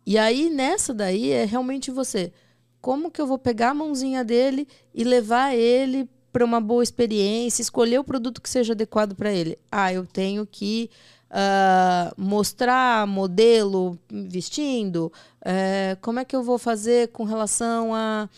E 0.07 0.19
aí, 0.19 0.51
nessa 0.51 0.93
daí, 0.93 1.31
é 1.31 1.45
realmente 1.45 1.91
você. 1.91 2.33
Como 2.81 3.11
que 3.11 3.21
eu 3.21 3.27
vou 3.27 3.39
pegar 3.39 3.71
a 3.71 3.75
mãozinha 3.75 4.25
dele 4.25 4.67
e 4.95 5.05
levar 5.05 5.55
ele 5.55 6.09
para 6.33 6.45
uma 6.45 6.61
boa 6.61 6.83
experiência, 6.83 7.63
escolher 7.63 7.99
o 7.99 8.05
produto 8.05 8.41
que 8.41 8.49
seja 8.49 8.73
adequado 8.73 9.15
para 9.15 9.33
ele? 9.33 9.59
Ah, 9.71 9.93
eu 9.93 10.07
tenho 10.07 10.47
que 10.47 10.91
uh, 11.31 12.21
mostrar 12.21 13.07
modelo 13.07 13.99
vestindo. 14.11 15.13
Uh, 15.43 16.01
como 16.01 16.19
é 16.19 16.25
que 16.25 16.35
eu 16.35 16.43
vou 16.43 16.59
fazer 16.59 17.09
com 17.09 17.25
relação 17.25 17.95
a, 17.95 18.29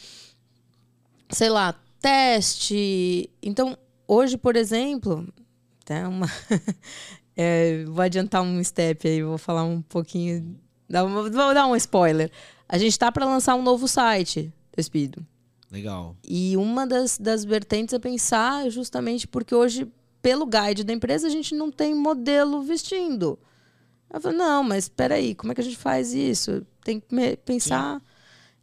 sei 1.31 1.49
lá, 1.49 1.75
teste. 2.03 3.31
Então, 3.41 3.79
hoje, 4.07 4.37
por 4.37 4.57
exemplo, 4.57 5.27
tá 5.85 6.09
uma 6.09 6.27
é, 7.37 7.85
vou 7.85 8.03
adiantar 8.03 8.43
um 8.43 8.63
step 8.63 9.07
aí, 9.07 9.23
vou 9.23 9.39
falar 9.39 9.63
um 9.63 9.81
pouquinho, 9.81 10.59
vou 10.91 11.55
dar 11.55 11.67
um 11.67 11.77
spoiler. 11.77 12.31
A 12.69 12.77
gente 12.77 12.91
está 12.91 13.13
para 13.13 13.25
lançar 13.25 13.55
um 13.55 13.63
novo 13.63 13.87
site 13.87 14.53
do 14.77 14.83
Speedo. 14.83 15.25
Legal. 15.71 16.17
E 16.23 16.57
uma 16.57 16.87
das, 16.87 17.17
das 17.17 17.45
vertentes 17.45 17.95
é 17.95 17.99
pensar 17.99 18.69
justamente 18.69 19.27
porque 19.27 19.55
hoje, 19.55 19.87
pelo 20.21 20.45
guide 20.45 20.85
da 20.85 20.93
empresa, 20.93 21.27
a 21.27 21.31
gente 21.31 21.55
não 21.55 21.71
tem 21.71 21.95
modelo 21.95 22.63
vestindo. 22.63 23.39
Eu 24.13 24.21
falei, 24.21 24.37
não, 24.37 24.63
mas 24.63 24.85
espera 24.85 25.15
aí, 25.15 25.35
como 25.35 25.53
é 25.53 25.55
que 25.55 25.63
a 25.63 25.65
gente 25.65 25.79
faz 25.79 26.13
isso? 26.13 26.67
Tem 26.85 27.01
que 27.01 27.37
pensar... 27.45 28.01
Sim 28.01 28.12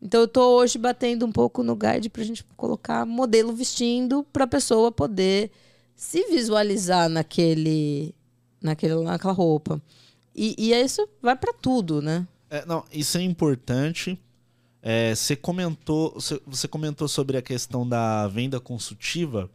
então 0.01 0.21
eu 0.21 0.25
estou 0.25 0.57
hoje 0.57 0.77
batendo 0.77 1.25
um 1.25 1.31
pouco 1.31 1.61
no 1.61 1.75
guide 1.75 2.09
para 2.09 2.21
a 2.21 2.25
gente 2.25 2.43
colocar 2.55 3.05
modelo 3.05 3.53
vestindo 3.53 4.23
para 4.31 4.45
a 4.45 4.47
pessoa 4.47 4.91
poder 4.91 5.51
se 5.95 6.23
visualizar 6.29 7.09
naquele, 7.09 8.15
naquele 8.61 8.95
naquela 9.03 9.33
roupa. 9.33 9.81
E, 10.33 10.55
e 10.57 10.73
isso 10.73 11.07
vai 11.21 11.35
para 11.35 11.51
tudo, 11.51 12.01
né? 12.01 12.25
É, 12.49 12.65
não, 12.65 12.85
isso 12.93 13.17
é 13.17 13.21
importante. 13.21 14.17
É, 14.81 15.13
você 15.13 15.35
comentou, 15.35 16.17
você 16.47 16.67
comentou 16.67 17.07
sobre 17.09 17.35
a 17.35 17.41
questão 17.41 17.87
da 17.87 18.25
venda 18.29 18.59
consultiva. 18.61 19.49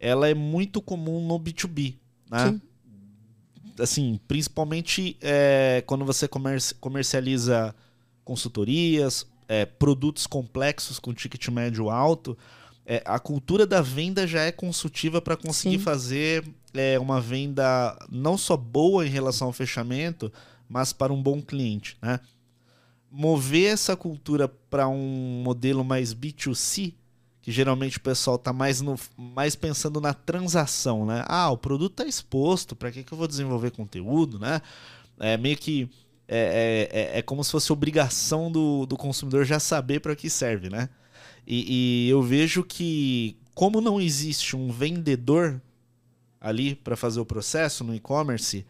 Ela 0.00 0.28
é 0.28 0.34
muito 0.34 0.82
comum 0.82 1.24
no 1.24 1.38
B2B, 1.38 1.94
né? 2.28 2.50
Sim. 2.50 2.60
Assim, 3.78 4.20
principalmente 4.26 5.16
é, 5.20 5.82
quando 5.86 6.04
você 6.04 6.28
comercializa 6.80 7.74
consultorias 8.24 9.26
é, 9.52 9.66
produtos 9.66 10.26
complexos 10.26 10.98
com 10.98 11.12
ticket 11.12 11.46
médio 11.48 11.90
alto, 11.90 12.38
é, 12.86 13.02
a 13.04 13.18
cultura 13.18 13.66
da 13.66 13.82
venda 13.82 14.26
já 14.26 14.40
é 14.40 14.50
consultiva 14.50 15.20
para 15.20 15.36
conseguir 15.36 15.76
Sim. 15.76 15.84
fazer 15.84 16.44
é, 16.72 16.98
uma 16.98 17.20
venda 17.20 17.94
não 18.10 18.38
só 18.38 18.56
boa 18.56 19.06
em 19.06 19.10
relação 19.10 19.48
ao 19.48 19.52
fechamento, 19.52 20.32
mas 20.66 20.94
para 20.94 21.12
um 21.12 21.22
bom 21.22 21.42
cliente. 21.42 21.98
Né? 22.00 22.18
Mover 23.10 23.70
essa 23.70 23.94
cultura 23.94 24.48
para 24.48 24.88
um 24.88 25.42
modelo 25.44 25.84
mais 25.84 26.14
B2C, 26.14 26.94
que 27.42 27.52
geralmente 27.52 27.98
o 27.98 28.00
pessoal 28.00 28.36
está 28.36 28.54
mais, 28.54 28.80
no, 28.80 28.98
mais 29.18 29.54
pensando 29.54 30.00
na 30.00 30.14
transação. 30.14 31.04
Né? 31.04 31.26
Ah, 31.26 31.50
o 31.50 31.58
produto 31.58 31.92
está 31.92 32.06
exposto, 32.06 32.74
para 32.74 32.90
que, 32.90 33.04
que 33.04 33.12
eu 33.12 33.18
vou 33.18 33.28
desenvolver 33.28 33.70
conteúdo? 33.72 34.38
Né? 34.38 34.62
É 35.20 35.36
meio 35.36 35.58
que 35.58 35.90
é, 36.34 36.88
é, 36.90 36.98
é, 36.98 37.18
é, 37.18 37.22
como 37.22 37.44
se 37.44 37.50
fosse 37.50 37.70
obrigação 37.70 38.50
do, 38.50 38.86
do 38.86 38.96
consumidor 38.96 39.44
já 39.44 39.60
saber 39.60 40.00
para 40.00 40.16
que 40.16 40.30
serve, 40.30 40.70
né? 40.70 40.88
E, 41.46 42.06
e, 42.06 42.08
eu 42.08 42.22
vejo 42.22 42.64
que, 42.64 43.36
como 43.54 43.82
não 43.82 44.00
existe 44.00 44.56
um 44.56 44.70
vendedor 44.70 45.60
ali 46.40 46.74
para 46.74 46.96
fazer 46.96 47.20
o 47.20 47.26
processo 47.26 47.84
no 47.84 47.94
e-commerce, 47.94 48.64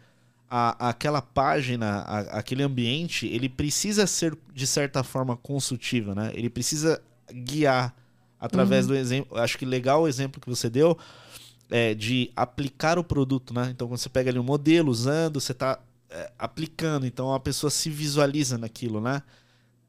aquela 0.49 1.21
página, 1.21 1.99
a, 1.99 2.19
aquele 2.39 2.63
ambiente, 2.63 3.27
ele 3.27 3.47
precisa 3.47 4.05
ser, 4.05 4.37
de 4.53 4.67
certa 4.67 5.01
forma, 5.01 5.37
consultivo, 5.37 6.13
né? 6.13 6.33
Ele 6.35 6.49
precisa 6.49 7.01
guiar 7.31 7.95
através 8.37 8.87
uhum. 8.87 8.91
do 8.91 8.97
exemplo. 8.97 9.37
Acho 9.37 9.57
que 9.57 9.65
legal 9.65 10.01
o 10.01 10.07
exemplo 10.09 10.41
que 10.41 10.49
você 10.49 10.69
deu 10.69 10.97
é, 11.71 11.93
de 11.93 12.29
aplicar 12.35 12.99
o 12.99 13.05
produto, 13.05 13.53
né? 13.53 13.69
Então, 13.73 13.87
quando 13.87 13.99
você 13.99 14.09
pega 14.09 14.29
ali 14.29 14.37
um 14.37 14.43
modelo 14.43 14.91
usando, 14.91 15.39
você 15.39 15.53
está 15.53 15.79
aplicando, 16.37 17.05
então 17.05 17.33
a 17.33 17.39
pessoa 17.39 17.69
se 17.69 17.89
visualiza 17.89 18.57
naquilo, 18.57 19.01
né? 19.01 19.21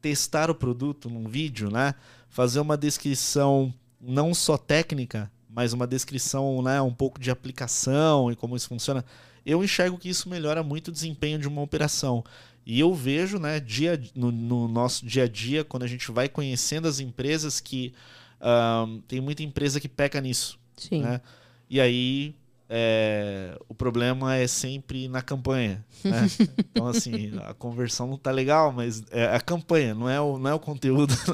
Testar 0.00 0.50
o 0.50 0.54
produto 0.54 1.08
num 1.08 1.28
vídeo, 1.28 1.70
né? 1.70 1.94
Fazer 2.28 2.60
uma 2.60 2.76
descrição 2.76 3.72
não 4.00 4.34
só 4.34 4.56
técnica, 4.56 5.30
mas 5.48 5.72
uma 5.72 5.86
descrição, 5.86 6.60
né, 6.62 6.82
um 6.82 6.92
pouco 6.92 7.18
de 7.20 7.30
aplicação 7.30 8.30
e 8.30 8.36
como 8.36 8.56
isso 8.56 8.68
funciona. 8.68 9.04
Eu 9.46 9.62
enxergo 9.62 9.96
que 9.96 10.08
isso 10.08 10.28
melhora 10.28 10.62
muito 10.62 10.88
o 10.88 10.92
desempenho 10.92 11.38
de 11.38 11.46
uma 11.46 11.62
operação. 11.62 12.24
E 12.66 12.80
eu 12.80 12.92
vejo, 12.94 13.38
né, 13.38 13.60
dia, 13.60 14.00
no, 14.14 14.32
no 14.32 14.66
nosso 14.66 15.06
dia 15.06 15.24
a 15.24 15.28
dia, 15.28 15.64
quando 15.64 15.84
a 15.84 15.86
gente 15.86 16.10
vai 16.10 16.28
conhecendo 16.28 16.88
as 16.88 16.98
empresas, 16.98 17.60
que 17.60 17.94
um, 18.40 19.00
tem 19.02 19.20
muita 19.20 19.42
empresa 19.42 19.78
que 19.78 19.88
peca 19.88 20.20
nisso. 20.20 20.58
Sim. 20.76 21.02
Né? 21.02 21.20
E 21.68 21.80
aí 21.80 22.34
é, 22.76 23.56
o 23.68 23.74
problema 23.74 24.34
é 24.34 24.48
sempre 24.48 25.06
na 25.06 25.22
campanha. 25.22 25.84
Né? 26.02 26.26
então, 26.58 26.88
assim, 26.88 27.30
a 27.44 27.54
conversão 27.54 28.08
não 28.08 28.18
tá 28.18 28.32
legal, 28.32 28.72
mas 28.72 29.04
é 29.12 29.26
a 29.26 29.40
campanha, 29.40 29.94
não 29.94 30.08
é 30.08 30.20
o, 30.20 30.38
não 30.38 30.50
é 30.50 30.54
o 30.54 30.58
conteúdo. 30.58 31.14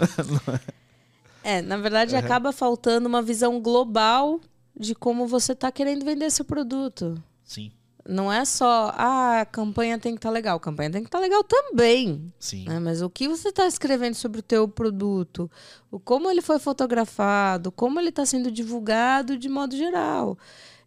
Né? 0.47 0.61
é, 1.43 1.63
na 1.63 1.79
verdade, 1.79 2.15
uhum. 2.15 2.21
acaba 2.21 2.53
faltando 2.53 3.09
uma 3.09 3.23
visão 3.23 3.59
global 3.59 4.39
de 4.79 4.95
como 4.95 5.27
você 5.27 5.53
está 5.53 5.73
querendo 5.73 6.05
vender 6.05 6.31
seu 6.31 6.45
produto. 6.45 7.21
Sim. 7.43 7.73
Não 8.07 8.31
é 8.31 8.45
só, 8.45 8.93
ah, 8.97 9.41
a 9.41 9.47
campanha 9.47 9.99
tem 9.99 10.13
que 10.13 10.19
estar 10.19 10.29
tá 10.29 10.33
legal. 10.33 10.59
A 10.59 10.61
campanha 10.61 10.91
tem 10.91 11.01
que 11.01 11.09
estar 11.09 11.19
tá 11.19 11.23
legal 11.23 11.43
também. 11.43 12.31
Sim. 12.39 12.67
Né? 12.69 12.79
Mas 12.79 13.01
o 13.01 13.09
que 13.09 13.29
você 13.29 13.49
está 13.49 13.67
escrevendo 13.67 14.15
sobre 14.15 14.41
o 14.41 14.43
teu 14.43 14.69
produto, 14.69 15.51
o 15.91 15.99
como 15.99 16.31
ele 16.31 16.43
foi 16.43 16.59
fotografado, 16.59 17.73
como 17.73 17.99
ele 17.99 18.11
está 18.11 18.27
sendo 18.27 18.51
divulgado 18.51 19.39
de 19.39 19.49
modo 19.49 19.75
geral 19.75 20.37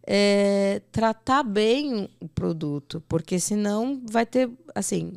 é, 0.06 0.82
tratar 0.92 1.42
bem 1.42 2.08
o 2.20 2.28
produto, 2.28 3.02
porque 3.08 3.38
senão 3.40 4.02
vai 4.10 4.26
ter, 4.26 4.50
assim, 4.74 5.14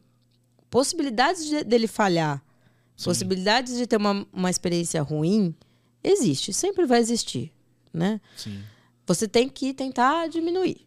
possibilidades 0.69 1.45
de, 1.45 1.63
dele 1.63 1.88
falhar, 1.88 2.43
Sim. 2.95 3.06
possibilidades 3.06 3.78
de 3.78 3.86
ter 3.86 3.97
uma, 3.97 4.26
uma 4.32 4.50
experiência 4.50 5.02
ruim, 5.02 5.54
existe, 6.04 6.54
sempre 6.54 6.86
vai 6.86 7.00
existir, 7.00 7.52
né? 7.93 8.21
Sim. 8.36 8.63
Você 9.06 9.28
tem 9.28 9.47
que 9.47 9.73
tentar 9.73 10.28
diminuir. 10.28 10.86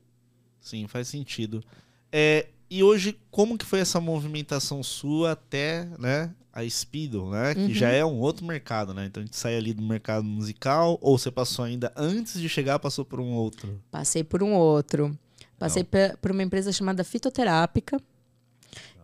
Sim, 0.60 0.86
faz 0.86 1.08
sentido. 1.08 1.64
É, 2.12 2.48
e 2.70 2.82
hoje, 2.82 3.18
como 3.30 3.58
que 3.58 3.64
foi 3.64 3.80
essa 3.80 4.00
movimentação 4.00 4.82
sua 4.82 5.32
até, 5.32 5.88
né, 5.98 6.32
a 6.52 6.68
Speedo, 6.68 7.30
né? 7.30 7.54
Que 7.54 7.60
uhum. 7.60 7.74
já 7.74 7.88
é 7.88 8.04
um 8.04 8.18
outro 8.18 8.44
mercado, 8.44 8.92
né? 8.92 9.06
Então 9.06 9.22
a 9.22 9.26
gente 9.26 9.36
sai 9.36 9.56
ali 9.56 9.72
do 9.72 9.82
mercado 9.82 10.24
musical, 10.24 10.98
ou 11.00 11.18
você 11.18 11.30
passou 11.30 11.64
ainda 11.64 11.92
antes 11.96 12.40
de 12.40 12.48
chegar, 12.48 12.78
passou 12.78 13.04
por 13.04 13.20
um 13.20 13.32
outro? 13.32 13.80
Passei 13.90 14.22
por 14.22 14.42
um 14.42 14.52
outro. 14.54 15.16
Passei 15.58 15.84
por 15.84 16.30
uma 16.30 16.42
empresa 16.42 16.72
chamada 16.72 17.04
Fitoterápica, 17.04 18.00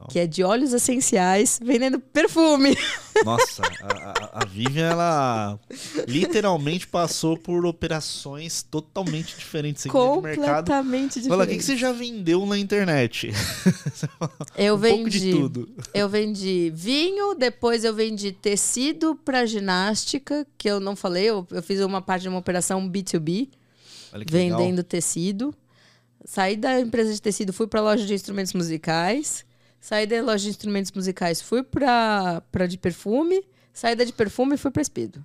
que 0.09 0.18
é 0.18 0.26
de 0.26 0.42
óleos 0.42 0.72
essenciais, 0.72 1.59
vendendo 1.62 1.98
perfume. 1.98 2.76
Nossa, 3.24 3.62
a, 3.82 4.38
a, 4.38 4.42
a 4.42 4.44
Vivian, 4.44 4.87
ela 4.90 5.59
literalmente 6.06 6.87
passou 6.87 7.37
por 7.37 7.64
operações 7.64 8.62
totalmente 8.62 9.37
diferentes. 9.37 9.85
Completamente 9.87 11.20
diferentes. 11.20 11.28
Fala, 11.28 11.44
o 11.44 11.46
que, 11.46 11.56
que 11.56 11.64
você 11.64 11.76
já 11.76 11.92
vendeu 11.92 12.44
na 12.46 12.59
internet? 12.59 13.30
Eu 14.56 14.74
um 14.74 14.78
vendi. 14.78 14.96
Pouco 14.96 15.11
de 15.11 15.30
tudo. 15.32 15.68
Eu 15.92 16.09
vendi 16.09 16.70
vinho, 16.74 17.35
depois 17.35 17.85
eu 17.85 17.94
vendi 17.94 18.32
tecido 18.32 19.14
para 19.16 19.46
ginástica, 19.46 20.46
que 20.56 20.68
eu 20.68 20.80
não 20.80 20.94
falei, 20.94 21.24
eu, 21.24 21.46
eu 21.50 21.62
fiz 21.62 21.80
uma 21.80 22.02
parte 22.02 22.22
de 22.22 22.28
uma 22.28 22.38
operação 22.38 22.88
B2B, 22.88 23.48
vendendo 24.28 24.76
legal. 24.76 24.85
tecido. 24.85 25.54
Saí 26.24 26.56
da 26.56 26.80
empresa 26.80 27.12
de 27.12 27.22
tecido, 27.22 27.52
fui 27.52 27.66
para 27.66 27.80
a 27.80 27.82
loja 27.82 28.04
de 28.04 28.12
instrumentos 28.12 28.52
musicais. 28.52 29.45
Saí 29.87 30.05
da 30.05 30.20
loja 30.20 30.42
de 30.42 30.49
instrumentos 30.49 30.90
musicais, 30.90 31.40
fui 31.40 31.62
pra, 31.62 32.42
pra 32.51 32.66
de 32.66 32.77
perfume. 32.77 33.40
Saí 33.72 33.94
da 33.94 34.03
de 34.03 34.12
perfume 34.12 34.57
e 34.57 34.59
fui 34.59 34.68
pra 34.68 34.83
Espido. 34.83 35.25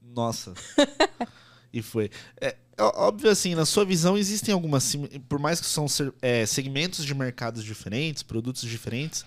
Nossa. 0.00 0.54
e 1.70 1.82
foi. 1.82 2.08
É, 2.40 2.56
óbvio, 2.78 3.30
assim, 3.30 3.54
na 3.54 3.66
sua 3.66 3.84
visão, 3.84 4.16
existem 4.16 4.54
algumas. 4.54 4.96
Por 5.28 5.38
mais 5.38 5.60
que 5.60 5.66
são 5.66 5.84
é, 6.22 6.46
segmentos 6.46 7.04
de 7.04 7.14
mercados 7.14 7.62
diferentes, 7.62 8.22
produtos 8.22 8.62
diferentes, 8.62 9.26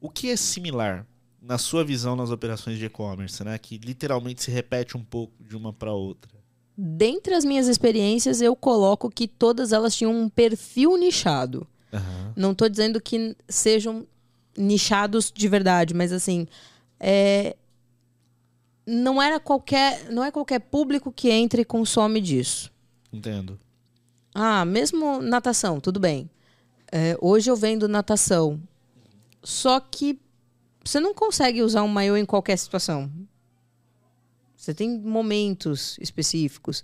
o 0.00 0.08
que 0.08 0.30
é 0.30 0.36
similar 0.36 1.04
na 1.42 1.58
sua 1.58 1.84
visão 1.84 2.14
nas 2.14 2.30
operações 2.30 2.78
de 2.78 2.84
e-commerce, 2.84 3.42
né? 3.42 3.58
Que 3.58 3.78
literalmente 3.78 4.44
se 4.44 4.50
repete 4.52 4.96
um 4.96 5.02
pouco 5.02 5.42
de 5.42 5.56
uma 5.56 5.72
para 5.72 5.92
outra. 5.92 6.30
Dentre 6.78 7.34
as 7.34 7.44
minhas 7.44 7.66
experiências, 7.66 8.40
eu 8.40 8.54
coloco 8.54 9.10
que 9.10 9.26
todas 9.26 9.72
elas 9.72 9.96
tinham 9.96 10.14
um 10.14 10.28
perfil 10.28 10.96
nichado. 10.96 11.66
Uhum. 11.94 12.32
Não 12.36 12.52
estou 12.52 12.68
dizendo 12.68 13.00
que 13.00 13.36
sejam 13.48 14.06
nichados 14.56 15.32
de 15.34 15.48
verdade, 15.48 15.94
mas 15.94 16.12
assim, 16.12 16.46
é, 16.98 17.56
não 18.86 19.22
era 19.22 19.40
qualquer, 19.40 20.10
não 20.10 20.24
é 20.24 20.30
qualquer 20.30 20.60
público 20.60 21.12
que 21.12 21.30
entra 21.30 21.60
e 21.60 21.64
consome 21.64 22.20
disso. 22.20 22.72
Entendo. 23.12 23.58
Ah, 24.34 24.64
mesmo 24.64 25.20
natação, 25.20 25.80
tudo 25.80 26.00
bem. 26.00 26.28
É, 26.90 27.16
hoje 27.20 27.50
eu 27.50 27.56
vendo 27.56 27.88
natação, 27.88 28.60
só 29.42 29.80
que 29.80 30.18
você 30.84 31.00
não 31.00 31.14
consegue 31.14 31.62
usar 31.62 31.82
um 31.82 31.88
maiô 31.88 32.16
em 32.16 32.26
qualquer 32.26 32.56
situação. 32.56 33.10
Você 34.56 34.74
tem 34.74 34.98
momentos 34.98 35.96
específicos. 36.00 36.82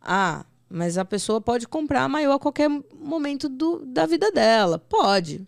Ah, 0.00 0.44
mas 0.68 0.98
a 0.98 1.04
pessoa 1.04 1.40
pode 1.40 1.68
comprar 1.68 2.08
maiô 2.08 2.32
a 2.32 2.38
qualquer 2.38 2.68
momento 2.94 3.48
do, 3.48 3.84
da 3.86 4.06
vida 4.06 4.30
dela. 4.32 4.78
Pode. 4.78 5.46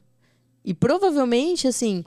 E 0.64 0.72
provavelmente, 0.72 1.66
assim, 1.66 2.04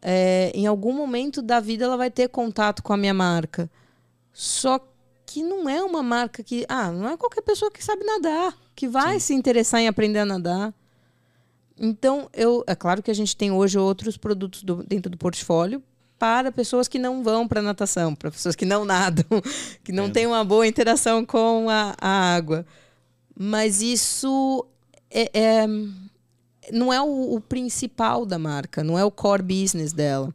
é, 0.00 0.52
em 0.54 0.66
algum 0.66 0.92
momento 0.92 1.42
da 1.42 1.58
vida 1.60 1.84
ela 1.84 1.96
vai 1.96 2.10
ter 2.10 2.28
contato 2.28 2.82
com 2.82 2.92
a 2.92 2.96
minha 2.96 3.14
marca. 3.14 3.70
Só 4.32 4.78
que 5.26 5.42
não 5.42 5.68
é 5.68 5.82
uma 5.82 6.02
marca 6.02 6.42
que. 6.42 6.64
Ah, 6.68 6.90
não 6.92 7.08
é 7.08 7.16
qualquer 7.16 7.42
pessoa 7.42 7.70
que 7.70 7.82
sabe 7.82 8.04
nadar, 8.04 8.56
que 8.74 8.86
vai 8.86 9.14
Sim. 9.14 9.20
se 9.20 9.34
interessar 9.34 9.80
em 9.80 9.88
aprender 9.88 10.20
a 10.20 10.26
nadar. 10.26 10.74
Então, 11.76 12.28
eu, 12.32 12.62
é 12.66 12.74
claro 12.74 13.02
que 13.02 13.10
a 13.10 13.14
gente 13.14 13.36
tem 13.36 13.50
hoje 13.50 13.78
outros 13.78 14.16
produtos 14.16 14.62
do, 14.62 14.84
dentro 14.84 15.10
do 15.10 15.18
portfólio 15.18 15.82
para 16.24 16.50
pessoas 16.50 16.88
que 16.88 16.98
não 16.98 17.22
vão 17.22 17.46
para 17.46 17.60
natação, 17.60 18.14
para 18.14 18.30
pessoas 18.30 18.56
que 18.56 18.64
não 18.64 18.86
nadam, 18.86 19.26
que 19.84 19.92
não 19.92 20.06
é. 20.06 20.10
têm 20.10 20.26
uma 20.26 20.42
boa 20.42 20.66
interação 20.66 21.22
com 21.22 21.68
a, 21.68 21.94
a 22.00 22.34
água. 22.34 22.64
Mas 23.38 23.82
isso 23.82 24.66
é, 25.10 25.28
é 25.38 25.66
não 26.72 26.90
é 26.90 26.98
o, 27.02 27.34
o, 27.34 27.40
principal 27.42 28.24
da 28.24 28.38
marca, 28.38 28.82
não 28.82 28.98
é 28.98 29.04
o 29.04 29.10
core 29.10 29.42
business 29.42 29.92
dela. 29.92 30.34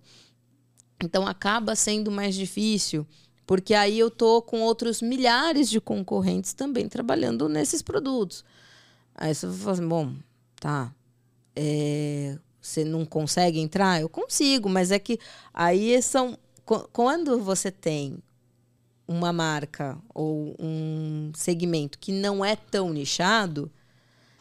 Então 1.04 1.25
acaba 1.25 1.75
sendo 1.75 2.12
mais 2.12 2.36
difícil, 2.36 3.04
porque 3.47 3.73
aí 3.73 3.97
eu 3.97 4.12
tô 4.12 4.43
com 4.43 4.62
outros 4.62 5.02
milhares 5.02 5.67
de 5.71 5.82
concorrentes 5.82 6.54
também 6.54 6.88
trabalhando 6.88 7.49
nesses 7.49 7.82
produtos. 7.82 8.45
Aí 9.15 9.34
você 9.34 9.47
vai 9.47 9.58
falar 9.58 9.71
assim, 9.71 9.88
bom, 9.88 10.13
tá. 10.60 10.93
É, 11.56 12.38
você 12.62 12.84
não 12.84 13.06
consegue 13.06 13.60
entrar? 13.60 14.02
Eu 14.02 14.10
consigo, 14.10 14.69
mas 14.69 14.91
é 14.91 15.00
que 15.00 15.19
aí 15.54 16.02
são. 16.02 16.38
Quando 16.93 17.39
você 17.39 17.72
tem 17.72 18.19
uma 19.08 19.34
marca 19.34 19.98
ou 20.13 20.56
um 20.60 21.32
segmento 21.34 21.98
que 21.98 22.12
não 22.12 22.45
é 22.45 22.56
tão 22.56 22.91
nichado, 22.91 23.72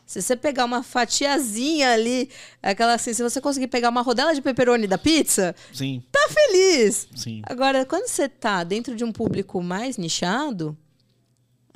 se 0.05 0.21
você 0.21 0.37
pegar 0.37 0.65
uma 0.65 0.83
fatiazinha 0.83 1.93
ali, 1.93 2.31
aquela 2.63 2.95
assim, 2.95 3.13
se 3.13 3.23
você 3.23 3.41
conseguir 3.41 3.69
pegar 3.69 3.91
uma 3.91 4.03
rodela 4.03 4.35
de 4.35 4.43
pepperoni 4.43 4.87
da 4.87 4.99
pizza, 4.99 5.55
Sim. 5.73 6.03
tá 6.11 6.29
feliz. 6.31 7.07
Sim. 7.15 7.43
Agora, 7.45 7.85
quando 7.87 8.09
você 8.09 8.29
tá 8.29 8.65
dentro 8.65 8.97
de 8.97 9.05
um 9.05 9.13
público 9.13 9.63
mais 9.63 9.97
nichado, 9.97 10.77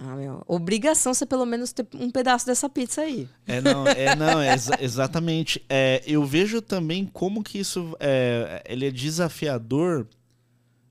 ah, 0.04 0.16
meu, 0.16 0.42
obrigação 0.48 1.14
você 1.14 1.24
pelo 1.24 1.46
menos 1.46 1.72
ter 1.72 1.86
um 1.94 2.10
pedaço 2.10 2.44
dessa 2.44 2.68
pizza 2.68 3.02
aí. 3.02 3.28
É, 3.46 3.60
não, 3.60 3.86
é, 3.86 4.16
não, 4.16 4.40
é 4.40 4.52
exa 4.52 4.76
exatamente. 4.82 5.64
É, 5.68 6.02
eu 6.04 6.24
vejo 6.24 6.60
também 6.60 7.06
como 7.06 7.42
que 7.42 7.58
isso 7.58 7.96
é, 8.00 8.64
ele 8.66 8.86
é 8.86 8.90
desafiador 8.90 10.08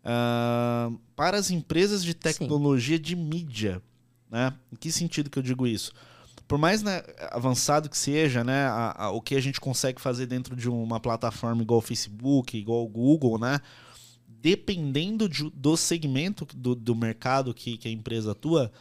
uh, 0.02 0.98
para 1.14 1.38
as 1.38 1.52
empresas 1.52 2.06
de 2.06 2.14
tecnologia 2.14 2.96
Sim. 2.96 3.04
de 3.04 3.16
mídia. 3.18 3.82
Né? 4.30 4.54
Em 4.72 4.78
que 4.78 4.90
sentido 4.90 5.30
que 5.30 5.38
eu 5.38 5.44
digo 5.44 5.68
isso? 5.68 5.92
Por 6.48 6.58
mais 6.58 6.82
né, 6.82 7.04
avançado 7.32 7.90
que 7.90 7.98
seja, 7.98 8.46
né, 8.46 8.66
a, 8.66 9.06
a, 9.06 9.12
o 9.12 9.22
que 9.22 9.36
a 9.36 9.42
gente 9.42 9.60
consegue 9.60 10.00
fazer 10.00 10.26
dentro 10.26 10.56
de 10.56 10.70
uma 10.70 11.02
plataforma 11.02 11.62
igual 11.62 11.80
o 11.80 11.82
Facebook, 11.84 12.58
igual 12.58 12.86
o 12.86 12.90
Google, 12.90 13.38
né? 13.38 13.60
Dependendo 14.28 15.30
de, 15.30 15.50
do 15.50 15.76
segmento 15.76 16.46
do, 16.56 16.76
do 16.76 16.96
mercado 16.96 17.54
que, 17.54 17.78
que 17.78 17.88
a 17.88 17.92
empresa 17.92 18.32
atua, 18.32 18.72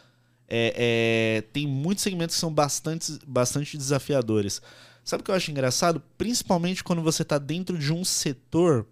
é, 0.53 0.73
é, 0.75 1.41
tem 1.53 1.65
muitos 1.65 2.03
segmentos 2.03 2.35
que 2.35 2.41
são 2.41 2.53
bastante, 2.53 3.17
bastante 3.25 3.77
desafiadores. 3.77 4.61
Sabe 5.01 5.21
o 5.21 5.23
que 5.23 5.31
eu 5.31 5.35
acho 5.35 5.49
engraçado? 5.49 6.03
Principalmente 6.17 6.83
quando 6.83 7.01
você 7.01 7.21
está 7.21 7.37
dentro 7.37 7.77
de 7.77 7.93
um 7.93 8.03
setor 8.03 8.85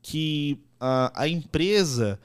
que 0.00 0.58
a, 0.80 1.12
a 1.14 1.28
empresa 1.28 2.18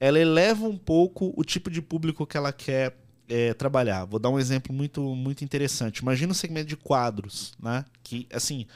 ela 0.00 0.18
eleva 0.18 0.66
um 0.66 0.76
pouco 0.76 1.32
o 1.36 1.44
tipo 1.44 1.70
de 1.70 1.80
público 1.80 2.26
que 2.26 2.36
ela 2.36 2.52
quer 2.52 2.98
é, 3.28 3.54
trabalhar. 3.54 4.04
Vou 4.04 4.18
dar 4.18 4.30
um 4.30 4.40
exemplo 4.40 4.74
muito, 4.74 5.00
muito 5.14 5.44
interessante. 5.44 5.98
Imagina 5.98 6.32
o 6.32 6.34
segmento 6.34 6.66
de 6.66 6.76
quadros, 6.76 7.54
né? 7.62 7.84
Que, 8.02 8.26
assim, 8.32 8.66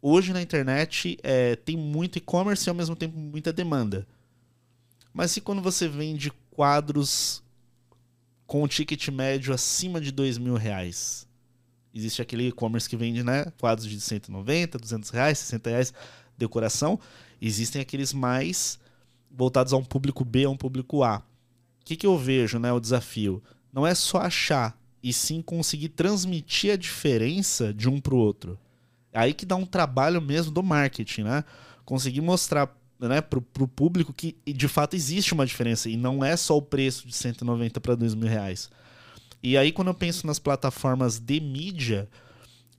hoje 0.00 0.32
na 0.32 0.40
internet 0.40 1.18
é, 1.24 1.56
tem 1.56 1.76
muito 1.76 2.18
e-commerce 2.18 2.68
e 2.68 2.70
ao 2.70 2.74
mesmo 2.74 2.94
tempo 2.94 3.18
muita 3.18 3.52
demanda. 3.52 4.06
Mas 5.12 5.32
se 5.32 5.40
quando 5.40 5.60
você 5.60 5.88
vende 5.88 6.32
quadros 6.52 7.42
com 8.46 8.62
um 8.62 8.68
ticket 8.68 9.08
médio 9.08 9.52
acima 9.52 10.00
de 10.00 10.10
dois 10.12 10.38
mil 10.38 10.54
reais, 10.54 11.26
existe 11.94 12.22
aquele 12.22 12.48
e-commerce 12.48 12.88
que 12.88 12.96
vende 12.96 13.22
né, 13.22 13.46
quadros 13.58 13.88
de 13.88 14.00
190, 14.00 14.78
200 14.78 15.10
reais, 15.10 15.38
60 15.38 15.70
reais, 15.70 15.94
decoração. 16.36 16.98
Existem 17.40 17.80
aqueles 17.82 18.12
mais 18.12 18.78
voltados 19.30 19.72
a 19.72 19.76
um 19.76 19.84
público 19.84 20.24
B, 20.24 20.44
a 20.44 20.50
um 20.50 20.56
público 20.56 21.02
A. 21.02 21.18
O 21.80 21.84
que, 21.84 21.96
que 21.96 22.06
eu 22.06 22.16
vejo, 22.18 22.58
né, 22.58 22.72
o 22.72 22.80
desafio? 22.80 23.42
Não 23.72 23.86
é 23.86 23.94
só 23.94 24.18
achar, 24.18 24.78
e 25.02 25.12
sim 25.12 25.40
conseguir 25.40 25.90
transmitir 25.90 26.72
a 26.72 26.76
diferença 26.76 27.72
de 27.72 27.88
um 27.88 28.00
para 28.00 28.14
o 28.14 28.18
outro. 28.18 28.58
É 29.12 29.20
aí 29.20 29.32
que 29.32 29.46
dá 29.46 29.54
um 29.54 29.64
trabalho 29.64 30.20
mesmo 30.20 30.50
do 30.50 30.62
marketing, 30.62 31.22
né? 31.22 31.44
Conseguir 31.84 32.20
mostrar 32.20 32.76
né, 32.98 33.20
para 33.20 33.38
o 33.38 33.68
público 33.68 34.12
que 34.12 34.36
de 34.46 34.68
fato 34.68 34.96
existe 34.96 35.34
uma 35.34 35.46
diferença 35.46 35.88
e 35.88 35.96
não 35.96 36.24
é 36.24 36.36
só 36.36 36.56
o 36.56 36.62
preço 36.62 37.06
de 37.06 37.14
190 37.14 37.80
para 37.80 37.94
2 37.94 38.14
mil 38.14 38.28
reais. 38.28 38.70
E 39.42 39.56
aí, 39.56 39.70
quando 39.70 39.88
eu 39.88 39.94
penso 39.94 40.26
nas 40.26 40.38
plataformas 40.38 41.18
de 41.18 41.40
mídia, 41.40 42.08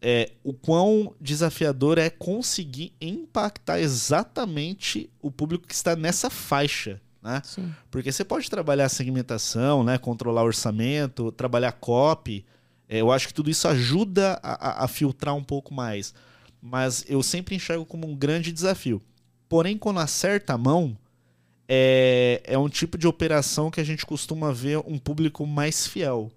é, 0.01 0.31
o 0.43 0.53
quão 0.53 1.13
desafiador 1.19 1.97
é 1.97 2.09
conseguir 2.09 2.93
impactar 2.99 3.79
exatamente 3.79 5.09
o 5.21 5.31
público 5.31 5.67
que 5.67 5.73
está 5.73 5.95
nessa 5.95 6.29
faixa. 6.29 6.99
Né? 7.21 7.41
Sim. 7.43 7.73
Porque 7.89 8.11
você 8.11 8.23
pode 8.23 8.49
trabalhar 8.49 8.89
segmentação, 8.89 9.83
né? 9.83 9.97
controlar 9.97 10.43
orçamento, 10.43 11.31
trabalhar 11.31 11.71
copy. 11.73 12.45
É, 12.89 13.01
eu 13.01 13.11
acho 13.11 13.27
que 13.27 13.33
tudo 13.33 13.49
isso 13.49 13.67
ajuda 13.67 14.39
a, 14.43 14.83
a 14.83 14.87
filtrar 14.87 15.35
um 15.35 15.43
pouco 15.43 15.73
mais. 15.73 16.13
Mas 16.61 17.05
eu 17.07 17.21
sempre 17.21 17.55
enxergo 17.55 17.85
como 17.85 18.07
um 18.07 18.15
grande 18.15 18.51
desafio. 18.51 19.01
Porém, 19.49 19.77
quando 19.77 19.99
acerta 19.99 20.53
a 20.53 20.57
mão, 20.57 20.97
é, 21.67 22.41
é 22.45 22.57
um 22.57 22.69
tipo 22.69 22.97
de 22.97 23.07
operação 23.07 23.69
que 23.69 23.81
a 23.81 23.83
gente 23.83 24.05
costuma 24.05 24.51
ver 24.51 24.79
um 24.79 24.97
público 24.97 25.45
mais 25.45 25.85
fiel. 25.85 26.31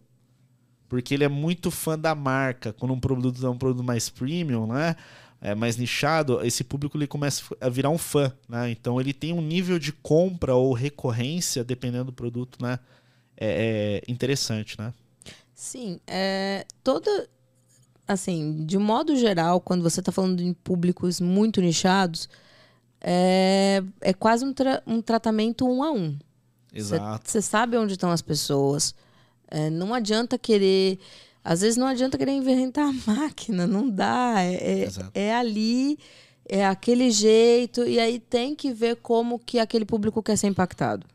Porque 0.88 1.14
ele 1.14 1.25
é 1.25 1.29
muito 1.29 1.70
fã 1.70 1.99
da 1.99 2.14
marca. 2.14 2.73
Quando 2.73 2.92
um 2.92 3.01
produto 3.01 3.46
é 3.46 3.49
um 3.49 3.59
produto 3.59 3.85
mais 3.85 4.09
premium, 4.09 4.66
né? 4.66 4.96
É 5.40 5.55
mais 5.55 5.77
nichado, 5.79 6.44
esse 6.44 6.62
público 6.62 6.99
ele 6.99 7.07
começa 7.07 7.42
a 7.61 7.68
virar 7.70 7.88
um 7.88 7.96
fã, 7.96 8.31
né? 8.46 8.70
Então 8.70 9.01
ele 9.01 9.14
tem 9.14 9.33
um 9.33 9.40
nível 9.40 9.79
de 9.79 9.90
compra 9.90 10.55
ou 10.55 10.75
recorrência, 10.75 11.64
dependendo 11.64 12.07
do 12.07 12.12
produto, 12.12 12.61
né? 12.61 12.79
É, 13.37 14.03
é 14.07 14.12
interessante, 14.12 14.79
né? 14.79 14.92
Sim, 15.55 15.99
é, 16.07 16.66
toda, 16.85 17.29
assim, 18.07 18.66
de 18.66 18.77
modo 18.77 19.16
geral, 19.16 19.61
quando 19.61 19.83
você 19.83 20.01
está 20.01 20.12
falando 20.12 20.42
de 20.42 20.55
públicos 20.62 21.20
muito 21.20 21.61
nichados, 21.62 22.29
é, 23.01 23.83
é 24.01 24.13
quase 24.13 24.45
um, 24.45 24.53
tra 24.53 24.83
um 24.87 25.01
tratamento 25.01 25.67
um 25.67 25.83
a 25.83 25.91
um. 25.91 26.19
Exato. 26.73 27.31
Você 27.31 27.43
sabe 27.43 27.77
onde 27.77 27.95
estão 27.95 28.11
as 28.11 28.23
pessoas. 28.23 28.95
É, 29.49 29.71
não 29.71 29.93
adianta 29.95 30.39
querer. 30.39 30.99
Às 31.43 31.63
vezes 31.63 31.77
não 31.77 31.87
adianta 31.87 32.19
querer 32.19 32.33
inventar 32.33 32.89
a 32.89 32.93
máquina, 33.11 33.67
não 33.67 33.89
dá. 33.89 34.35
É, 34.39 34.85
é, 34.85 34.89
é, 35.15 35.35
ali, 35.35 35.99
é 36.49 36.67
aquele 36.67 37.11
jeito, 37.11 37.85
e 37.85 37.99
aí 37.99 38.19
tem 38.19 38.55
que 38.55 38.73
ver 38.73 38.97
como 38.97 39.39
que 39.39 39.59
aquele 39.59 39.85
público 39.85 40.23
quer 40.23 40.37
ser 40.37 40.49
impactado. 40.49 41.07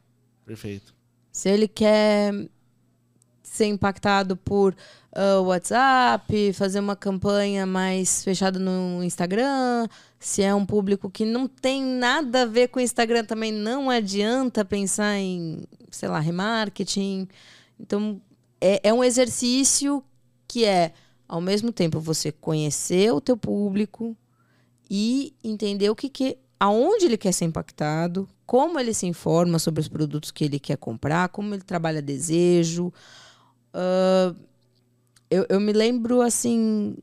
Perfeito. 0.45 0.93
Se 1.32 1.50
ele 1.50 1.67
quer 1.67 2.34
ser 3.43 3.65
impactado 3.67 4.36
por 4.36 4.76
uh, 5.15 5.41
WhatsApp, 5.43 6.54
fazer 6.54 6.80
uma 6.80 6.95
campanha 6.95 7.65
mais 7.65 8.24
fechada 8.24 8.60
no 8.60 9.04
Instagram. 9.04 9.88
Se 10.25 10.41
é 10.41 10.55
um 10.55 10.65
público 10.65 11.09
que 11.09 11.23
não 11.23 11.47
tem 11.47 11.83
nada 11.83 12.41
a 12.41 12.45
ver 12.45 12.69
com 12.69 12.79
o 12.79 12.81
Instagram, 12.81 13.23
também 13.23 13.51
não 13.51 13.89
adianta 13.91 14.65
pensar 14.65 15.17
em, 15.17 15.63
sei 15.91 16.09
lá, 16.09 16.19
remarketing. 16.19 17.27
Então, 17.79 18.19
é, 18.59 18.89
é 18.89 18.93
um 18.93 19.03
exercício 19.03 20.03
que 20.47 20.65
é, 20.65 20.93
ao 21.27 21.39
mesmo 21.39 21.71
tempo, 21.71 21.99
você 21.99 22.31
conhecer 22.31 23.13
o 23.13 23.21
teu 23.21 23.38
público 23.38 24.17
e 24.89 25.35
entender 25.43 25.89
o 25.91 25.95
que, 25.95 26.09
que 26.09 26.38
aonde 26.59 27.05
ele 27.05 27.17
quer 27.17 27.31
ser 27.31 27.45
impactado, 27.45 28.27
como 28.47 28.79
ele 28.79 28.95
se 28.95 29.05
informa 29.05 29.59
sobre 29.59 29.81
os 29.81 29.88
produtos 29.88 30.31
que 30.31 30.43
ele 30.45 30.59
quer 30.59 30.77
comprar, 30.77 31.29
como 31.29 31.53
ele 31.53 31.63
trabalha 31.63 32.01
desejo, 32.01 32.91
Uh, 33.75 34.33
eu, 35.29 35.45
eu 35.49 35.59
me 35.59 35.73
lembro, 35.73 36.21
assim, 36.21 36.95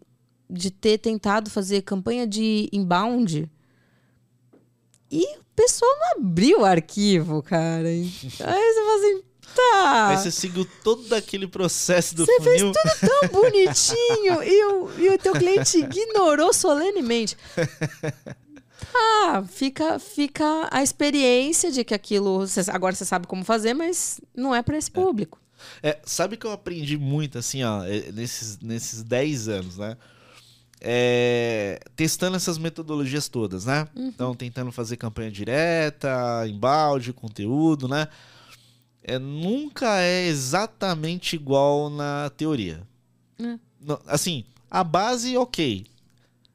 de 0.52 0.70
ter 0.70 0.98
tentado 0.98 1.50
fazer 1.50 1.82
campanha 1.82 2.26
de 2.26 2.68
inbound 2.72 3.50
e 5.10 5.24
o 5.36 5.44
pessoal 5.54 5.90
não 5.98 6.22
abriu 6.22 6.60
o 6.60 6.64
arquivo, 6.64 7.42
cara. 7.42 7.86
Aí 7.88 8.08
você 8.08 8.38
fala 8.38 8.96
assim, 8.96 9.22
tá. 9.54 10.08
Aí 10.08 10.16
você 10.16 10.30
seguiu 10.30 10.66
todo 10.82 11.12
aquele 11.12 11.46
processo 11.46 12.14
do 12.14 12.24
você 12.24 12.40
funil. 12.40 12.72
Você 12.72 12.80
fez 12.80 13.00
tudo 13.00 13.10
tão 13.10 13.28
bonitinho 13.42 14.42
e, 14.42 14.64
o, 14.64 15.00
e 15.00 15.08
o 15.10 15.18
teu 15.18 15.34
cliente 15.34 15.78
ignorou 15.78 16.54
solenemente. 16.54 17.36
Ah, 18.94 19.44
fica, 19.46 19.98
fica 19.98 20.68
a 20.70 20.82
experiência 20.82 21.70
de 21.70 21.84
que 21.84 21.94
aquilo. 21.94 22.44
Agora 22.68 22.94
você 22.94 23.04
sabe 23.04 23.26
como 23.26 23.44
fazer, 23.44 23.74
mas 23.74 24.18
não 24.34 24.54
é 24.54 24.62
para 24.62 24.78
esse 24.78 24.90
público. 24.90 25.38
É, 25.82 25.98
sabe 26.04 26.36
que 26.36 26.46
eu 26.46 26.52
aprendi 26.52 26.96
muito, 26.96 27.38
assim, 27.38 27.62
ó, 27.62 27.84
é, 27.84 28.10
nesses, 28.12 28.58
nesses 28.60 29.02
10 29.02 29.48
anos, 29.48 29.76
né? 29.76 29.96
É, 30.85 31.81
testando 31.95 32.37
essas 32.37 32.59
metodologias 32.59 33.29
todas, 33.29 33.64
né? 33.66 33.87
Uhum. 33.95 34.09
Então, 34.09 34.35
tentando 34.35 34.73
fazer 34.73 34.97
campanha 34.97 35.31
direta, 35.31 36.45
embalde, 36.49 37.12
conteúdo, 37.12 37.87
né? 37.87 38.09
É, 39.03 39.18
nunca 39.18 40.01
é 40.01 40.27
exatamente 40.27 41.37
igual 41.37 41.88
na 41.88 42.31
teoria. 42.37 42.83
É. 43.40 43.59
assim, 44.07 44.45
a 44.71 44.85
base, 44.85 45.37
ok 45.37 45.87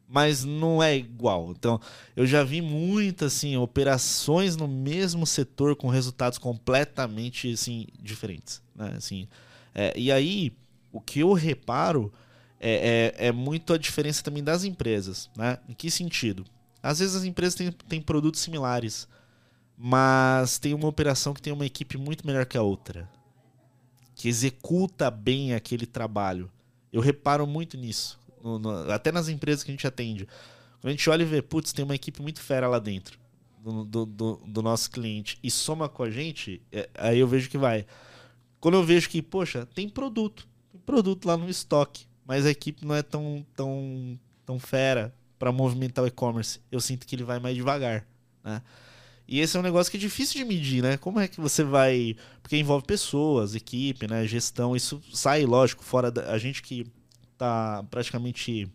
mas 0.08 0.46
não 0.46 0.82
é 0.82 0.96
igual. 0.96 1.52
Então, 1.52 1.82
eu 2.16 2.26
já 2.26 2.44
vi 2.44 2.62
muitas 2.62 3.36
assim 3.36 3.58
operações 3.58 4.56
no 4.56 4.68
mesmo 4.68 5.28
setor 5.28 5.76
com 5.76 5.90
resultados 5.90 6.38
completamente 6.38 7.52
assim 7.52 7.88
diferentes, 8.02 8.62
né? 8.74 8.94
Assim, 8.96 9.28
é, 9.76 9.94
e 9.98 10.12
aí 10.12 10.54
o 10.92 11.02
que 11.02 11.20
eu 11.20 11.34
reparo 11.34 12.12
é, 12.60 13.14
é, 13.20 13.28
é, 13.28 13.32
muito 13.32 13.74
a 13.74 13.78
diferença 13.78 14.24
também 14.24 14.44
das 14.44 14.64
empresas, 14.64 15.30
né? 15.36 15.60
Em 15.68 15.74
que 15.74 15.92
sentido? 15.92 16.46
Às 16.82 17.00
vezes 17.00 17.16
as 17.16 17.24
empresas 17.24 17.56
têm, 17.56 17.72
têm 17.72 18.02
produtos 18.02 18.42
similares, 18.42 19.08
mas 19.78 20.58
tem 20.58 20.74
uma 20.74 20.88
operação 20.88 21.34
que 21.34 21.42
tem 21.42 21.54
uma 21.54 21.66
equipe 21.66 21.98
muito 21.98 22.26
melhor 22.26 22.46
que 22.46 22.58
a 22.58 22.62
outra, 22.62 23.10
que 24.16 24.28
executa 24.28 25.12
bem 25.12 25.54
aquele 25.54 25.86
trabalho. 25.86 26.52
Eu 26.92 27.02
reparo 27.02 27.46
muito 27.46 27.78
nisso 27.78 28.20
no, 28.44 28.58
no, 28.58 28.92
até 28.92 29.12
nas 29.12 29.28
empresas 29.28 29.64
que 29.64 29.72
a 29.72 29.74
gente 29.74 29.88
atende. 29.88 30.28
Quando 30.80 30.88
a 30.88 30.92
gente 30.92 31.10
olha 31.10 31.24
e 31.24 31.26
vê, 31.26 31.42
putz, 31.42 31.74
tem 31.74 31.84
uma 31.84 31.96
equipe 31.96 32.22
muito 32.22 32.42
fera 32.42 32.68
lá 32.68 32.80
dentro 32.80 33.20
do, 33.60 34.06
do, 34.06 34.42
do, 34.46 34.62
nosso 34.62 34.90
cliente 34.90 35.38
e 35.44 35.52
soma 35.52 35.90
com 35.90 36.04
a 36.04 36.10
gente, 36.10 36.62
é, 36.72 36.90
aí 36.96 37.20
eu 37.20 37.28
vejo 37.28 37.50
que 37.50 37.58
vai. 37.58 37.86
Quando 38.60 38.76
eu 38.76 38.84
vejo 38.84 39.10
que, 39.10 39.22
poxa, 39.22 39.66
tem 39.66 39.90
produto, 39.90 40.48
tem 40.72 40.80
produto 40.82 41.26
lá 41.26 41.36
no 41.36 41.50
estoque, 41.50 42.07
mas 42.28 42.46
a 42.46 42.52
equipe 42.52 42.86
não 42.86 42.94
é 42.94 43.02
tão, 43.02 43.46
tão, 43.56 44.20
tão 44.46 44.60
fera 44.60 45.14
para 45.40 45.52
movimentar 45.52 46.04
o 46.04 46.08
e-commerce, 46.08 46.60
eu 46.72 46.82
sinto 46.82 47.08
que 47.08 47.16
ele 47.16 47.24
vai 47.24 47.40
mais 47.40 47.56
devagar, 47.56 48.06
né? 48.44 48.62
E 49.28 49.42
esse 49.42 49.58
é 49.58 49.60
um 49.60 49.64
negócio 49.64 49.92
que 49.92 49.98
é 49.98 50.00
difícil 50.00 50.40
de 50.40 50.46
medir, 50.46 50.82
né? 50.82 50.96
Como 50.96 51.20
é 51.20 51.28
que 51.28 51.42
você 51.42 51.62
vai. 51.62 52.16
Porque 52.42 52.56
envolve 52.56 52.86
pessoas, 52.86 53.56
equipe, 53.56 54.08
né? 54.08 54.26
Gestão. 54.26 54.74
Isso 54.74 55.02
sai, 55.14 55.46
lógico, 55.46 55.84
fora 55.84 56.10
da. 56.10 56.32
A 56.32 56.38
gente 56.38 56.62
que 56.62 56.86
tá 57.38 57.84
praticamente 57.92 58.72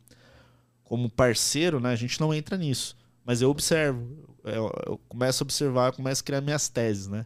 como 0.84 1.08
parceiro, 1.08 1.80
né? 1.80 1.90
A 1.90 1.96
gente 1.96 2.20
não 2.20 2.34
entra 2.34 2.58
nisso. 2.58 2.94
Mas 3.24 3.40
eu 3.40 3.48
observo, 3.48 4.06
eu, 4.44 4.70
eu 4.86 5.00
começo 5.08 5.42
a 5.42 5.46
observar, 5.46 5.92
começo 5.92 6.20
a 6.20 6.24
criar 6.24 6.42
minhas 6.42 6.68
teses, 6.68 7.08
né? 7.08 7.24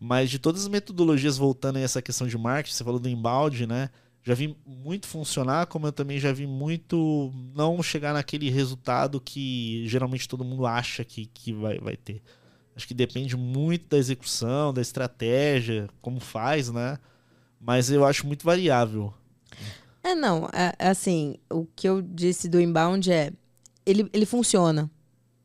Mas 0.00 0.28
de 0.28 0.40
todas 0.40 0.62
as 0.62 0.68
metodologias 0.68 1.38
voltando 1.38 1.76
a 1.76 1.80
essa 1.80 2.02
questão 2.02 2.26
de 2.26 2.36
marketing, 2.36 2.74
você 2.76 2.84
falou 2.84 2.98
do 2.98 3.08
embalde, 3.08 3.64
né? 3.64 3.90
Já 4.26 4.34
vi 4.34 4.56
muito 4.66 5.06
funcionar, 5.06 5.66
como 5.66 5.86
eu 5.86 5.92
também 5.92 6.18
já 6.18 6.32
vi 6.32 6.48
muito 6.48 7.32
não 7.54 7.80
chegar 7.80 8.12
naquele 8.12 8.50
resultado 8.50 9.20
que 9.20 9.84
geralmente 9.86 10.28
todo 10.28 10.44
mundo 10.44 10.66
acha 10.66 11.04
que, 11.04 11.26
que 11.26 11.52
vai, 11.52 11.78
vai 11.78 11.96
ter. 11.96 12.20
Acho 12.74 12.88
que 12.88 12.92
depende 12.92 13.36
muito 13.36 13.86
da 13.88 13.96
execução, 13.96 14.74
da 14.74 14.82
estratégia, 14.82 15.88
como 16.02 16.18
faz, 16.18 16.72
né? 16.72 16.98
Mas 17.60 17.88
eu 17.88 18.04
acho 18.04 18.26
muito 18.26 18.44
variável. 18.44 19.14
É, 20.02 20.12
não. 20.12 20.48
É, 20.52 20.74
é, 20.76 20.88
assim, 20.88 21.36
o 21.48 21.64
que 21.64 21.88
eu 21.88 22.02
disse 22.02 22.48
do 22.48 22.60
inbound 22.60 23.12
é. 23.12 23.32
Ele, 23.86 24.10
ele 24.12 24.26
funciona. 24.26 24.90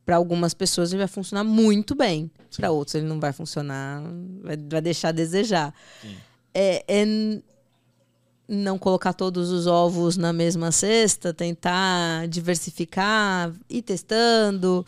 para 0.04 0.16
algumas 0.16 0.54
pessoas 0.54 0.90
ele 0.90 0.98
vai 0.98 1.06
funcionar 1.06 1.44
muito 1.44 1.94
bem, 1.94 2.28
para 2.56 2.72
outros 2.72 2.96
ele 2.96 3.06
não 3.06 3.20
vai 3.20 3.32
funcionar, 3.32 4.02
vai, 4.42 4.56
vai 4.56 4.80
deixar 4.80 5.10
a 5.10 5.12
desejar. 5.12 5.72
É, 6.52 6.84
é 6.88 7.42
não 8.52 8.78
colocar 8.78 9.14
todos 9.14 9.50
os 9.50 9.66
ovos 9.66 10.18
na 10.18 10.30
mesma 10.30 10.70
cesta, 10.70 11.32
tentar 11.32 12.28
diversificar, 12.28 13.50
ir 13.68 13.80
testando. 13.80 14.84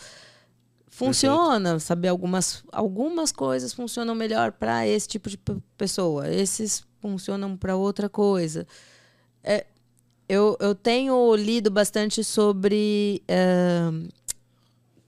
Funciona, 0.86 1.70
Perfeito. 1.70 1.80
saber 1.80 2.08
algumas, 2.08 2.62
algumas 2.70 3.32
coisas 3.32 3.72
funcionam 3.72 4.14
melhor 4.14 4.52
para 4.52 4.86
esse 4.86 5.08
tipo 5.08 5.30
de 5.30 5.38
pessoa, 5.78 6.30
esses 6.30 6.84
funcionam 7.00 7.56
para 7.56 7.74
outra 7.74 8.08
coisa. 8.08 8.66
É, 9.42 9.66
eu, 10.28 10.56
eu 10.60 10.74
tenho 10.74 11.34
lido 11.34 11.70
bastante 11.70 12.22
sobre 12.22 13.22
uh, 13.28 14.08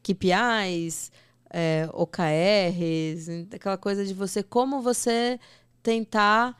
KPIs, 0.03 1.13
é, 1.51 1.89
OKRs, 1.93 3.29
aquela 3.53 3.77
coisa 3.77 4.05
de 4.05 4.15
você, 4.15 4.43
como 4.43 4.81
você 4.81 5.39
tentar 5.83 6.57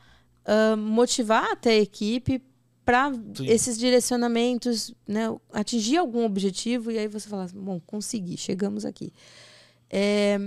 uh, 0.47 0.77
motivar 0.77 1.51
até 1.51 1.71
a 1.71 1.79
equipe 1.81 2.41
para 2.85 3.11
esses 3.41 3.77
direcionamentos, 3.77 4.93
né, 5.05 5.23
atingir 5.51 5.97
algum 5.97 6.23
objetivo 6.23 6.89
e 6.89 6.97
aí 6.97 7.07
você 7.09 7.27
fala, 7.27 7.45
bom, 7.53 7.81
consegui, 7.81 8.37
chegamos 8.37 8.85
aqui. 8.85 9.11
É, 9.89 10.39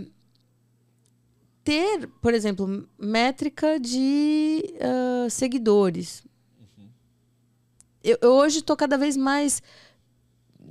ter, 1.63 2.09
por 2.23 2.33
exemplo, 2.33 2.89
métrica 2.99 3.79
de 3.79 4.65
uh, 4.77 5.29
seguidores. 5.29 6.25
Uhum. 6.59 6.89
Eu, 8.03 8.19
eu, 8.23 8.33
hoje 8.33 8.61
estou 8.61 8.75
cada 8.75 8.97
vez 8.97 9.19
mais, 9.19 9.63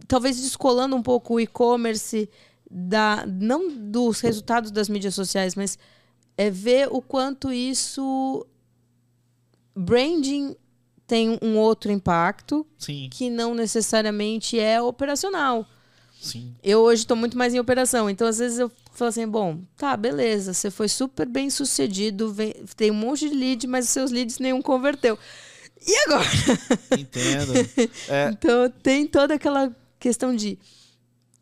talvez 0.08 0.42
descolando 0.42 0.96
um 0.96 1.04
pouco 1.04 1.36
o 1.36 1.40
e-commerce 1.40 2.28
da 2.70 3.26
não 3.28 3.70
dos 3.70 4.22
resultados 4.22 4.72
das 4.72 4.90
mídias 4.90 5.14
sociais, 5.14 5.54
mas 5.54 5.78
é 6.36 6.50
ver 6.50 6.88
o 6.92 7.00
quanto 7.00 7.52
isso 7.52 8.46
branding 9.80 10.56
tem 11.08 11.40
um 11.42 11.58
outro 11.58 11.92
impacto 11.92 12.66
Sim. 12.78 13.10
que 13.12 13.30
não 13.30 13.56
necessariamente 13.56 14.60
é 14.60 14.82
operacional. 14.82 15.66
Sim. 16.22 16.54
Eu 16.62 16.82
hoje 16.82 17.04
estou 17.04 17.16
muito 17.16 17.38
mais 17.38 17.54
em 17.54 17.60
operação, 17.60 18.10
então 18.10 18.28
às 18.28 18.38
vezes 18.38 18.60
eu 18.60 18.70
falo 18.92 19.10
assim, 19.10 19.26
bom, 19.26 19.62
tá, 19.78 19.96
beleza, 19.96 20.54
você 20.54 20.70
foi 20.70 20.90
super 20.90 21.28
bem 21.28 21.50
sucedido, 21.50 22.34
vem, 22.34 22.54
tem 22.76 22.92
um 22.92 22.96
monte 22.96 23.30
de 23.30 23.34
lead, 23.34 23.66
mas 23.68 23.86
os 23.86 23.92
seus 23.92 24.12
leads 24.12 24.38
nenhum 24.38 24.62
converteu. 24.62 25.18
E 25.86 25.96
agora? 26.06 26.28
Entendo. 27.00 27.54
É... 28.10 28.30
Então 28.32 28.70
tem 28.84 29.08
toda 29.08 29.36
aquela 29.36 29.74
questão 29.98 30.36
de 30.36 30.60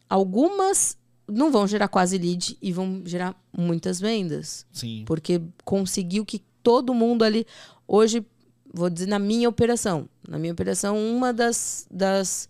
algumas 0.07 0.95
não 1.27 1.51
vão 1.51 1.67
gerar 1.67 1.87
quase 1.87 2.17
lead 2.17 2.57
e 2.61 2.71
vão 2.71 3.01
gerar 3.03 3.35
muitas 3.55 3.99
vendas. 3.99 4.65
Sim. 4.71 5.03
Porque 5.05 5.41
conseguiu 5.65 6.23
que 6.23 6.41
todo 6.63 6.93
mundo 6.93 7.23
ali. 7.23 7.45
Hoje, 7.87 8.25
vou 8.73 8.89
dizer 8.89 9.07
na 9.07 9.19
minha 9.19 9.47
operação. 9.47 10.09
Na 10.27 10.37
minha 10.37 10.51
operação, 10.51 10.97
uma 10.97 11.33
das, 11.33 11.87
das 11.89 12.49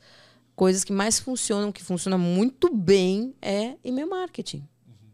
coisas 0.55 0.83
que 0.83 0.91
mais 0.91 1.19
funcionam, 1.19 1.71
que 1.71 1.83
funciona 1.83 2.17
muito 2.17 2.73
bem, 2.73 3.35
é 3.41 3.75
e-mail 3.83 4.09
marketing. 4.09 4.67
Uhum. 4.87 5.09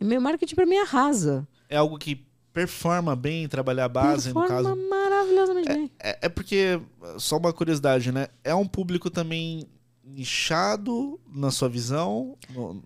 E-mail 0.00 0.20
marketing 0.20 0.54
para 0.54 0.66
mim 0.66 0.76
arrasa. 0.76 1.46
É 1.68 1.76
algo 1.76 1.98
que 1.98 2.24
performa 2.52 3.16
bem 3.16 3.48
trabalhar 3.48 3.86
a 3.86 3.88
base, 3.88 4.32
performa 4.32 4.62
no 4.62 4.76
caso. 4.76 4.88
maravilhosamente 4.88 5.68
é, 5.68 5.74
bem. 5.74 5.90
É, 5.98 6.18
é 6.22 6.28
porque, 6.28 6.80
só 7.18 7.36
uma 7.36 7.52
curiosidade, 7.52 8.12
né? 8.12 8.28
É 8.44 8.54
um 8.54 8.66
público 8.66 9.10
também 9.10 9.68
nichado 10.04 11.20
na 11.26 11.50
sua 11.50 11.68
visão? 11.68 12.38
No... 12.50 12.80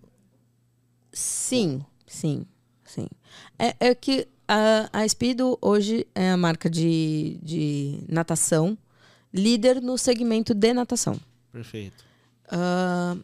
Sim, 1.13 1.85
sim, 2.07 2.45
sim. 2.83 3.07
É, 3.59 3.75
é 3.79 3.95
que 3.95 4.27
a, 4.49 4.89
a 4.91 5.07
Speedo 5.07 5.59
hoje 5.61 6.07
é 6.15 6.31
a 6.31 6.37
marca 6.37 6.67
de, 6.67 7.39
de 7.43 8.03
natação, 8.09 8.75
líder 9.31 9.79
no 9.79 9.95
segmento 9.95 10.55
de 10.55 10.73
natação. 10.73 11.19
Perfeito. 11.51 12.03
Uh, 12.47 13.23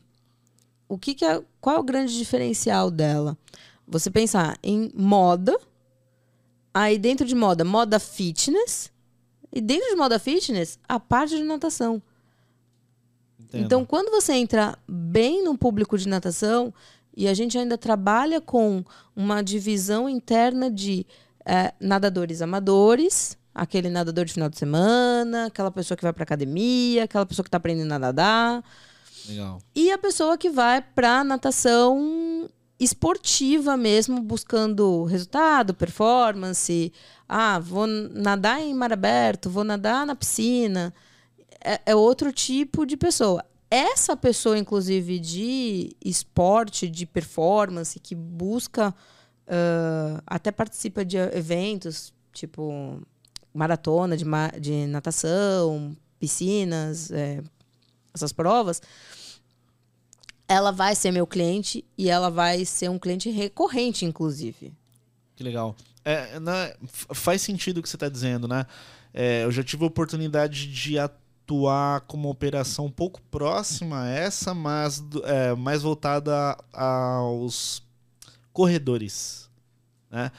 o 0.87 0.99
que, 0.99 1.15
que 1.15 1.25
é, 1.25 1.41
qual 1.59 1.77
é 1.77 1.79
o 1.79 1.83
grande 1.83 2.15
diferencial 2.15 2.91
dela? 2.91 3.35
Você 3.87 4.11
pensar 4.11 4.55
em 4.61 4.91
moda, 4.93 5.59
aí 6.71 6.99
dentro 6.99 7.25
de 7.25 7.33
moda, 7.33 7.65
moda 7.65 7.99
fitness, 7.99 8.91
e 9.51 9.59
dentro 9.59 9.89
de 9.89 9.95
moda 9.95 10.19
fitness, 10.19 10.77
a 10.87 10.99
parte 10.99 11.35
de 11.35 11.43
natação. 11.43 12.03
Entendo. 13.39 13.65
Então, 13.65 13.83
quando 13.83 14.11
você 14.11 14.33
entra 14.33 14.77
bem 14.87 15.43
no 15.43 15.57
público 15.57 15.97
de 15.97 16.07
natação, 16.07 16.71
e 17.15 17.27
a 17.27 17.33
gente 17.33 17.57
ainda 17.57 17.77
trabalha 17.77 18.41
com 18.41 18.83
uma 19.15 19.41
divisão 19.41 20.09
interna 20.09 20.69
de 20.69 21.05
é, 21.45 21.73
nadadores 21.79 22.41
amadores, 22.41 23.37
aquele 23.53 23.89
nadador 23.89 24.25
de 24.25 24.33
final 24.33 24.49
de 24.49 24.57
semana, 24.57 25.45
aquela 25.45 25.71
pessoa 25.71 25.95
que 25.95 26.03
vai 26.03 26.11
para 26.11 26.23
academia, 26.23 27.05
aquela 27.05 27.25
pessoa 27.25 27.43
que 27.43 27.47
está 27.47 27.57
aprendendo 27.57 27.93
a 27.93 27.99
nadar. 27.99 28.63
Legal. 29.29 29.61
E 29.73 29.91
a 29.91 29.97
pessoa 29.97 30.37
que 30.37 30.49
vai 30.49 30.81
para 30.81 31.23
natação 31.23 32.49
esportiva 32.77 33.77
mesmo, 33.77 34.21
buscando 34.21 35.05
resultado, 35.05 35.73
performance. 35.73 36.91
Ah, 37.27 37.57
vou 37.59 37.87
nadar 37.87 38.59
em 38.59 38.73
mar 38.73 38.91
aberto, 38.91 39.49
vou 39.49 39.63
nadar 39.63 40.05
na 40.05 40.15
piscina. 40.15 40.93
É, 41.63 41.79
é 41.85 41.95
outro 41.95 42.33
tipo 42.33 42.85
de 42.85 42.97
pessoa 42.97 43.43
essa 43.75 44.15
pessoa, 44.15 44.57
inclusive, 44.57 45.19
de 45.19 45.95
esporte, 46.03 46.89
de 46.89 47.05
performance, 47.05 47.99
que 47.99 48.15
busca, 48.15 48.95
uh, 49.47 50.21
até 50.25 50.49
participa 50.49 51.03
de 51.03 51.17
eventos, 51.17 52.13
tipo 52.31 53.01
maratona 53.53 54.15
de, 54.15 54.23
ma 54.23 54.47
de 54.49 54.85
natação, 54.87 55.95
piscinas, 56.19 57.11
é, 57.11 57.41
essas 58.13 58.31
provas, 58.31 58.81
ela 60.47 60.71
vai 60.71 60.93
ser 60.95 61.11
meu 61.11 61.25
cliente 61.25 61.83
e 61.97 62.09
ela 62.09 62.29
vai 62.29 62.65
ser 62.65 62.89
um 62.89 62.99
cliente 62.99 63.29
recorrente, 63.29 64.05
inclusive. 64.05 64.73
Que 65.35 65.43
legal. 65.43 65.75
É, 66.03 66.39
né, 66.39 66.73
faz 66.87 67.41
sentido 67.41 67.79
o 67.79 67.81
que 67.81 67.89
você 67.89 67.95
está 67.95 68.09
dizendo, 68.09 68.47
né? 68.47 68.65
É, 69.13 69.43
eu 69.43 69.51
já 69.51 69.63
tive 69.63 69.83
a 69.83 69.87
oportunidade 69.87 70.67
de 70.71 70.99
atuar 70.99 71.24
atuar 71.45 72.01
como 72.01 72.23
uma 72.23 72.31
operação 72.31 72.87
um 72.87 72.91
pouco 72.91 73.21
próxima 73.29 74.01
a 74.01 74.09
essa, 74.09 74.53
mas 74.53 75.03
é, 75.23 75.53
mais 75.53 75.83
voltada 75.83 76.57
aos 76.73 77.83
corredores, 78.51 79.47
né? 80.09 80.31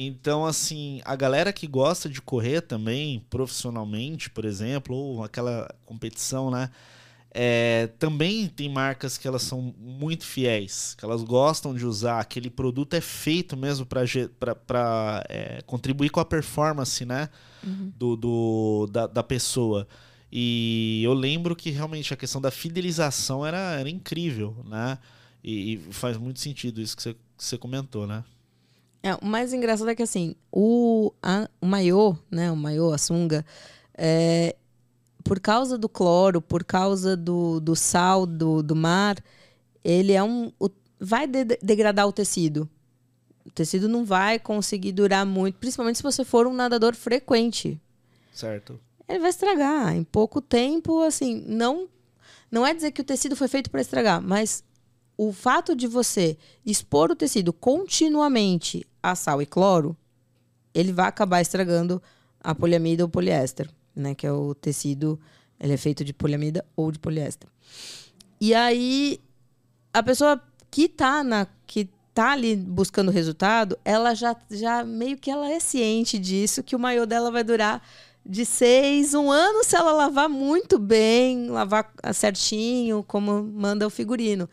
Então, 0.00 0.46
assim, 0.46 1.00
a 1.04 1.16
galera 1.16 1.52
que 1.52 1.66
gosta 1.66 2.08
de 2.08 2.22
correr 2.22 2.60
também, 2.60 3.18
profissionalmente, 3.28 4.30
por 4.30 4.44
exemplo, 4.44 4.94
ou 4.94 5.24
aquela 5.24 5.68
competição, 5.84 6.52
né? 6.52 6.70
É, 7.32 7.88
também 7.98 8.48
tem 8.48 8.68
marcas 8.68 9.18
que 9.18 9.26
elas 9.26 9.42
são 9.42 9.74
muito 9.76 10.24
fiéis, 10.24 10.94
que 10.96 11.04
elas 11.04 11.22
gostam 11.24 11.74
de 11.74 11.84
usar. 11.84 12.20
Aquele 12.20 12.48
produto 12.48 12.94
é 12.94 13.00
feito 13.00 13.56
mesmo 13.56 13.84
para 13.84 15.24
é, 15.28 15.62
contribuir 15.66 16.10
com 16.10 16.20
a 16.20 16.24
performance, 16.24 17.04
né? 17.04 17.28
Uhum. 17.64 17.92
Do, 17.96 18.16
do, 18.16 18.88
da, 18.92 19.06
da 19.08 19.22
pessoa. 19.24 19.86
E 20.30 21.02
eu 21.02 21.14
lembro 21.14 21.56
que 21.56 21.70
realmente 21.70 22.12
a 22.12 22.16
questão 22.16 22.40
da 22.40 22.50
fidelização 22.50 23.44
era, 23.44 23.78
era 23.78 23.88
incrível, 23.88 24.56
né? 24.66 24.98
E, 25.42 25.74
e 25.74 25.76
faz 25.92 26.16
muito 26.18 26.40
sentido 26.40 26.80
isso 26.80 26.96
que 26.96 27.02
você, 27.02 27.14
que 27.14 27.20
você 27.36 27.56
comentou, 27.56 28.06
né? 28.06 28.22
É, 29.02 29.14
o 29.14 29.24
mais 29.24 29.52
engraçado 29.52 29.88
é 29.88 29.94
que 29.94 30.02
assim, 30.02 30.34
o, 30.52 31.12
a, 31.22 31.48
o 31.60 31.66
maiô, 31.66 32.16
né? 32.30 32.52
O 32.52 32.56
maiô, 32.56 32.92
a 32.92 32.98
sunga, 32.98 33.44
é, 33.94 34.54
por 35.24 35.40
causa 35.40 35.78
do 35.78 35.88
cloro, 35.88 36.42
por 36.42 36.62
causa 36.62 37.16
do, 37.16 37.58
do 37.58 37.74
sal 37.74 38.26
do, 38.26 38.62
do 38.62 38.76
mar, 38.76 39.16
ele 39.82 40.12
é 40.12 40.22
um. 40.22 40.52
O, 40.60 40.68
vai 41.00 41.26
de, 41.26 41.44
degradar 41.62 42.06
o 42.06 42.12
tecido. 42.12 42.68
O 43.46 43.50
tecido 43.50 43.88
não 43.88 44.04
vai 44.04 44.38
conseguir 44.38 44.92
durar 44.92 45.24
muito, 45.24 45.54
principalmente 45.58 45.96
se 45.96 46.02
você 46.02 46.22
for 46.22 46.46
um 46.46 46.52
nadador 46.52 46.94
frequente. 46.94 47.80
Certo 48.34 48.78
ele 49.08 49.18
vai 49.18 49.30
estragar. 49.30 49.96
Em 49.96 50.04
pouco 50.04 50.40
tempo, 50.40 51.02
assim, 51.02 51.42
não, 51.46 51.88
não 52.50 52.66
é 52.66 52.74
dizer 52.74 52.92
que 52.92 53.00
o 53.00 53.04
tecido 53.04 53.34
foi 53.34 53.48
feito 53.48 53.70
para 53.70 53.80
estragar, 53.80 54.20
mas 54.20 54.62
o 55.16 55.32
fato 55.32 55.74
de 55.74 55.86
você 55.86 56.36
expor 56.64 57.10
o 57.10 57.16
tecido 57.16 57.52
continuamente 57.52 58.86
a 59.02 59.14
sal 59.14 59.42
e 59.42 59.46
cloro, 59.46 59.96
ele 60.72 60.92
vai 60.92 61.08
acabar 61.08 61.40
estragando 61.40 62.00
a 62.40 62.54
poliamida 62.54 63.02
ou 63.02 63.08
poliéster, 63.08 63.68
né? 63.96 64.14
Que 64.14 64.26
é 64.26 64.32
o 64.32 64.54
tecido, 64.54 65.18
ele 65.58 65.72
é 65.72 65.76
feito 65.76 66.04
de 66.04 66.12
poliamida 66.12 66.64
ou 66.76 66.92
de 66.92 66.98
poliéster. 66.98 67.48
E 68.40 68.54
aí, 68.54 69.20
a 69.92 70.02
pessoa 70.02 70.40
que 70.70 70.88
tá 70.88 71.24
na 71.24 71.46
que 71.66 71.88
tá 72.14 72.32
ali 72.32 72.56
buscando 72.56 73.10
resultado, 73.10 73.78
ela 73.84 74.14
já, 74.14 74.36
já 74.50 74.84
meio 74.84 75.16
que 75.16 75.30
ela 75.30 75.48
é 75.50 75.60
ciente 75.60 76.18
disso, 76.18 76.64
que 76.64 76.74
o 76.74 76.78
maiô 76.78 77.06
dela 77.06 77.30
vai 77.30 77.44
durar 77.44 77.80
de 78.28 78.44
seis, 78.44 79.14
um 79.14 79.30
ano 79.30 79.64
se 79.64 79.74
ela 79.74 79.90
lavar 79.92 80.28
muito 80.28 80.78
bem, 80.78 81.48
lavar 81.48 81.90
certinho, 82.12 83.02
como 83.02 83.42
manda 83.42 83.86
o 83.86 83.90
figurino. 83.90 84.48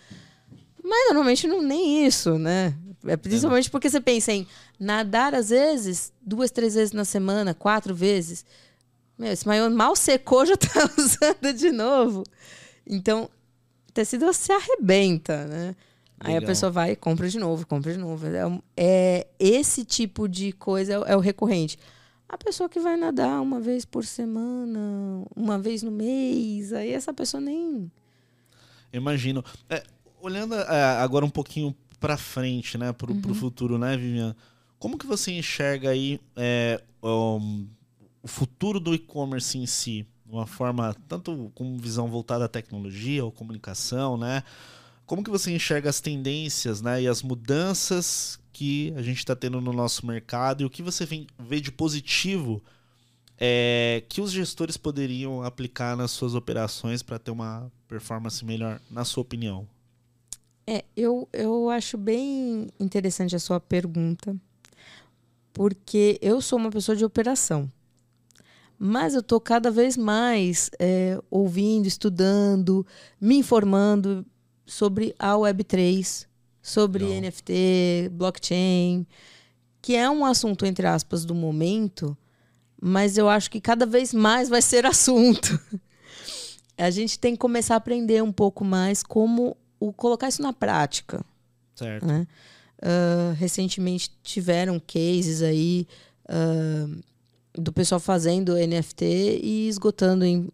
Mas 0.81 1.07
normalmente 1.07 1.45
não 1.45 1.61
nem 1.61 2.05
isso, 2.05 2.39
né? 2.39 2.73
É 3.05 3.17
principalmente 3.17 3.69
porque 3.69 3.89
você 3.89 3.99
pensa 3.99 4.31
em 4.31 4.47
nadar 4.79 5.35
às 5.35 5.49
vezes, 5.49 6.13
duas, 6.21 6.51
três 6.51 6.73
vezes 6.73 6.93
na 6.93 7.03
semana, 7.03 7.53
quatro 7.53 7.93
vezes. 7.93 8.45
Meu, 9.17 9.31
esse 9.31 9.45
maiô 9.45 9.69
mal 9.69 9.95
secou, 9.95 10.45
já 10.45 10.55
tá 10.55 10.89
usando 10.97 11.53
de 11.53 11.71
novo. 11.71 12.23
Então, 12.87 13.29
tecido 13.93 14.31
se 14.33 14.51
arrebenta, 14.51 15.45
né? 15.45 15.75
Aí 16.19 16.37
a 16.37 16.41
pessoa 16.41 16.71
vai 16.71 16.91
e 16.91 16.95
compra 16.95 17.27
de 17.29 17.37
novo, 17.37 17.67
compra 17.67 17.91
de 17.91 17.99
novo. 17.99 18.25
É, 18.25 18.47
é 18.77 19.27
esse 19.37 19.83
tipo 19.83 20.27
de 20.27 20.51
coisa 20.53 20.93
é, 20.93 21.13
é, 21.13 21.17
o 21.17 21.19
recorrente. 21.19 21.77
A 22.27 22.37
pessoa 22.37 22.67
que 22.67 22.79
vai 22.79 22.97
nadar 22.97 23.41
uma 23.41 23.59
vez 23.59 23.85
por 23.85 24.03
semana, 24.03 24.79
uma 25.35 25.59
vez 25.59 25.83
no 25.83 25.91
mês, 25.91 26.73
aí 26.73 26.91
essa 26.91 27.13
pessoa 27.13 27.39
nem. 27.39 27.91
Imagino. 28.91 29.43
É, 29.69 29.83
olhando 30.21 30.55
é, 30.55 30.83
agora 30.97 31.23
um 31.23 31.29
pouquinho 31.29 31.75
para 31.99 32.17
frente, 32.17 32.77
né, 32.77 32.91
para 32.91 33.11
o 33.11 33.15
uhum. 33.15 33.33
futuro, 33.33 33.77
né, 33.77 33.95
Vivian? 33.95 34.35
Como 34.79 34.97
que 34.97 35.05
você 35.05 35.31
enxerga 35.31 35.89
aí 35.89 36.19
é, 36.35 36.81
um, 37.01 37.67
o 38.21 38.27
futuro 38.27 38.79
do 38.79 38.93
e-commerce 38.93 39.57
em 39.57 39.65
si? 39.65 40.05
De 40.25 40.31
uma 40.31 40.47
forma, 40.47 40.95
tanto 41.07 41.51
com 41.53 41.77
visão 41.77 42.07
voltada 42.07 42.45
à 42.45 42.47
tecnologia 42.47 43.23
ou 43.23 43.31
comunicação, 43.31 44.17
né? 44.17 44.43
Como 45.05 45.23
que 45.23 45.29
você 45.29 45.53
enxerga 45.53 45.89
as 45.89 46.01
tendências 46.01 46.81
né, 46.81 47.03
e 47.03 47.07
as 47.07 47.21
mudanças 47.21 48.39
que 48.55 48.93
a 48.95 49.01
gente 49.01 49.17
está 49.17 49.35
tendo 49.35 49.59
no 49.59 49.73
nosso 49.73 50.07
mercado 50.07 50.63
e 50.63 50.65
o 50.65 50.69
que 50.69 50.81
você 50.81 51.05
vê 51.37 51.59
de 51.59 51.73
positivo 51.73 52.63
é, 53.37 54.01
que 54.07 54.21
os 54.21 54.31
gestores 54.31 54.77
poderiam 54.77 55.43
aplicar 55.43 55.97
nas 55.97 56.11
suas 56.11 56.35
operações 56.35 57.03
para 57.03 57.19
ter 57.19 57.31
uma 57.31 57.69
performance 57.85 58.45
melhor, 58.45 58.79
na 58.89 59.03
sua 59.03 59.23
opinião? 59.23 59.67
É, 60.65 60.85
eu, 60.95 61.27
eu 61.33 61.69
acho 61.69 61.97
bem 61.97 62.69
interessante 62.79 63.35
a 63.35 63.39
sua 63.39 63.59
pergunta, 63.59 64.33
porque 65.51 66.17
eu 66.21 66.39
sou 66.39 66.57
uma 66.57 66.71
pessoa 66.71 66.95
de 66.95 67.03
operação. 67.03 67.69
Mas 68.79 69.15
eu 69.15 69.19
estou 69.19 69.41
cada 69.41 69.69
vez 69.69 69.97
mais 69.97 70.69
é, 70.79 71.21
ouvindo, 71.29 71.87
estudando, 71.87 72.87
me 73.19 73.35
informando 73.35 74.25
sobre 74.65 75.13
a 75.19 75.33
Web3, 75.33 76.25
sobre 76.65 77.05
Não. 77.05 77.21
NFT, 77.21 78.09
blockchain, 78.11 79.05
que 79.83 79.95
é 79.95 80.09
um 80.09 80.25
assunto, 80.25 80.65
entre 80.65 80.87
aspas, 80.87 81.23
do 81.23 81.35
momento, 81.35 82.17
mas 82.81 83.19
eu 83.19 83.29
acho 83.29 83.51
que 83.51 83.61
cada 83.61 83.85
vez 83.85 84.11
mais 84.11 84.49
vai 84.49 84.63
ser 84.63 84.83
assunto. 84.87 85.59
a 86.75 86.89
gente 86.89 87.19
tem 87.19 87.33
que 87.33 87.37
começar 87.37 87.75
a 87.75 87.77
aprender 87.77 88.23
um 88.23 88.31
pouco 88.31 88.65
mais 88.65 89.03
como 89.03 89.55
o, 89.79 89.93
colocar 89.93 90.27
isso 90.27 90.41
na 90.41 90.51
prática. 90.51 91.23
Certo. 91.75 92.03
Né? 92.03 92.25
Uh, 92.79 93.33
recentemente 93.35 94.09
tiveram 94.23 94.79
cases 94.79 95.43
aí 95.43 95.87
uh, 96.27 96.99
do 97.53 97.71
pessoal 97.71 97.99
fazendo 97.99 98.55
NFT 98.55 99.05
e 99.43 99.67
esgotando 99.69 100.25
em 100.25 100.49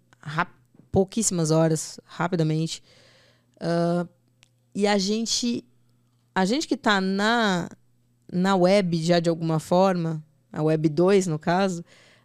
pouquíssimas 0.92 1.52
horas, 1.52 2.02
rapidamente. 2.04 2.84
Uh, 3.56 4.06
e 4.76 4.86
a 4.86 4.98
gente, 4.98 5.64
a 6.34 6.46
gente 6.46 6.68
que 6.68 6.76
está 6.76 7.02
na, 7.02 7.70
na 8.32 8.56
web 8.56 9.02
já 9.04 9.20
de 9.20 9.30
alguma 9.30 9.60
forma, 9.60 10.24
a 10.52 10.64
web 10.64 10.90
2 10.90 11.28
no 11.28 11.38
caso, 11.38 11.84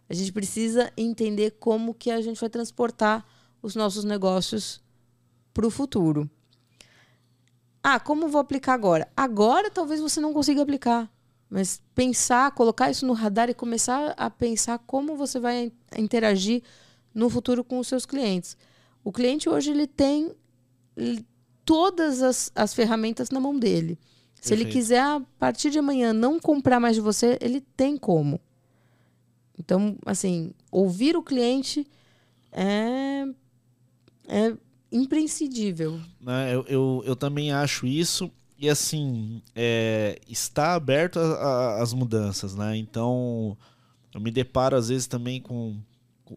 a 0.09 0.13
gente 0.13 0.31
precisa 0.31 0.91
entender 0.95 1.51
como 1.59 1.93
que 1.93 2.09
a 2.09 2.21
gente 2.21 2.39
vai 2.39 2.49
transportar 2.49 3.25
os 3.61 3.75
nossos 3.75 4.03
negócios 4.03 4.81
para 5.53 5.67
o 5.67 5.71
futuro. 5.71 6.29
Ah, 7.83 7.99
como 7.99 8.27
vou 8.27 8.39
aplicar 8.39 8.73
agora? 8.73 9.07
Agora 9.15 9.69
talvez 9.69 9.99
você 9.99 10.19
não 10.19 10.33
consiga 10.33 10.61
aplicar, 10.61 11.11
mas 11.49 11.81
pensar, 11.95 12.51
colocar 12.51 12.89
isso 12.89 13.05
no 13.05 13.13
radar 13.13 13.49
e 13.49 13.53
começar 13.53 14.13
a 14.17 14.29
pensar 14.29 14.79
como 14.79 15.15
você 15.15 15.39
vai 15.39 15.71
interagir 15.97 16.63
no 17.13 17.29
futuro 17.29 17.63
com 17.63 17.79
os 17.79 17.87
seus 17.87 18.05
clientes. 18.05 18.57
O 19.03 19.11
cliente 19.11 19.49
hoje 19.49 19.71
ele 19.71 19.87
tem 19.87 20.35
todas 21.67 22.23
as, 22.23 22.49
as 22.55 22.73
ferramentas 22.73 23.29
na 23.29 23.41
mão 23.41 23.59
dele. 23.59 23.99
Se 24.39 24.53
ele 24.53 24.63
quiser, 24.65 25.01
a 25.01 25.21
partir 25.37 25.69
de 25.69 25.77
amanhã, 25.77 26.13
não 26.13 26.39
comprar 26.39 26.79
mais 26.79 26.95
de 26.95 27.01
você, 27.01 27.37
ele 27.41 27.59
tem 27.59 27.97
como. 27.97 28.39
Então, 29.59 29.97
assim, 30.05 30.53
ouvir 30.71 31.17
o 31.17 31.21
cliente 31.21 31.85
é, 32.53 33.25
é 34.29 34.55
imprescindível. 34.89 35.99
Né? 36.21 36.55
Eu, 36.55 36.65
eu, 36.69 37.03
eu 37.05 37.15
também 37.17 37.51
acho 37.51 37.85
isso. 37.85 38.31
E, 38.57 38.69
assim, 38.69 39.41
é, 39.53 40.17
está 40.29 40.73
aberto 40.73 41.19
às 41.19 41.91
mudanças, 41.91 42.55
né? 42.55 42.77
Então, 42.77 43.57
eu 44.13 44.21
me 44.21 44.31
deparo, 44.31 44.77
às 44.77 44.87
vezes, 44.87 45.07
também 45.07 45.41
com, 45.41 45.77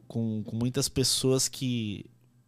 com, 0.08 0.42
com 0.42 0.56
muitas 0.56 0.88
pessoas 0.88 1.48
que 1.48 2.04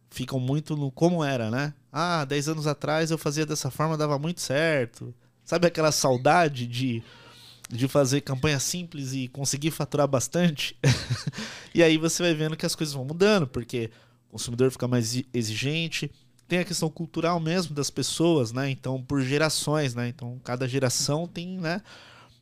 ficam 0.09 0.39
muito 0.39 0.75
no 0.75 0.91
como 0.91 1.23
era, 1.23 1.49
né? 1.49 1.73
Ah, 1.95 2.25
10 2.25 2.49
anos 2.49 2.65
atrás 2.65 3.11
eu 3.11 3.19
fazia 3.19 3.45
dessa 3.45 3.69
forma, 3.69 3.95
dava 3.95 4.17
muito 4.17 4.41
certo. 4.41 5.13
Sabe 5.45 5.67
aquela 5.67 5.91
saudade 5.91 6.65
de, 6.65 7.03
de 7.69 7.87
fazer 7.87 8.21
campanha 8.21 8.59
simples 8.59 9.13
e 9.13 9.27
conseguir 9.27 9.69
faturar 9.69 10.07
bastante? 10.07 10.75
e 11.71 11.83
aí 11.83 11.99
você 11.99 12.23
vai 12.23 12.33
vendo 12.33 12.57
que 12.57 12.65
as 12.65 12.73
coisas 12.73 12.95
vão 12.95 13.05
mudando, 13.05 13.45
porque 13.45 13.91
o 14.29 14.31
consumidor 14.31 14.71
fica 14.71 14.87
mais 14.87 15.21
exigente. 15.31 16.09
Tem 16.47 16.59
a 16.59 16.65
questão 16.65 16.89
cultural 16.89 17.39
mesmo 17.39 17.75
das 17.75 17.91
pessoas, 17.91 18.51
né? 18.51 18.71
Então, 18.71 18.99
por 18.99 19.21
gerações, 19.21 19.93
né? 19.93 20.07
Então, 20.07 20.41
cada 20.43 20.67
geração 20.67 21.27
tem, 21.27 21.59
né? 21.59 21.79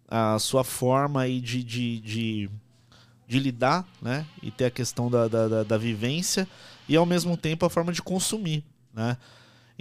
A 0.08 0.40
sua 0.40 0.64
forma 0.64 1.24
aí 1.24 1.42
de, 1.42 1.62
de, 1.62 2.00
de, 2.00 2.50
de 3.28 3.40
lidar, 3.40 3.86
né? 4.02 4.26
E 4.42 4.50
ter 4.50 4.66
a 4.66 4.72
questão 4.72 5.12
da, 5.12 5.28
da, 5.28 5.48
da, 5.50 5.64
da 5.64 5.78
vivência 5.78 6.48
e, 6.88 6.96
ao 6.96 7.06
mesmo 7.06 7.36
tempo, 7.36 7.66
a 7.66 7.70
forma 7.70 7.92
de 7.92 8.02
consumir, 8.02 8.64
né? 8.94 9.18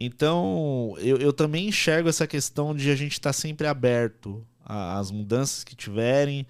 Então, 0.02 0.94
eu, 0.96 1.18
eu 1.18 1.30
também 1.30 1.68
enxergo 1.68 2.08
essa 2.08 2.26
questão 2.26 2.74
de 2.74 2.90
a 2.90 2.96
gente 2.96 3.12
estar 3.12 3.28
tá 3.28 3.34
sempre 3.34 3.66
aberto 3.66 4.42
às 4.64 5.10
mudanças 5.10 5.62
que 5.62 5.76
tiverem, 5.76 6.46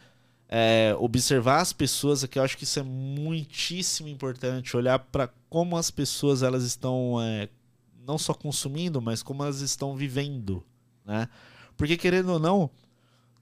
é, 0.49 0.95
observar 1.01 1.61
as 1.61 1.73
pessoas, 1.73 2.25
que 2.25 2.39
eu 2.39 2.45
acho 2.45 2.57
que 2.57 2.63
isso 2.63 2.79
é 2.79 2.83
muitíssimo 2.85 4.09
importante, 4.09 4.77
olhar 4.77 5.01
para 5.01 5.29
como 5.49 5.77
as 5.77 5.91
pessoas 5.91 6.45
elas 6.45 6.63
estão 6.63 7.21
é, 7.21 7.49
não 8.07 8.17
só 8.19 8.33
consumindo, 8.33 9.03
mas 9.03 9.21
como 9.21 9.43
elas 9.43 9.61
estão 9.63 9.97
vivendo, 9.97 10.65
né? 11.05 11.29
Porque 11.77 11.97
querendo 11.97 12.31
ou 12.31 12.39
não, 12.39 12.71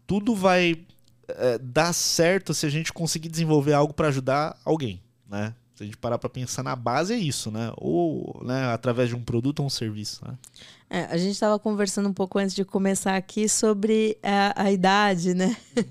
tudo 0.07 0.35
vai 0.35 0.87
é, 1.29 1.59
dar 1.59 1.93
certo 1.93 2.55
se 2.55 2.65
a 2.65 2.71
gente 2.71 2.93
conseguir 2.95 3.29
desenvolver 3.29 3.75
algo 3.75 3.93
para 3.93 4.09
ajudar 4.09 4.59
alguém, 4.65 5.03
né? 5.29 5.55
Se 5.79 5.85
a 5.85 5.87
gente 5.87 5.97
parar 5.97 6.19
para 6.19 6.29
pensar 6.29 6.65
na 6.65 6.75
base, 6.75 7.15
é 7.15 7.17
isso, 7.17 7.53
né? 7.53 7.73
Ou 7.77 8.43
né, 8.45 8.65
através 8.73 9.11
de 9.11 9.15
um 9.15 9.23
produto 9.23 9.61
ou 9.61 9.67
um 9.67 9.71
serviço, 9.71 10.27
né? 10.27 10.35
É, 10.91 11.05
a 11.05 11.17
gente 11.17 11.31
estava 11.31 11.57
conversando 11.57 12.09
um 12.09 12.13
pouco 12.13 12.37
antes 12.37 12.53
de 12.53 12.65
começar 12.65 13.15
aqui 13.15 13.49
sobre 13.49 14.19
a, 14.21 14.65
a 14.65 14.73
idade, 14.73 15.35
né? 15.35 15.57
Uhum. 15.77 15.85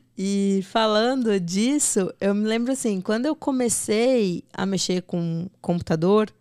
e 0.16 0.64
falando 0.70 1.38
disso, 1.38 2.10
eu 2.22 2.34
me 2.34 2.46
lembro 2.46 2.72
assim, 2.72 3.02
quando 3.02 3.26
eu 3.26 3.36
comecei 3.36 4.42
a 4.50 4.64
mexer 4.64 5.02
com 5.02 5.46
computador, 5.60 6.32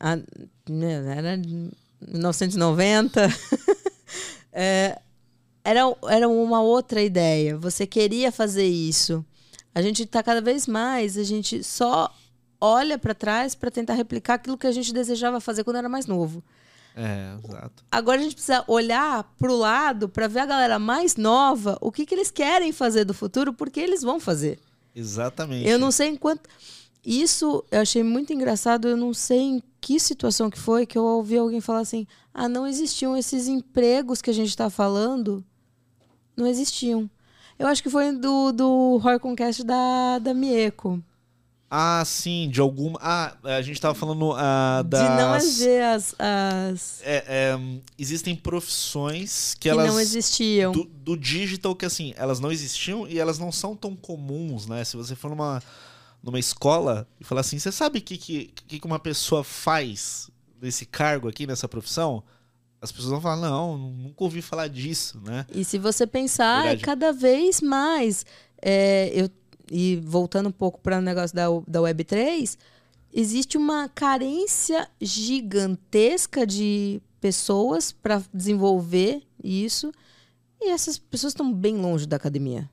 a, 0.00 0.16
né, 0.66 1.14
era 1.14 1.36
1990, 2.00 3.28
é, 4.50 4.98
era, 5.62 5.80
era 6.08 6.26
uma 6.26 6.62
outra 6.62 7.02
ideia. 7.02 7.58
Você 7.58 7.86
queria 7.86 8.32
fazer 8.32 8.66
isso. 8.66 9.22
A 9.74 9.82
gente 9.82 10.02
está 10.02 10.22
cada 10.22 10.40
vez 10.40 10.66
mais, 10.66 11.16
a 11.16 11.22
gente 11.22 11.62
só 11.62 12.12
olha 12.60 12.98
para 12.98 13.14
trás 13.14 13.54
para 13.54 13.70
tentar 13.70 13.94
replicar 13.94 14.34
aquilo 14.34 14.58
que 14.58 14.66
a 14.66 14.72
gente 14.72 14.92
desejava 14.92 15.40
fazer 15.40 15.64
quando 15.64 15.76
era 15.76 15.88
mais 15.88 16.06
novo. 16.06 16.42
É, 16.96 17.36
exato. 17.44 17.84
Agora 17.92 18.18
a 18.18 18.22
gente 18.22 18.34
precisa 18.34 18.64
olhar 18.66 19.22
para 19.38 19.52
o 19.52 19.56
lado 19.56 20.08
para 20.08 20.26
ver 20.26 20.40
a 20.40 20.46
galera 20.46 20.78
mais 20.80 21.14
nova, 21.14 21.78
o 21.80 21.92
que, 21.92 22.04
que 22.04 22.14
eles 22.14 22.30
querem 22.30 22.72
fazer 22.72 23.04
do 23.04 23.14
futuro, 23.14 23.52
porque 23.52 23.78
eles 23.78 24.02
vão 24.02 24.18
fazer. 24.18 24.58
Exatamente. 24.94 25.68
Eu 25.68 25.78
não 25.78 25.92
sei 25.92 26.08
enquanto. 26.08 26.48
Isso 27.04 27.64
eu 27.70 27.80
achei 27.80 28.02
muito 28.02 28.32
engraçado, 28.32 28.88
eu 28.88 28.96
não 28.96 29.14
sei 29.14 29.38
em 29.38 29.62
que 29.80 30.00
situação 30.00 30.50
que 30.50 30.58
foi 30.58 30.84
que 30.84 30.98
eu 30.98 31.04
ouvi 31.04 31.38
alguém 31.38 31.60
falar 31.60 31.80
assim: 31.80 32.04
ah, 32.34 32.48
não 32.48 32.66
existiam 32.66 33.16
esses 33.16 33.46
empregos 33.46 34.20
que 34.20 34.30
a 34.30 34.34
gente 34.34 34.48
está 34.48 34.68
falando. 34.68 35.44
Não 36.36 36.46
existiam. 36.46 37.08
Eu 37.58 37.66
acho 37.66 37.82
que 37.82 37.90
foi 37.90 38.12
do, 38.12 38.52
do 38.52 38.68
Horror 38.94 39.18
Conquest 39.18 39.64
da, 39.64 40.18
da 40.20 40.32
Mieko. 40.32 41.02
Ah, 41.70 42.02
sim, 42.06 42.48
de 42.48 42.60
alguma. 42.60 42.98
Ah, 43.02 43.36
a 43.44 43.60
gente 43.60 43.78
tava 43.78 43.94
falando 43.94 44.32
uh, 44.32 44.82
das. 44.84 45.02
De 45.02 45.08
não 45.08 45.34
haver 45.34 45.82
as. 45.82 46.14
as... 46.18 47.02
É, 47.02 47.24
é, 47.26 47.58
existem 47.98 48.34
profissões 48.34 49.52
que, 49.54 49.60
que 49.60 49.68
elas. 49.68 49.86
não 49.86 50.00
existiam. 50.00 50.72
Do, 50.72 50.84
do, 50.84 51.16
digital, 51.16 51.76
que 51.76 51.84
assim, 51.84 52.14
elas 52.16 52.40
não 52.40 52.50
existiam 52.50 53.06
e 53.06 53.18
elas 53.18 53.38
não 53.38 53.52
são 53.52 53.76
tão 53.76 53.94
comuns, 53.94 54.66
né? 54.66 54.82
Se 54.82 54.96
você 54.96 55.14
for 55.14 55.28
numa, 55.28 55.62
numa 56.22 56.38
escola 56.38 57.06
e 57.20 57.24
falar 57.24 57.42
assim, 57.42 57.58
você 57.58 57.70
sabe 57.70 57.98
o 57.98 58.02
que, 58.02 58.16
que, 58.16 58.46
que 58.46 58.86
uma 58.86 58.98
pessoa 58.98 59.44
faz 59.44 60.30
nesse 60.62 60.86
cargo 60.86 61.28
aqui, 61.28 61.46
nessa 61.46 61.68
profissão? 61.68 62.22
As 62.80 62.92
pessoas 62.92 63.10
vão 63.10 63.20
falar, 63.20 63.36
não, 63.36 63.76
nunca 63.76 64.24
ouvi 64.24 64.40
falar 64.40 64.68
disso, 64.68 65.20
né? 65.24 65.44
E 65.52 65.64
se 65.64 65.78
você 65.78 66.06
pensar, 66.06 66.62
Verdade. 66.62 66.82
cada 66.82 67.12
vez 67.12 67.60
mais. 67.60 68.24
é, 68.62 69.10
eu, 69.14 69.28
e 69.70 69.96
voltando 69.96 70.48
um 70.48 70.52
pouco 70.52 70.80
para 70.80 70.98
o 70.98 71.02
negócio 71.02 71.36
da, 71.36 71.46
da 71.66 71.80
Web3, 71.80 72.56
existe 73.12 73.58
uma 73.58 73.88
carência 73.88 74.88
gigantesca 75.00 76.46
de 76.46 77.02
pessoas 77.20 77.92
para 77.92 78.22
desenvolver 78.32 79.22
isso. 79.42 79.92
E 80.60 80.70
essas 80.70 80.98
pessoas 80.98 81.32
estão 81.32 81.52
bem 81.52 81.76
longe 81.76 82.06
da 82.06 82.16
academia. 82.16 82.68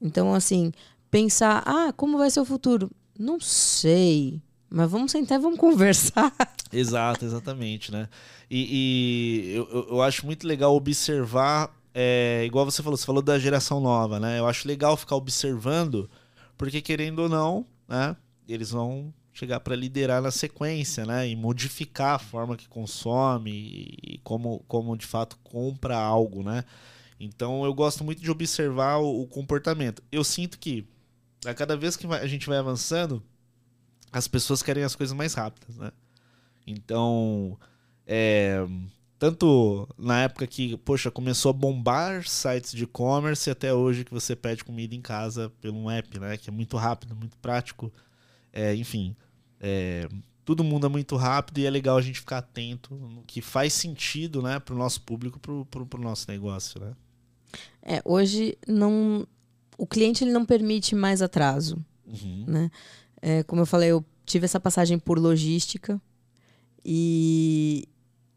Então, 0.00 0.34
assim, 0.34 0.70
pensar, 1.10 1.62
ah, 1.66 1.92
como 1.92 2.18
vai 2.18 2.30
ser 2.30 2.40
o 2.40 2.44
futuro? 2.44 2.90
Não 3.18 3.40
sei. 3.40 4.42
Mas 4.68 4.90
vamos 4.90 5.12
sentar 5.12 5.38
e 5.38 5.42
vamos 5.42 5.58
conversar. 5.58 6.32
Exato, 6.72 7.24
exatamente, 7.24 7.92
né? 7.92 8.08
E, 8.50 9.52
e 9.52 9.56
eu, 9.56 9.86
eu- 9.90 10.02
acho 10.02 10.26
muito 10.26 10.46
legal 10.46 10.74
observar, 10.74 11.72
é, 11.94 12.42
igual 12.44 12.64
você 12.64 12.82
falou, 12.82 12.96
você 12.96 13.06
falou 13.06 13.22
da 13.22 13.38
geração 13.38 13.80
nova, 13.80 14.18
né? 14.18 14.38
Eu 14.40 14.46
acho 14.48 14.66
legal 14.66 14.96
ficar 14.96 15.14
observando, 15.16 16.10
porque 16.58 16.82
querendo 16.82 17.20
ou 17.20 17.28
não, 17.28 17.64
né? 17.88 18.16
Eles 18.48 18.70
vão 18.72 19.14
chegar 19.32 19.60
para 19.60 19.76
liderar 19.76 20.20
na 20.20 20.30
sequência, 20.32 21.06
né? 21.06 21.28
E 21.28 21.36
modificar 21.36 22.16
a 22.16 22.18
forma 22.18 22.56
que 22.56 22.68
consome 22.68 23.50
e 24.02 24.18
como, 24.24 24.64
como 24.66 24.96
de 24.96 25.06
fato 25.06 25.38
compra 25.44 25.96
algo, 25.96 26.42
né? 26.42 26.64
Então 27.20 27.64
eu 27.64 27.72
gosto 27.74 28.04
muito 28.04 28.20
de 28.22 28.30
observar 28.30 28.98
o, 28.98 29.22
o 29.22 29.26
comportamento. 29.26 30.02
Eu 30.12 30.24
sinto 30.24 30.58
que 30.58 30.86
a 31.46 31.54
cada 31.54 31.76
vez 31.76 31.96
que 31.96 32.06
a 32.06 32.26
gente 32.26 32.46
vai 32.46 32.58
avançando, 32.58 33.22
as 34.12 34.28
pessoas 34.28 34.62
querem 34.62 34.82
as 34.82 34.94
coisas 34.94 35.16
mais 35.16 35.34
rápidas, 35.34 35.76
né? 35.76 35.90
Então, 36.66 37.58
é, 38.06 38.66
tanto 39.18 39.88
na 39.98 40.22
época 40.22 40.46
que, 40.46 40.76
poxa, 40.78 41.10
começou 41.10 41.50
a 41.50 41.52
bombar 41.52 42.26
sites 42.26 42.72
de 42.72 42.84
e-commerce 42.84 43.48
até 43.48 43.72
hoje 43.72 44.04
que 44.04 44.12
você 44.12 44.34
pede 44.34 44.64
comida 44.64 44.94
em 44.94 45.00
casa 45.00 45.50
pelo 45.60 45.78
um 45.78 45.90
app, 45.90 46.18
né? 46.18 46.36
Que 46.36 46.50
é 46.50 46.52
muito 46.52 46.76
rápido, 46.76 47.14
muito 47.14 47.36
prático. 47.38 47.92
É, 48.52 48.74
enfim, 48.74 49.14
é, 49.60 50.08
tudo 50.44 50.62
muda 50.62 50.88
muito 50.88 51.16
rápido 51.16 51.58
e 51.58 51.66
é 51.66 51.70
legal 51.70 51.96
a 51.96 52.02
gente 52.02 52.20
ficar 52.20 52.38
atento 52.38 52.94
no 52.94 53.22
que 53.22 53.40
faz 53.40 53.72
sentido, 53.72 54.40
né, 54.40 54.60
para 54.60 54.74
o 54.74 54.78
nosso 54.78 55.02
público, 55.02 55.38
para 55.40 55.52
o 55.52 56.02
nosso 56.02 56.30
negócio, 56.30 56.80
né? 56.80 56.92
É, 57.82 58.02
hoje 58.04 58.56
não. 58.66 59.26
O 59.78 59.86
cliente 59.86 60.24
ele 60.24 60.32
não 60.32 60.44
permite 60.44 60.94
mais 60.94 61.20
atraso. 61.20 61.84
Uhum. 62.06 62.44
né? 62.46 62.70
É, 63.28 63.42
como 63.42 63.60
eu 63.62 63.66
falei, 63.66 63.90
eu 63.90 64.04
tive 64.24 64.44
essa 64.44 64.60
passagem 64.60 65.00
por 65.00 65.18
logística 65.18 66.00
e, 66.84 67.88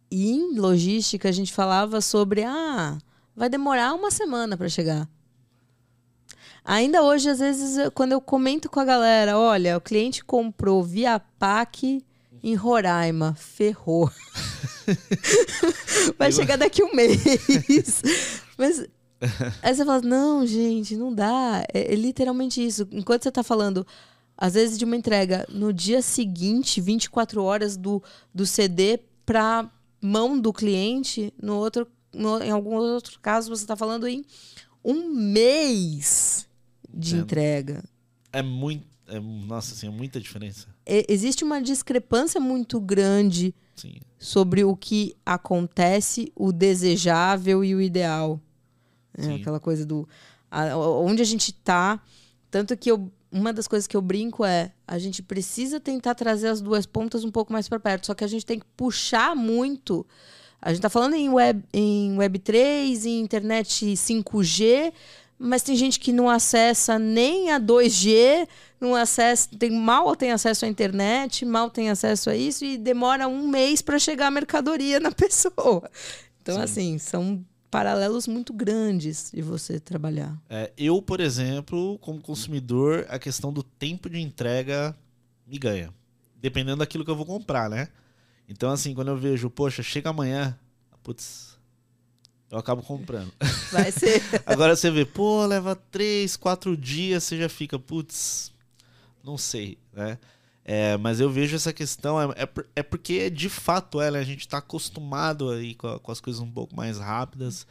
e 0.10 0.32
em 0.32 0.58
logística 0.58 1.30
a 1.30 1.32
gente 1.32 1.54
falava 1.54 2.02
sobre 2.02 2.44
ah, 2.44 2.98
vai 3.36 3.48
demorar 3.50 3.94
uma 3.94 4.10
semana 4.10 4.58
para 4.58 4.68
chegar. 4.68 5.08
Ainda 6.66 7.04
hoje, 7.04 7.30
às 7.30 7.38
vezes, 7.38 7.78
eu- 7.78 7.92
quando 7.92 8.14
eu 8.14 8.20
comento 8.20 8.68
com 8.68 8.80
a 8.80 8.86
galera, 8.86 9.38
olha, 9.38 9.78
o 9.78 9.82
cliente 9.82 10.26
comprou 10.26 10.84
via 10.84 11.20
PAC 11.20 12.04
em 12.42 12.56
Roraima, 12.56 13.36
ferrou. 13.36 14.10
Vai 16.18 16.32
chegar 16.32 16.58
daqui 16.58 16.84
um 16.84 16.96
mês. 16.96 18.02
Mas 18.58 18.88
Aí 19.62 19.76
você 19.76 19.84
fala, 19.86 20.02
não, 20.02 20.48
gente, 20.48 20.96
não 20.96 21.14
dá. 21.14 21.64
É, 21.74 21.94
é 21.94 21.96
literalmente 21.96 22.66
isso. 22.66 22.88
Enquanto 22.92 23.24
você 23.24 23.32
tá 23.32 23.44
falando, 23.44 23.86
às 24.42 24.54
vezes, 24.54 24.78
de 24.80 24.86
uma 24.86 24.96
entrega 24.96 25.46
no 25.50 25.74
dia 25.74 26.02
seguinte, 26.02 26.80
24 26.80 27.44
horas 27.44 27.76
do, 27.76 28.02
do 28.34 28.46
CD 28.46 29.00
pra 29.26 29.70
mão 30.02 30.40
do 30.40 30.54
cliente, 30.54 31.34
no 31.42 31.56
outro, 31.58 31.86
no- 32.14 32.42
em 32.42 32.50
algum 32.50 32.76
outro 32.76 33.20
caso, 33.20 33.50
você 33.50 33.66
tá 33.66 33.76
falando 33.76 34.08
em 34.08 34.24
um 34.84 35.10
mês 35.10 36.48
de 36.92 37.10
Entendo. 37.16 37.24
entrega. 37.24 37.84
É 38.32 38.42
muito. 38.42 38.88
É, 39.08 39.20
nossa, 39.20 39.74
assim, 39.74 39.88
é 39.88 39.90
muita 39.90 40.20
diferença. 40.22 40.68
É, 40.86 41.04
existe 41.12 41.44
uma 41.44 41.60
discrepância 41.62 42.40
muito 42.40 42.80
grande 42.80 43.54
Sim. 43.76 43.96
sobre 44.20 44.64
o 44.64 44.76
que 44.76 45.16
acontece, 45.26 46.32
o 46.36 46.52
desejável 46.52 47.64
e 47.64 47.74
o 47.76 47.82
ideal. 47.82 48.40
É, 49.18 49.34
aquela 49.34 49.60
coisa 49.60 49.86
do 49.86 50.08
a- 50.50 50.78
onde 50.78 51.22
a 51.22 51.26
gente 51.26 51.52
tá. 51.52 52.00
Tanto 52.52 52.78
que 52.78 52.90
eu, 52.90 53.12
uma 53.32 53.54
das 53.54 53.68
coisas 53.68 53.88
que 53.88 53.96
eu 53.96 54.02
brinco 54.02 54.44
é 54.44 54.72
a 54.88 54.98
gente 54.98 55.22
precisa 55.22 55.80
tentar 55.80 56.16
trazer 56.16 56.48
as 56.48 56.62
duas 56.62 56.86
pontas 56.86 57.24
um 57.24 57.32
pouco 57.32 57.54
mais 57.54 57.70
para 57.70 57.80
perto. 57.80 58.08
Só 58.08 58.14
que 58.14 58.24
a 58.24 58.28
gente 58.28 58.46
tem 58.46 58.60
que 58.60 58.66
puxar 58.76 59.36
muito. 59.36 60.06
A 60.62 60.74
gente 60.74 60.82
tá 60.82 60.90
falando 60.90 61.14
em 61.14 61.30
web, 61.30 61.64
em 61.74 62.18
web 62.18 62.40
3, 62.40 63.06
em 63.06 63.22
internet 63.22 63.86
5G, 63.86 64.92
mas 65.38 65.64
tem 65.64 65.76
gente 65.76 66.00
que 66.00 66.12
não 66.12 66.30
acessa 66.30 67.00
nem 67.00 67.52
a 67.52 67.60
2G, 67.60 68.46
não 68.82 68.94
acessa, 68.94 69.48
tem, 69.58 69.72
mal 69.72 70.14
tem 70.18 70.32
acesso 70.32 70.66
à 70.66 70.68
internet, 70.68 71.46
mal 71.46 71.70
tem 71.70 71.90
acesso 71.90 72.30
a 72.30 72.36
isso 72.36 72.66
e 72.66 72.78
demora 72.78 73.28
um 73.28 73.48
mês 73.48 73.82
para 73.82 73.98
chegar 73.98 74.28
a 74.28 74.32
mercadoria 74.32 75.00
na 75.00 75.12
pessoa. 75.16 75.90
Então, 76.42 76.56
Sim. 76.56 76.62
assim, 76.62 76.98
são 76.98 77.46
paralelos 77.70 78.28
muito 78.28 78.52
grandes 78.54 79.32
de 79.34 79.42
você 79.42 79.80
trabalhar. 79.80 80.38
É, 80.50 80.72
eu, 80.78 81.02
por 81.02 81.20
exemplo, 81.20 81.98
como 82.00 82.22
consumidor, 82.22 83.06
a 83.10 83.20
questão 83.20 83.54
do 83.54 83.64
tempo 83.64 84.10
de 84.10 84.20
entrega 84.20 84.96
me 85.46 85.58
ganha. 85.58 85.94
Dependendo 86.36 86.78
daquilo 86.78 87.06
que 87.06 87.12
eu 87.12 87.16
vou 87.16 87.26
comprar, 87.26 87.70
né? 87.70 87.90
Então, 88.48 88.72
assim, 88.72 88.94
quando 88.94 89.10
eu 89.10 89.18
vejo, 89.18 89.50
poxa, 89.50 89.84
chega 89.84 90.10
amanhã, 90.10 90.58
putz, 91.04 91.58
eu 92.50 92.58
acabo 92.58 92.82
comprando. 92.82 93.32
Vai 93.72 93.92
ser. 93.92 94.22
Agora 94.46 94.76
você 94.76 94.90
vê, 94.90 95.06
pô, 95.06 95.46
leva 95.46 95.76
três, 95.76 96.36
quatro 96.36 96.76
dias, 96.76 97.24
você 97.24 97.38
já 97.38 97.48
fica, 97.50 97.78
putz, 97.78 98.52
não 99.24 99.38
sei, 99.38 99.78
né? 99.94 100.18
É, 100.72 100.98
mas 100.98 101.20
eu 101.20 101.32
vejo 101.32 101.56
essa 101.56 101.74
questão, 101.74 102.22
é, 102.22 102.26
é, 102.44 102.50
é 102.76 102.84
porque 102.84 103.28
de 103.32 103.50
fato 103.50 104.00
ela, 104.00 104.20
a 104.20 104.24
gente 104.24 104.42
está 104.42 104.60
acostumado 104.60 105.50
aí 105.50 105.74
com, 105.74 105.98
com 105.98 106.12
as 106.12 106.22
coisas 106.22 106.40
um 106.40 106.52
pouco 106.52 106.76
mais 106.76 107.00
rápidas 107.00 107.66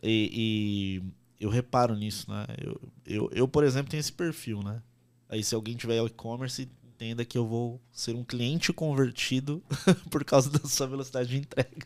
e, 0.00 1.02
e 1.40 1.44
eu 1.44 1.50
reparo 1.50 1.96
nisso, 1.96 2.30
né? 2.30 2.46
Eu, 2.62 2.80
eu, 3.04 3.30
eu, 3.32 3.48
por 3.48 3.64
exemplo, 3.64 3.90
tenho 3.90 3.98
esse 4.00 4.12
perfil, 4.12 4.62
né? 4.62 4.80
Aí 5.28 5.42
se 5.42 5.56
alguém 5.56 5.74
tiver 5.74 6.00
e-commerce, 6.04 6.68
entenda 6.84 7.24
que 7.24 7.36
eu 7.36 7.44
vou 7.44 7.80
ser 7.90 8.14
um 8.14 8.22
cliente 8.22 8.72
convertido 8.72 9.60
por 10.08 10.24
causa 10.24 10.48
da 10.48 10.60
sua 10.68 10.86
velocidade 10.86 11.28
de 11.28 11.38
entrega. 11.38 11.84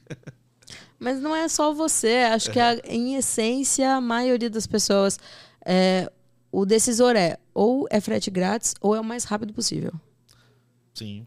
Mas 0.99 1.23
não 1.23 1.35
é 1.35 1.49
só 1.49 1.73
você. 1.73 2.17
Acho 2.31 2.51
que, 2.53 2.61
a- 2.61 2.75
em 2.85 3.15
essência, 3.17 3.95
a 3.95 4.01
maioria 4.01 4.51
das 4.51 4.67
pessoas. 4.67 5.19
é, 5.65 6.13
o 6.53 6.67
decisor 6.67 7.17
é 7.17 7.39
ou 7.55 7.87
é 7.91 7.99
frete 7.99 8.31
grátis 8.31 8.75
ou 8.81 8.95
é 8.95 9.01
o 9.01 9.05
mais 9.05 9.25
rápido 9.25 9.55
possível. 9.55 9.93
Sim. 11.05 11.27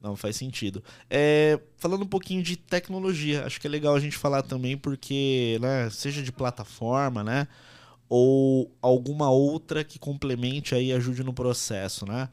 Não, 0.00 0.16
faz 0.16 0.36
sentido. 0.36 0.82
É, 1.10 1.60
falando 1.76 2.02
um 2.02 2.08
pouquinho 2.08 2.42
de 2.42 2.56
tecnologia, 2.56 3.44
acho 3.44 3.60
que 3.60 3.66
é 3.66 3.70
legal 3.70 3.94
a 3.94 4.00
gente 4.00 4.16
falar 4.16 4.42
também, 4.42 4.76
porque, 4.76 5.58
né, 5.60 5.90
seja 5.90 6.22
de 6.22 6.32
plataforma, 6.32 7.22
né? 7.22 7.46
Ou 8.08 8.74
alguma 8.80 9.30
outra 9.30 9.84
que 9.84 9.98
complemente 9.98 10.74
aí 10.74 10.88
e 10.88 10.92
ajude 10.92 11.22
no 11.22 11.34
processo, 11.34 12.06
né? 12.06 12.30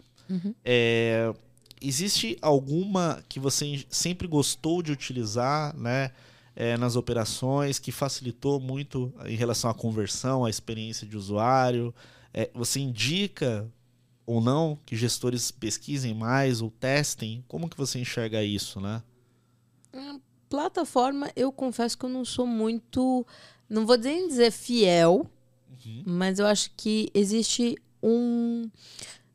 É, 0.64 1.34
existe 1.82 2.38
alguma 2.42 3.22
que 3.28 3.40
você 3.40 3.86
sempre 3.90 4.28
gostou 4.28 4.82
de 4.82 4.92
utilizar, 4.92 5.76
né? 5.76 6.12
é, 6.58 6.76
nas 6.76 6.96
operações, 6.96 7.78
que 7.78 7.92
facilitou 7.92 8.60
muito 8.60 9.14
em 9.28 9.36
relação 9.36 9.70
à 9.70 9.76
conversão, 9.76 10.44
à 10.44 10.50
experiência 10.50 11.06
de 11.06 11.16
usuário? 11.16 11.94
É, 12.34 12.50
você 12.52 12.80
indica 12.80 13.70
ou 14.28 14.42
não 14.42 14.78
que 14.86 14.96
gestores 14.96 15.50
pesquisem 15.50 16.14
mais 16.14 16.62
ou 16.62 16.70
testem? 16.70 17.44
Como 17.48 17.70
que 17.70 17.78
você 17.78 17.98
enxerga 17.98 18.44
isso, 18.44 18.82
né? 18.82 19.02
Plataforma, 20.50 21.32
eu 21.36 21.52
confesso 21.52 21.98
que 21.98 22.06
eu 22.06 22.10
não 22.10 22.26
sou 22.26 22.46
muito. 22.46 23.26
Não 23.70 23.86
vou 23.86 23.98
dizer 23.98 24.12
em 24.12 24.28
dizer 24.28 24.52
fiel, 24.52 25.26
mas 26.06 26.40
eu 26.40 26.46
acho 26.46 26.72
que 26.76 27.10
existe 27.14 27.78
um. 28.04 28.70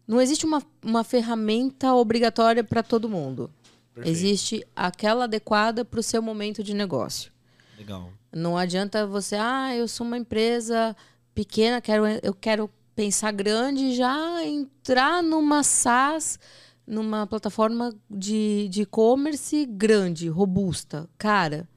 Não 0.07 0.21
existe 0.21 0.45
uma, 0.45 0.63
uma 0.83 1.03
ferramenta 1.03 1.95
obrigatória 1.95 2.63
para 2.63 2.83
todo 2.83 3.09
mundo. 3.09 3.51
Perfeito. 3.95 4.15
Existe 4.15 4.67
aquela 4.77 5.25
adequada 5.25 5.85
para 5.85 6.01
o 6.01 6.03
seu 6.03 6.21
momento 6.23 6.63
de 6.63 6.75
negócio. 6.75 7.33
Legal. 7.79 8.11
Não 8.33 8.57
adianta 8.57 9.07
você, 9.07 9.37
ah, 9.37 9.75
eu 9.75 9.87
sou 9.87 10.07
uma 10.07 10.17
empresa 10.17 10.97
pequena, 11.35 11.81
quero, 11.81 12.05
eu 12.23 12.35
quero 12.35 12.71
pensar 12.95 13.33
grande 13.33 13.95
já 13.95 14.45
entrar 14.45 15.23
numa 15.23 15.63
SaaS, 15.63 16.39
numa 16.87 17.27
plataforma 17.27 17.95
de 18.11 18.71
e-commerce 18.75 19.65
grande, 19.67 20.29
robusta. 20.29 21.09
Cara, 21.19 21.69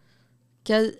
que 0.64 0.74
a- 0.74 0.94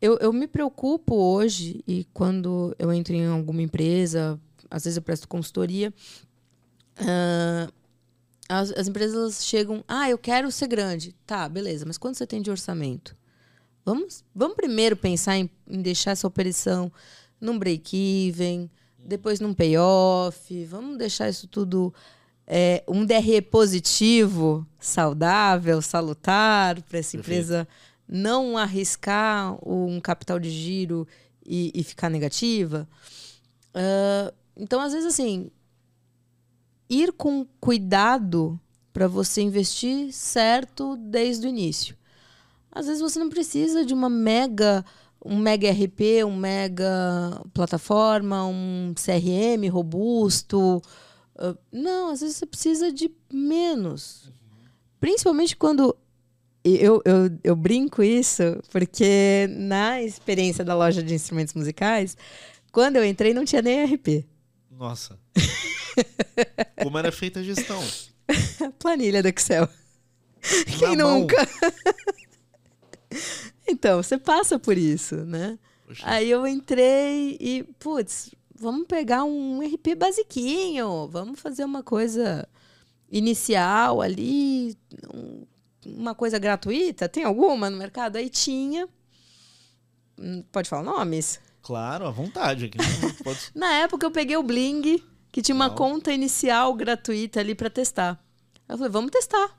eu, 0.00 0.16
eu 0.18 0.32
me 0.32 0.46
preocupo 0.46 1.14
hoje, 1.14 1.82
e 1.86 2.04
quando 2.14 2.74
eu 2.78 2.92
entro 2.92 3.14
em 3.14 3.26
alguma 3.26 3.62
empresa, 3.62 4.40
às 4.70 4.84
vezes 4.84 4.96
eu 4.96 5.02
presto 5.02 5.26
consultoria, 5.26 5.92
ah, 6.98 7.68
as, 8.48 8.70
as 8.72 8.88
empresas 8.88 9.44
chegam, 9.44 9.84
ah, 9.88 10.08
eu 10.08 10.18
quero 10.18 10.50
ser 10.50 10.68
grande. 10.68 11.14
Tá, 11.26 11.48
beleza, 11.48 11.84
mas 11.86 11.98
quanto 11.98 12.16
você 12.16 12.26
tem 12.26 12.40
de 12.40 12.50
orçamento? 12.50 13.16
Vamos, 13.84 14.24
vamos 14.34 14.56
primeiro 14.56 14.96
pensar 14.96 15.36
em, 15.38 15.50
em 15.66 15.80
deixar 15.80 16.12
essa 16.12 16.26
operação 16.26 16.92
num 17.40 17.58
break-even, 17.58 18.70
depois 18.98 19.40
num 19.40 19.54
payoff. 19.54 20.64
Vamos 20.64 20.98
deixar 20.98 21.28
isso 21.28 21.46
tudo 21.46 21.92
é, 22.46 22.82
um 22.88 23.04
DRE 23.04 23.42
positivo, 23.42 24.66
saudável, 24.78 25.80
salutar 25.82 26.80
para 26.82 26.98
essa 26.98 27.12
Perfeito. 27.12 27.20
empresa 27.20 27.68
não 28.08 28.56
arriscar 28.56 29.56
um 29.68 30.00
capital 30.00 30.38
de 30.38 30.50
giro 30.50 31.06
e, 31.44 31.70
e 31.74 31.84
ficar 31.84 32.08
negativa. 32.08 32.88
Uh, 33.74 34.34
então, 34.56 34.80
às 34.80 34.92
vezes, 34.92 35.06
assim, 35.06 35.50
ir 36.88 37.12
com 37.12 37.46
cuidado 37.60 38.58
para 38.92 39.06
você 39.06 39.42
investir 39.42 40.12
certo 40.12 40.96
desde 40.96 41.46
o 41.46 41.50
início. 41.50 41.96
Às 42.72 42.86
vezes 42.86 43.00
você 43.00 43.18
não 43.18 43.28
precisa 43.28 43.84
de 43.84 43.92
uma 43.92 44.08
mega, 44.08 44.84
um 45.24 45.38
mega 45.38 45.70
RP, 45.70 46.24
um 46.26 46.36
mega 46.36 47.40
plataforma, 47.52 48.46
um 48.46 48.94
CRM 48.94 49.68
robusto. 49.70 50.82
Uh, 51.36 51.56
não, 51.72 52.10
às 52.10 52.20
vezes 52.20 52.36
você 52.36 52.46
precisa 52.46 52.92
de 52.92 53.10
menos. 53.32 54.30
Principalmente 55.00 55.56
quando 55.56 55.96
eu, 56.64 57.00
eu, 57.04 57.38
eu 57.44 57.56
brinco 57.56 58.02
isso, 58.02 58.42
porque 58.70 59.48
na 59.50 60.02
experiência 60.02 60.64
da 60.64 60.74
loja 60.74 61.02
de 61.02 61.14
instrumentos 61.14 61.54
musicais, 61.54 62.16
quando 62.72 62.96
eu 62.96 63.04
entrei 63.04 63.32
não 63.32 63.44
tinha 63.44 63.62
nem 63.62 63.84
RP. 63.84 64.26
Nossa. 64.70 65.18
Como 66.82 66.98
era 66.98 67.10
feita 67.10 67.40
a 67.40 67.42
gestão? 67.42 67.82
Planilha 68.78 69.22
do 69.22 69.28
Excel. 69.28 69.62
Na 69.62 70.78
Quem 70.78 70.96
mão. 70.96 71.20
nunca? 71.20 71.36
então, 73.68 74.02
você 74.02 74.18
passa 74.18 74.58
por 74.58 74.76
isso, 74.76 75.16
né? 75.24 75.58
Poxa. 75.86 76.02
Aí 76.06 76.30
eu 76.30 76.46
entrei 76.46 77.36
e, 77.40 77.64
putz, 77.78 78.34
vamos 78.54 78.86
pegar 78.86 79.24
um 79.24 79.60
RP 79.60 79.94
basiquinho, 79.96 81.08
vamos 81.08 81.40
fazer 81.40 81.64
uma 81.64 81.82
coisa 81.82 82.48
inicial 83.10 84.00
ali, 84.02 84.76
um, 85.14 85.46
uma 85.86 86.14
coisa 86.14 86.38
gratuita. 86.38 87.08
Tem 87.08 87.24
alguma 87.24 87.70
no 87.70 87.76
mercado? 87.76 88.16
Aí 88.16 88.28
tinha. 88.28 88.88
Hum, 90.18 90.42
pode 90.52 90.68
falar 90.68 90.82
nomes? 90.82 91.40
Claro, 91.62 92.06
à 92.06 92.10
vontade. 92.10 92.70
Pode... 93.22 93.50
Na 93.54 93.74
época 93.74 94.06
eu 94.06 94.10
peguei 94.10 94.36
o 94.36 94.42
Bling 94.42 95.02
que 95.30 95.42
tinha 95.42 95.54
Legal. 95.54 95.68
uma 95.68 95.76
conta 95.76 96.12
inicial 96.12 96.72
gratuita 96.74 97.40
ali 97.40 97.54
para 97.54 97.68
testar. 97.68 98.18
Eu 98.68 98.76
falei, 98.78 98.90
vamos 98.90 99.10
testar. 99.10 99.58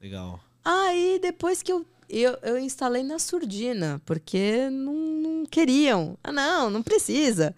Legal. 0.00 0.40
Aí 0.64 1.18
depois 1.22 1.62
que 1.62 1.72
eu, 1.72 1.86
eu, 2.08 2.38
eu 2.42 2.58
instalei 2.58 3.02
na 3.02 3.18
surdina, 3.18 4.00
porque 4.04 4.68
não, 4.70 4.94
não 4.94 5.46
queriam. 5.46 6.16
Ah, 6.22 6.32
não, 6.32 6.70
não 6.70 6.82
precisa. 6.82 7.54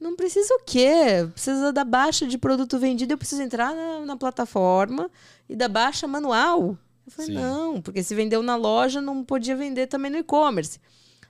Não 0.00 0.16
precisa 0.16 0.54
o 0.54 0.60
quê? 0.64 1.28
Precisa 1.32 1.72
da 1.72 1.84
baixa 1.84 2.26
de 2.26 2.38
produto 2.38 2.78
vendido, 2.78 3.12
eu 3.12 3.18
preciso 3.18 3.42
entrar 3.42 3.74
na, 3.74 4.06
na 4.06 4.16
plataforma 4.16 5.10
e 5.48 5.54
da 5.54 5.68
baixa 5.68 6.06
manual. 6.06 6.78
Eu 7.06 7.12
falei, 7.12 7.32
Sim. 7.32 7.42
não, 7.42 7.82
porque 7.82 8.02
se 8.02 8.14
vendeu 8.14 8.42
na 8.42 8.56
loja, 8.56 9.00
não 9.00 9.24
podia 9.24 9.56
vender 9.56 9.88
também 9.88 10.10
no 10.10 10.18
e-commerce. 10.18 10.80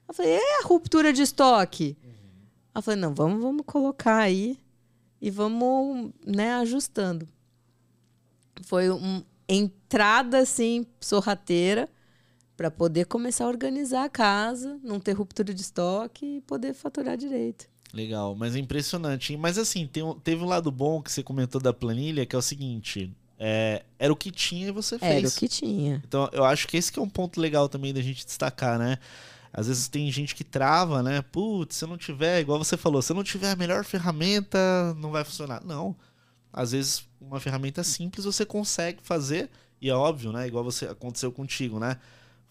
Eu 0.07 0.15
falei, 0.15 0.33
é 0.33 0.61
a 0.61 0.67
ruptura 0.67 1.13
de 1.13 1.23
estoque. 1.23 1.97
Uhum. 2.05 2.11
Eu 2.77 2.83
falei, 2.83 3.01
não, 3.01 3.15
vamos, 3.15 3.43
vamos 3.43 3.63
colocar 3.65 4.19
aí 4.19 4.59
e 5.21 5.31
vamos 5.31 6.13
né, 6.25 6.55
ajustando. 6.55 7.29
Foi 8.63 8.89
uma 8.91 9.25
entrada 9.49 10.39
assim, 10.39 10.87
sorrateira, 11.01 11.89
para 12.61 12.71
poder 12.71 13.07
começar 13.07 13.47
a 13.47 13.49
organizar 13.49 14.05
a 14.05 14.09
casa, 14.11 14.79
não 14.85 15.01
ter 15.01 15.13
ruptura 15.13 15.55
de 15.55 15.63
estoque 15.63 16.27
e 16.27 16.41
poder 16.43 16.75
faturar 16.75 17.17
direito. 17.17 17.67
Legal, 17.91 18.35
mas 18.35 18.55
é 18.55 18.59
impressionante. 18.59 19.35
Mas 19.35 19.57
assim, 19.57 19.89
teve 20.23 20.43
um 20.43 20.47
lado 20.47 20.71
bom 20.71 21.01
que 21.01 21.11
você 21.11 21.23
comentou 21.23 21.59
da 21.59 21.73
planilha, 21.73 22.27
que 22.27 22.37
é 22.37 22.39
o 22.39 22.43
seguinte: 22.43 23.17
é, 23.39 23.83
era 23.99 24.13
o 24.13 24.17
que 24.17 24.31
tinha 24.31 24.69
e 24.69 24.73
você 24.73 24.99
fez. 24.99 25.11
Era 25.11 25.27
o 25.27 25.33
que 25.33 25.49
tinha. 25.49 26.03
Então, 26.07 26.29
eu 26.35 26.45
acho 26.45 26.69
que 26.69 26.77
esse 26.77 26.93
que 26.93 26.99
é 26.99 27.03
um 27.03 27.09
ponto 27.09 27.41
legal 27.41 27.67
também 27.67 27.95
da 27.95 28.03
gente 28.03 28.27
destacar, 28.27 28.79
né? 28.79 28.99
Às 29.51 29.69
vezes 29.69 29.89
tem 29.89 30.13
gente 30.13 30.35
que 30.35 30.45
trava, 30.45 31.03
né? 31.03 31.23
Putz, 31.23 31.77
se 31.77 31.85
eu 31.87 31.89
não 31.89 31.97
tiver, 31.97 32.41
igual 32.41 32.63
você 32.63 32.77
falou, 32.77 33.01
se 33.01 33.11
eu 33.11 33.17
não 33.17 33.25
tiver 33.25 33.53
a 33.53 33.57
melhor 33.57 33.87
ferramenta, 33.87 34.95
não 34.99 35.11
vai 35.11 35.25
funcionar. 35.25 35.65
Não. 35.65 35.97
Às 36.53 36.73
vezes, 36.73 37.09
uma 37.19 37.41
ferramenta 37.41 37.83
simples 37.83 38.27
você 38.27 38.45
consegue 38.45 38.99
fazer, 39.03 39.49
e 39.81 39.89
é 39.89 39.95
óbvio, 39.95 40.31
né? 40.31 40.47
Igual 40.47 40.63
você 40.63 40.85
aconteceu 40.85 41.33
contigo, 41.33 41.79
né? 41.79 41.97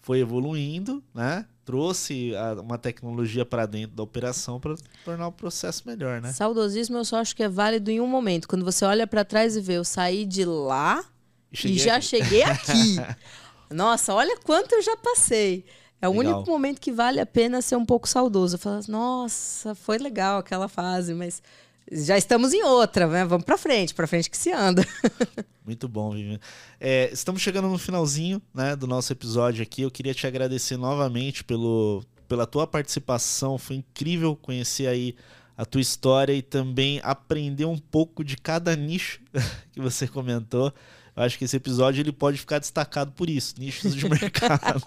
Foi 0.00 0.20
evoluindo, 0.20 1.02
né? 1.14 1.46
Trouxe 1.64 2.34
a, 2.34 2.60
uma 2.60 2.78
tecnologia 2.78 3.44
para 3.44 3.66
dentro 3.66 3.96
da 3.96 4.02
operação 4.02 4.58
para 4.58 4.74
tornar 5.04 5.28
o 5.28 5.32
processo 5.32 5.82
melhor, 5.86 6.20
né? 6.20 6.32
Saudosismo 6.32 6.96
eu 6.96 7.04
só 7.04 7.18
acho 7.18 7.36
que 7.36 7.42
é 7.42 7.48
válido 7.48 7.90
em 7.90 8.00
um 8.00 8.06
momento, 8.06 8.48
quando 8.48 8.64
você 8.64 8.84
olha 8.84 9.06
para 9.06 9.24
trás 9.24 9.56
e 9.56 9.60
vê, 9.60 9.74
eu 9.74 9.84
saí 9.84 10.24
de 10.24 10.44
lá 10.44 11.04
e, 11.52 11.68
e 11.68 11.78
já 11.78 11.96
aqui. 11.96 12.06
cheguei 12.06 12.42
aqui. 12.42 12.96
Nossa, 13.70 14.12
olha 14.14 14.36
quanto 14.38 14.74
eu 14.74 14.82
já 14.82 14.96
passei. 14.96 15.64
É 16.02 16.08
o 16.08 16.12
legal. 16.12 16.36
único 16.36 16.50
momento 16.50 16.80
que 16.80 16.90
vale 16.90 17.20
a 17.20 17.26
pena 17.26 17.60
ser 17.60 17.76
um 17.76 17.84
pouco 17.84 18.08
saudoso. 18.08 18.56
Falar, 18.56 18.80
nossa, 18.88 19.74
foi 19.74 19.98
legal 19.98 20.38
aquela 20.38 20.66
fase, 20.66 21.12
mas 21.12 21.42
já 21.90 22.16
estamos 22.16 22.52
em 22.52 22.62
outra, 22.62 23.06
né? 23.06 23.24
Vamos 23.24 23.44
para 23.44 23.58
frente, 23.58 23.94
para 23.94 24.06
frente 24.06 24.30
que 24.30 24.36
se 24.36 24.52
anda. 24.52 24.86
Muito 25.64 25.88
bom, 25.88 26.12
Vivian. 26.12 26.38
É, 26.78 27.10
estamos 27.12 27.42
chegando 27.42 27.68
no 27.68 27.78
finalzinho 27.78 28.40
né, 28.54 28.76
do 28.76 28.86
nosso 28.86 29.12
episódio 29.12 29.62
aqui. 29.62 29.82
Eu 29.82 29.90
queria 29.90 30.14
te 30.14 30.26
agradecer 30.26 30.76
novamente 30.76 31.42
pelo, 31.42 32.04
pela 32.28 32.46
tua 32.46 32.66
participação. 32.66 33.58
Foi 33.58 33.76
incrível 33.76 34.36
conhecer 34.36 34.86
aí 34.86 35.14
a 35.56 35.64
tua 35.64 35.80
história 35.80 36.32
e 36.32 36.42
também 36.42 37.00
aprender 37.02 37.66
um 37.66 37.76
pouco 37.76 38.24
de 38.24 38.36
cada 38.36 38.74
nicho 38.74 39.20
que 39.72 39.80
você 39.80 40.06
comentou. 40.08 40.72
Eu 41.14 41.22
acho 41.22 41.36
que 41.36 41.44
esse 41.44 41.56
episódio 41.56 42.00
ele 42.00 42.12
pode 42.12 42.38
ficar 42.38 42.58
destacado 42.58 43.12
por 43.12 43.28
isso, 43.28 43.54
nichos 43.58 43.94
de 43.94 44.08
mercado. 44.08 44.82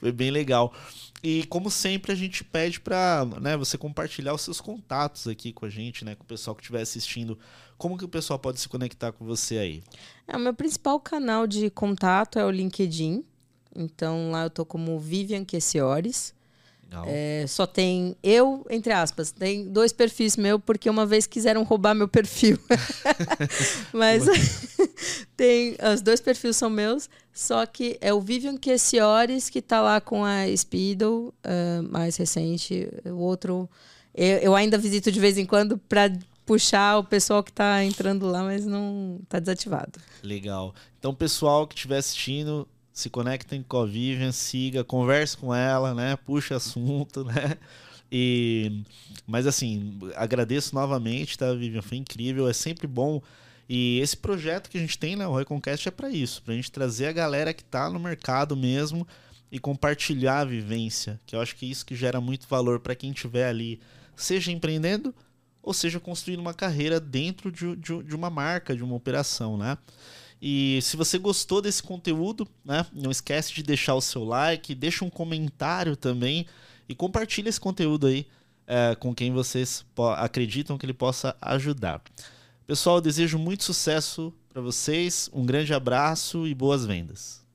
Foi 0.00 0.12
bem 0.12 0.30
legal. 0.30 0.72
E 1.22 1.44
como 1.46 1.70
sempre, 1.70 2.12
a 2.12 2.14
gente 2.14 2.44
pede 2.44 2.80
para 2.80 3.26
né, 3.40 3.56
você 3.56 3.76
compartilhar 3.76 4.34
os 4.34 4.42
seus 4.42 4.60
contatos 4.60 5.26
aqui 5.26 5.52
com 5.52 5.66
a 5.66 5.70
gente, 5.70 6.04
né, 6.04 6.14
com 6.14 6.22
o 6.22 6.26
pessoal 6.26 6.54
que 6.54 6.62
estiver 6.62 6.82
assistindo. 6.82 7.38
Como 7.78 7.98
que 7.98 8.04
o 8.04 8.08
pessoal 8.08 8.38
pode 8.38 8.60
se 8.60 8.68
conectar 8.68 9.12
com 9.12 9.24
você 9.24 9.58
aí? 9.58 9.82
É, 10.28 10.36
o 10.36 10.40
meu 10.40 10.54
principal 10.54 11.00
canal 11.00 11.46
de 11.46 11.68
contato 11.70 12.38
é 12.38 12.44
o 12.44 12.50
LinkedIn. 12.50 13.24
Então 13.74 14.30
lá 14.30 14.44
eu 14.44 14.50
tô 14.50 14.64
como 14.64 14.98
Vivian 14.98 15.44
Queciores. 15.44 16.34
É, 17.04 17.44
só 17.48 17.66
tem 17.66 18.16
eu, 18.22 18.64
entre 18.70 18.92
aspas, 18.92 19.32
tem 19.32 19.68
dois 19.68 19.92
perfis 19.92 20.36
meu, 20.36 20.58
porque 20.58 20.88
uma 20.88 21.04
vez 21.04 21.26
quiseram 21.26 21.64
roubar 21.64 21.94
meu 21.94 22.08
perfil. 22.08 22.58
Mas 23.92 24.24
tem. 25.36 25.76
Os 25.92 26.00
dois 26.00 26.20
perfis 26.20 26.56
são 26.56 26.70
meus, 26.70 27.08
só 27.32 27.64
que 27.66 27.98
é 28.00 28.12
o 28.12 28.20
Vivian 28.20 28.56
Queciores 28.56 29.50
que 29.50 29.60
tá 29.60 29.80
lá 29.80 30.00
com 30.00 30.24
a 30.24 30.44
Speedo, 30.56 31.34
uh, 31.44 31.82
mais 31.90 32.16
recente. 32.16 32.88
O 33.04 33.18
outro. 33.18 33.68
Eu, 34.14 34.38
eu 34.38 34.54
ainda 34.54 34.78
visito 34.78 35.12
de 35.12 35.20
vez 35.20 35.36
em 35.36 35.44
quando 35.44 35.76
para 35.76 36.10
puxar 36.46 36.98
o 36.98 37.04
pessoal 37.04 37.42
que 37.42 37.50
está 37.50 37.84
entrando 37.84 38.26
lá, 38.26 38.42
mas 38.42 38.64
não 38.64 39.18
está 39.24 39.40
desativado. 39.40 39.98
Legal. 40.22 40.74
Então, 40.98 41.14
pessoal 41.14 41.66
que 41.66 41.74
estiver 41.74 41.98
assistindo, 41.98 42.66
se 42.92 43.10
conectem 43.10 43.62
com 43.62 43.78
a 43.78 43.84
Vivian, 43.84 44.32
siga, 44.32 44.84
converse 44.84 45.36
com 45.36 45.54
ela, 45.54 45.92
né? 45.92 46.16
Puxa 46.24 46.56
assunto, 46.56 47.24
né? 47.26 47.58
E, 48.10 48.84
mas 49.26 49.46
assim, 49.46 49.98
agradeço 50.14 50.74
novamente, 50.74 51.36
tá, 51.36 51.52
Vivian? 51.52 51.82
Foi 51.82 51.98
incrível, 51.98 52.48
é 52.48 52.52
sempre 52.52 52.86
bom. 52.86 53.20
E 53.68 53.98
esse 54.00 54.16
projeto 54.16 54.70
que 54.70 54.78
a 54.78 54.80
gente 54.80 54.98
tem, 54.98 55.16
né, 55.16 55.26
o 55.26 55.36
Reconcast, 55.36 55.88
é 55.88 55.90
para 55.90 56.10
isso, 56.10 56.42
para 56.42 56.52
a 56.52 56.56
gente 56.56 56.70
trazer 56.70 57.06
a 57.06 57.12
galera 57.12 57.52
que 57.52 57.62
está 57.62 57.90
no 57.90 57.98
mercado 57.98 58.56
mesmo 58.56 59.06
e 59.50 59.58
compartilhar 59.58 60.40
a 60.40 60.44
vivência, 60.44 61.20
que 61.26 61.34
eu 61.34 61.40
acho 61.40 61.56
que 61.56 61.66
é 61.66 61.68
isso 61.68 61.84
que 61.84 61.94
gera 61.94 62.20
muito 62.20 62.46
valor 62.46 62.80
para 62.80 62.94
quem 62.94 63.10
estiver 63.10 63.48
ali, 63.48 63.80
seja 64.14 64.52
empreendendo 64.52 65.14
ou 65.62 65.74
seja 65.74 65.98
construindo 65.98 66.38
uma 66.38 66.54
carreira 66.54 67.00
dentro 67.00 67.50
de, 67.50 67.74
de, 67.74 68.02
de 68.04 68.14
uma 68.14 68.30
marca, 68.30 68.76
de 68.76 68.84
uma 68.84 68.94
operação, 68.94 69.56
né? 69.56 69.76
E 70.40 70.78
se 70.82 70.96
você 70.96 71.18
gostou 71.18 71.60
desse 71.60 71.82
conteúdo, 71.82 72.46
né, 72.64 72.86
não 72.92 73.10
esquece 73.10 73.52
de 73.52 73.62
deixar 73.62 73.94
o 73.94 74.00
seu 74.00 74.22
like, 74.22 74.74
deixa 74.74 75.04
um 75.04 75.10
comentário 75.10 75.96
também 75.96 76.46
e 76.88 76.94
compartilha 76.94 77.48
esse 77.48 77.60
conteúdo 77.60 78.06
aí 78.06 78.26
é, 78.66 78.94
com 78.94 79.14
quem 79.14 79.32
vocês 79.32 79.84
acreditam 80.18 80.76
que 80.76 80.84
ele 80.84 80.92
possa 80.92 81.34
ajudar. 81.40 82.02
Pessoal, 82.66 83.00
desejo 83.00 83.38
muito 83.38 83.62
sucesso 83.62 84.34
para 84.48 84.60
vocês, 84.60 85.30
um 85.32 85.46
grande 85.46 85.72
abraço 85.72 86.48
e 86.48 86.52
boas 86.52 86.84
vendas. 86.84 87.45